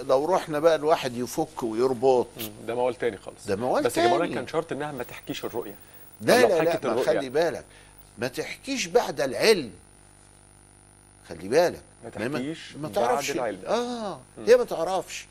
لو 0.09 0.25
رحنا 0.25 0.59
بقى 0.59 0.75
الواحد 0.75 1.17
يفك 1.17 1.63
ويربط. 1.63 2.27
ده 2.67 2.75
موال 2.75 2.95
تاني 2.95 3.17
خالص. 3.17 3.47
ده 3.47 3.57
موال 3.57 3.83
بس 3.83 3.99
جماعة 3.99 4.19
تاني. 4.19 4.35
كان 4.35 4.47
شرط 4.47 4.73
إنها 4.73 4.93
ما 4.93 5.03
تحكيش 5.03 5.45
الرؤية. 5.45 5.75
لا 6.21 6.47
لا 6.47 6.63
لا 6.63 7.03
خلي 7.03 7.29
بالك. 7.29 7.65
ما 8.19 8.29
تحكيش 8.29 8.87
بعد 8.87 9.21
العلم. 9.21 9.71
خلي 11.29 11.49
بالك. 11.49 11.83
ما 12.05 12.11
تحكيش؟ 12.11 12.77
ما 12.77 12.89
تعرفش. 12.89 13.31
آه 13.31 14.21
هي 14.47 14.57
ما 14.57 14.65
تعرفش. 14.65 15.27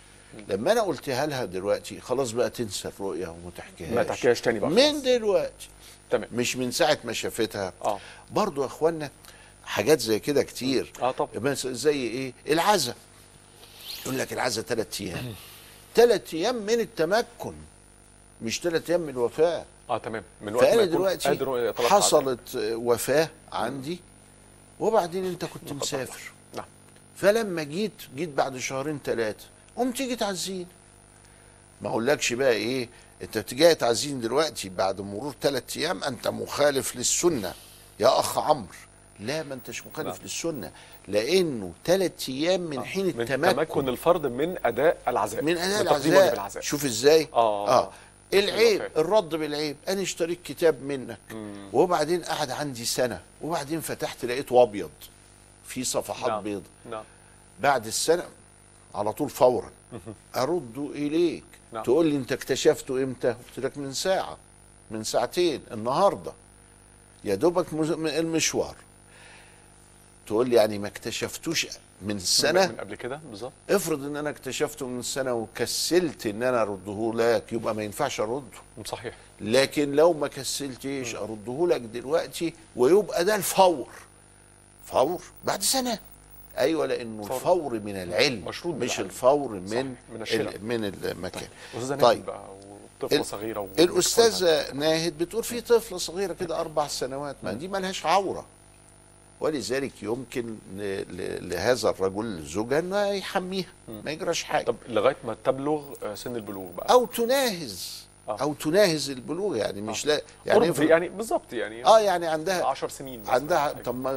لما 0.47 0.71
أنا 0.71 0.81
قلتها 0.81 1.25
لها 1.25 1.45
دلوقتي 1.45 1.99
خلاص 1.99 2.31
بقى 2.31 2.49
تنسى 2.49 2.87
الرؤية 2.87 3.27
وما 3.27 3.51
تحكيهاش. 3.57 3.93
ما 3.93 4.03
تحكيهاش 4.03 4.41
تاني 4.41 4.59
بقى 4.59 4.69
من 4.69 5.01
دلوقتي. 5.01 5.69
تمام. 6.09 6.29
مش 6.33 6.55
من 6.55 6.71
ساعة 6.71 6.97
ما 7.03 7.13
شافتها. 7.13 7.73
آه. 7.85 7.99
برضو 8.31 8.61
يا 8.61 8.67
إخوانا 8.67 9.09
حاجات 9.65 9.99
زي 9.99 10.19
كده 10.19 10.43
كتير. 10.43 10.91
آه 11.01 11.11
طبعا 11.11 11.53
زي 11.55 12.01
إيه؟ 12.01 12.33
العزا. 12.47 12.95
يقول 14.05 14.19
لك 14.19 14.33
العزا 14.33 14.61
ثلاث 14.61 15.01
أيام. 15.01 15.33
ثلاث 15.95 16.33
أيام 16.33 16.55
من 16.55 16.79
التمكن 16.79 17.53
مش 18.41 18.61
ثلاث 18.61 18.89
أيام 18.89 19.01
من 19.01 19.09
الوفاة. 19.09 19.65
آه 19.89 19.97
تمام. 19.97 20.23
من 20.41 20.55
وقت 20.55 20.63
ما 20.65 20.71
فأنا 20.71 20.85
دلوقتي 20.85 21.31
يتلقى 21.31 21.73
حصلت 21.89 22.55
وفاة 22.55 23.29
عندي. 23.51 23.99
وبعدين 24.79 25.25
انت 25.25 25.45
كنت 25.45 25.73
مسافر. 25.73 26.21
نعم. 26.55 26.65
فلما 27.15 27.63
جيت 27.63 28.01
جيت 28.15 28.29
بعد 28.29 28.57
شهرين 28.57 28.99
ثلاثة 29.05 29.45
قمت 29.77 29.97
تيجي 29.97 30.15
تعزيني 30.15 30.67
ما 31.81 31.89
اقولكش 31.89 32.33
بقى 32.33 32.51
إيه 32.51 32.89
انت 33.21 33.37
بتجي 33.37 33.75
تعزيني 33.75 34.21
دلوقتي 34.21 34.69
بعد 34.69 35.01
مرور 35.01 35.35
ثلاث 35.41 35.77
أيام 35.77 36.03
انت 36.03 36.27
مخالف 36.27 36.95
للسنة. 36.95 37.53
يا 37.99 38.19
أخ 38.19 38.37
عمرو 38.37 38.67
لا 39.19 39.43
ما 39.43 39.53
انتش 39.53 39.87
مخالف 39.87 40.15
نعم. 40.15 40.23
للسنة 40.23 40.71
لأنه 41.07 41.71
ثلاث 41.85 42.29
أيام 42.29 42.61
من 42.61 42.83
حين 42.83 43.05
من 43.05 43.21
التمكن. 43.21 43.55
تمكن 43.55 43.89
الفرد 43.89 44.25
من 44.25 44.65
أداء 44.65 44.97
العزاء 45.07 45.41
من 45.43 45.57
أداء 45.57 45.81
العزاء. 45.81 46.33
العزاء 46.33 46.63
شوف 46.63 46.85
إزاي؟ 46.85 47.27
آه. 47.33 47.69
آه. 47.69 47.91
العيب. 48.39 48.81
الرد 48.97 49.29
بالعيب 49.29 49.75
أنا 49.87 50.01
اشتريت 50.01 50.39
كتاب 50.45 50.81
منك 50.83 51.19
مم. 51.31 51.69
وبعدين 51.73 52.23
قعد 52.23 52.51
عندي 52.51 52.85
سنة 52.85 53.21
وبعدين 53.41 53.81
فتحت 53.81 54.25
لقيته 54.25 54.63
أبيض 54.63 54.89
في 55.67 55.83
صفحات 55.83 56.29
نعم. 56.29 56.43
بيض 56.43 56.63
نعم 56.91 57.03
بعد 57.59 57.85
السنة 57.87 58.23
على 58.95 59.13
طول 59.13 59.29
فورا 59.29 59.71
أرد 60.35 60.77
إليك 60.95 61.43
نعم. 61.73 61.83
تقول 61.83 62.05
لي 62.07 62.15
أنت 62.15 62.31
اكتشفته 62.31 63.03
إمتى 63.03 63.27
قلت 63.27 63.65
لك 63.65 63.77
من 63.77 63.93
ساعة 63.93 64.37
من 64.91 65.03
ساعتين 65.03 65.61
النهارده 65.71 66.31
يا 67.23 67.35
دوبك 67.35 67.65
المشوار 67.93 68.75
تقول 70.33 70.49
لي 70.49 70.55
يعني 70.55 70.79
ما 70.79 70.87
اكتشفتوش 70.87 71.67
من 72.01 72.19
سنة 72.19 72.67
من 72.67 72.75
قبل 72.75 72.95
كده 72.95 73.19
بالظبط 73.29 73.51
افرض 73.69 74.03
ان 74.03 74.15
أنا 74.15 74.29
اكتشفته 74.29 74.87
من 74.87 75.01
سنة 75.01 75.33
وكسلت 75.33 76.25
ان 76.25 76.43
أنا 76.43 76.61
ارده 76.61 77.11
لك 77.15 77.53
يبقى 77.53 77.75
ما 77.75 77.83
ينفعش 77.83 78.19
ارده 78.19 78.41
صحيح 78.85 79.15
لكن 79.41 79.91
لو 79.91 80.13
ما 80.13 80.27
كسلتش 80.27 81.15
ارده 81.15 81.67
لك 81.69 81.81
دلوقتي 81.81 82.53
ويبقى 82.75 83.25
ده 83.25 83.35
الفور 83.35 83.87
فور 84.85 85.21
بعد 85.43 85.61
سنة 85.63 85.99
أيوه 86.57 86.85
لأنه 86.85 87.23
فور. 87.23 87.35
الفور 87.37 87.73
من 87.79 87.95
العلم 87.95 88.45
مشروط 88.45 88.75
مش 88.75 88.87
بالعلم. 88.89 89.05
الفور 89.05 89.49
من 89.51 89.95
صحيح. 90.25 90.39
من. 90.41 90.45
ال- 90.51 90.65
من 90.65 90.85
المكان 91.11 91.47
طيب. 91.99 91.99
طيب 92.01 92.29
ال- 93.19 93.25
صغيرة. 93.25 93.67
الأستاذة 93.79 94.71
ناهد 94.73 95.17
بتقول 95.17 95.43
في 95.43 95.61
طفلة 95.61 95.97
صغيرة 95.97 96.33
كده 96.33 96.59
أربع 96.59 96.87
سنوات 96.87 97.35
ما 97.43 97.53
دي 97.53 97.67
مالهاش 97.67 98.05
عورة 98.05 98.45
ولذلك 99.39 99.91
يمكن 100.03 100.55
لهذا 101.41 101.89
الرجل 101.89 102.41
زوجها 102.43 102.79
إنه 102.79 103.05
يحميها 103.07 103.67
ما 104.05 104.11
يجراش 104.11 104.43
حاجة 104.43 104.65
طب 104.65 104.75
لغاية 104.89 105.15
ما 105.23 105.35
تبلغ 105.43 105.81
آه، 106.03 106.15
سن 106.15 106.35
البلوغ 106.35 106.71
بقى 106.71 106.91
أو 106.93 107.05
تناهز 107.05 108.03
آه. 108.29 108.37
أو 108.41 108.53
تناهز 108.53 109.09
البلوغ 109.09 109.55
يعني 109.57 109.81
مش 109.81 110.05
لا 110.05 110.13
يعني 110.45 110.59
يعني 110.59 110.71
افرض- 110.73 110.89
يعني 110.89 111.09
بالظبط 111.09 111.53
يعني 111.53 111.85
آه 111.85 111.99
يعني 111.99 112.27
عندها 112.27 112.65
10 112.65 112.87
سنين 112.87 113.21
مثلاً. 113.21 113.33
عندها. 113.33 113.73
طب 113.73 113.95
ما 113.95 114.09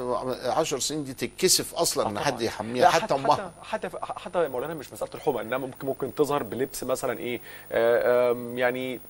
10 0.46 0.78
سنين 0.78 1.04
دي 1.04 1.14
تتكسف 1.14 1.74
أصلا 1.74 2.06
آه 2.06 2.10
إن. 2.10 2.18
حد 2.18 2.40
يحميها 2.42 2.82
لا، 2.84 2.90
حتى 2.90 3.14
أمها 3.14 3.52
حتى 3.62 3.88
حتى 3.88 3.98
حتى 4.02 4.42
يا 4.42 4.48
مولانا 4.48 4.74
مش 4.74 4.92
مسألة 4.92 5.10
الحمى 5.14 5.40
إنها 5.40 5.58
ممكن 5.58 5.86
ممكن 5.86 6.14
تظهر 6.14 6.42
بلبس 6.42 6.84
مثلا 6.84 7.18
إيه 7.18 7.40
آه، 7.72 8.52
يعني 8.54 9.00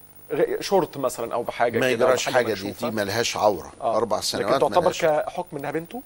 شورت 0.61 0.97
مثلا 0.97 1.35
أو 1.35 1.43
بحاجة 1.43 1.79
ما 1.79 1.91
يجراش 1.91 2.29
حاجة 2.29 2.55
دي 2.55 2.69
مكشوفة. 2.69 2.89
دي 2.89 2.97
ملهاش 2.97 3.37
عورة 3.37 3.73
آه. 3.81 3.97
أربع 3.97 4.17
لكن 4.17 4.27
سنوات 4.27 4.61
تعتبر 4.61 4.81
ملهاش 4.81 5.01
كحكم 5.05 5.57
إنها 5.57 5.71
بنته 5.71 6.03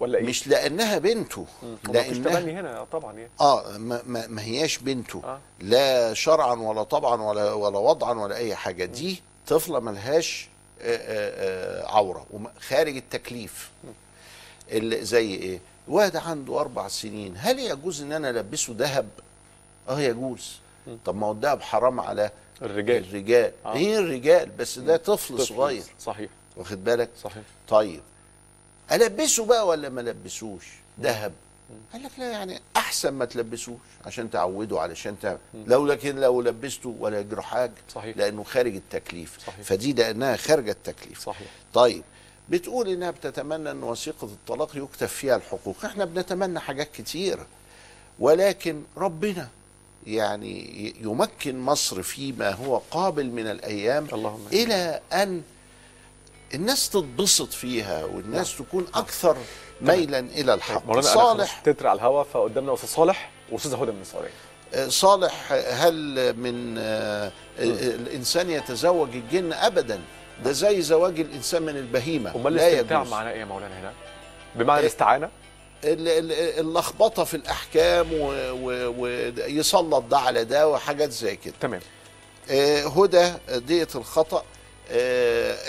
ولا 0.00 0.18
إيه؟ 0.18 0.24
مش 0.24 0.48
لأنها 0.48 0.98
بنته 0.98 1.46
لأنها 1.88 2.38
هنا 2.40 2.86
طبعا 2.92 3.12
يعني. 3.12 3.30
آه 3.40 3.78
ما, 3.78 4.02
ما, 4.06 4.26
ما 4.26 4.42
هياش 4.42 4.78
بنته. 4.78 5.22
آه. 5.24 5.38
لا 5.60 6.14
شرعا 6.14 6.54
ولا 6.54 6.82
طبعا 6.82 7.22
ولا 7.22 7.52
ولا 7.52 7.78
وضعا 7.78 8.12
ولا 8.14 8.36
أي 8.36 8.54
حاجة. 8.54 8.84
دي 8.84 9.22
طفلة 9.46 9.80
ملهاش 9.80 10.48
آه، 10.80 10.96
آه، 10.96 11.82
آه، 11.82 11.86
عورة 11.96 12.26
وم- 12.30 12.50
خارج 12.68 12.96
التكليف. 12.96 13.70
اللي 14.70 15.04
زي 15.04 15.34
إيه؟ 15.34 15.60
واحد 15.88 16.16
عنده 16.16 16.60
أربع 16.60 16.88
سنين. 16.88 17.34
هل 17.38 17.58
يجوز 17.58 18.02
إن 18.02 18.12
أنا 18.12 18.30
ألبسه 18.30 18.74
ذهب؟ 18.78 19.08
آه 19.88 20.00
يجوز. 20.00 20.58
طب 21.04 21.16
ما 21.16 21.26
هو 21.26 21.32
الذهب 21.32 21.62
حرام 21.62 22.00
على 22.00 22.30
الرجال. 22.62 23.04
الرجال. 23.04 23.52
آه. 23.64 23.74
إيه 23.74 23.98
الرجال 23.98 24.50
بس 24.58 24.78
ده 24.78 24.96
طفل, 24.96 25.38
طفل. 25.38 25.46
صغير. 25.46 25.82
صحيح. 26.00 26.30
واخد 26.56 26.84
بالك؟ 26.84 27.10
صحيح. 27.22 27.42
طيب. 27.68 28.00
ألبسه 28.92 29.44
بقى 29.46 29.66
ولا 29.66 29.88
ما 29.88 30.00
البسوش 30.00 30.66
ذهب. 31.00 31.32
قال 31.92 32.02
لك 32.02 32.10
لا 32.18 32.30
يعني 32.30 32.60
أحسن 32.76 33.12
ما 33.12 33.24
تلبسوش 33.24 33.78
عشان 34.06 34.30
تعوده 34.30 34.80
علشان 34.80 35.16
تعمل 35.22 35.38
لو 35.54 35.86
لكن 35.86 36.16
لو 36.16 36.42
لبسته 36.42 36.96
ولا 37.00 37.20
يجرى 37.20 37.42
حاجة 37.42 37.72
صحيح. 37.94 38.16
لأنه 38.16 38.42
خارج 38.44 38.74
التكليف. 38.74 39.38
صحيح. 39.46 39.60
فدي 39.64 39.92
لأنها 39.92 40.36
خارج 40.36 40.68
التكليف. 40.68 41.20
صحيح. 41.20 41.48
طيب. 41.74 42.02
بتقول 42.48 42.88
إنها 42.88 43.10
بتتمنى 43.10 43.70
إن 43.70 43.82
وثيقة 43.82 44.24
الطلاق 44.24 44.76
يكتب 44.76 45.06
فيها 45.06 45.36
الحقوق. 45.36 45.84
إحنا 45.84 46.04
بنتمنى 46.04 46.60
حاجات 46.60 46.92
كتيرة. 46.92 47.46
ولكن 48.18 48.82
ربنا 48.96 49.48
يعني 50.06 50.94
يمكن 51.00 51.60
مصر 51.60 52.02
فيما 52.02 52.50
هو 52.50 52.80
قابل 52.90 53.26
من 53.26 53.46
الأيام 53.50 54.06
اللهم 54.12 54.46
إلى 54.52 55.00
أن 55.12 55.42
الناس 56.54 56.90
تتبسط 56.90 57.52
فيها 57.52 58.04
والناس 58.04 58.56
تكون 58.56 58.86
أكثر 58.94 59.36
ميلا 59.80 60.18
إلى 60.18 60.54
الحق. 60.54 60.86
مولانا 60.86 61.02
صالح 61.06 61.24
صالح 61.24 61.60
تتر 61.60 61.86
على 61.86 61.96
الهواء 61.96 62.24
فقدامنا 62.32 62.74
أستاذ 62.74 62.88
صالح 62.88 63.30
واستاذه 63.52 63.82
هدى 63.82 63.92
من 63.92 64.00
السعوديه 64.00 64.30
آه، 64.74 64.88
صالح 64.88 65.52
هل 65.52 65.92
من 66.36 66.74
آه، 66.78 67.32
الإنسان 67.58 68.50
يتزوج 68.50 69.08
الجن 69.16 69.52
ابدا؟ 69.52 70.00
ده 70.44 70.52
زي 70.52 70.82
زواج 70.82 71.20
الإنسان 71.20 71.62
من 71.62 71.76
البهيمة. 71.76 72.34
أمال 72.36 72.54
لا 72.54 72.68
الاستمتاع 72.68 73.04
معناه 73.04 73.30
إيه 73.32 73.40
يا 73.40 73.44
مولانا 73.44 73.80
هنا؟ 73.80 73.92
بمعنى 74.54 74.80
إيه؟ 74.80 74.86
الاستعانة؟ 74.86 75.26
ال- 75.26 75.30
ال- 75.30 75.41
اللخبطة 75.84 77.24
في 77.24 77.34
الأحكام 77.36 78.06
ويسلط 78.98 80.04
ده 80.04 80.18
على 80.18 80.44
ده 80.44 80.68
وحاجات 80.68 81.10
زي 81.10 81.36
كده. 81.36 81.54
تمام. 81.60 81.80
آه، 82.50 82.82
هدى 82.86 83.32
دية 83.48 83.88
الخطأ. 83.94 84.38
آه، 84.38 84.42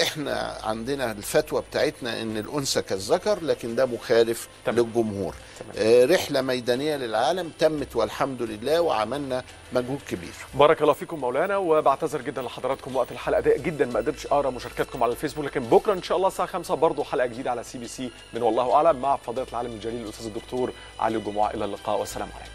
إحنا 0.01 0.57
عندنا 0.63 1.11
الفتوى 1.11 1.61
بتاعتنا 1.69 2.21
إن 2.21 2.37
الأنثى 2.37 2.81
كالذكر 2.81 3.43
لكن 3.43 3.75
ده 3.75 3.85
مخالف 3.85 4.47
تمام. 4.65 4.85
للجمهور. 4.85 5.35
آه، 5.77 6.05
رحلة 6.05 6.41
ميدانية 6.41 6.95
للعالم 6.95 7.51
تمت 7.59 7.95
والحمد 7.95 8.41
لله 8.41 8.81
وعملنا 8.81 9.43
مجهود 9.73 9.99
كبير. 10.09 10.31
بارك 10.53 10.81
الله 10.81 10.93
فيكم 10.93 11.19
مولانا 11.19 11.57
وبعتذر 11.57 12.21
جدا 12.21 12.41
لحضراتكم 12.41 12.95
وقت 12.95 13.11
الحلقة 13.11 13.41
ضيق 13.41 13.57
جدا 13.57 13.85
ما 13.85 13.99
قدرتش 13.99 14.27
أقرأ 14.27 14.49
مشاركاتكم 14.49 15.03
على 15.03 15.11
الفيسبوك 15.11 15.45
لكن 15.45 15.59
بكرة 15.63 15.93
إن 15.93 16.03
شاء 16.03 16.17
الله 16.17 16.27
الساعة 16.27 16.47
5 16.47 16.75
برضه 16.75 17.03
حلقة 17.03 17.25
جديدة 17.27 17.51
على 17.51 17.63
سي 17.63 17.77
بي 17.77 17.87
سي 17.87 18.11
من 18.33 18.41
والله 18.41 18.73
أعلم 18.75 19.01
مع 19.01 19.15
فضيلة 19.15 19.47
العالم 19.51 19.71
الجليل 19.71 20.01
الأستاذ 20.03 20.25
الدكتور 20.25 20.71
علي 20.99 21.17
جمعة 21.17 21.51
إلى 21.51 21.65
اللقاء 21.65 21.99
والسلام 21.99 22.29
عليكم. 22.35 22.53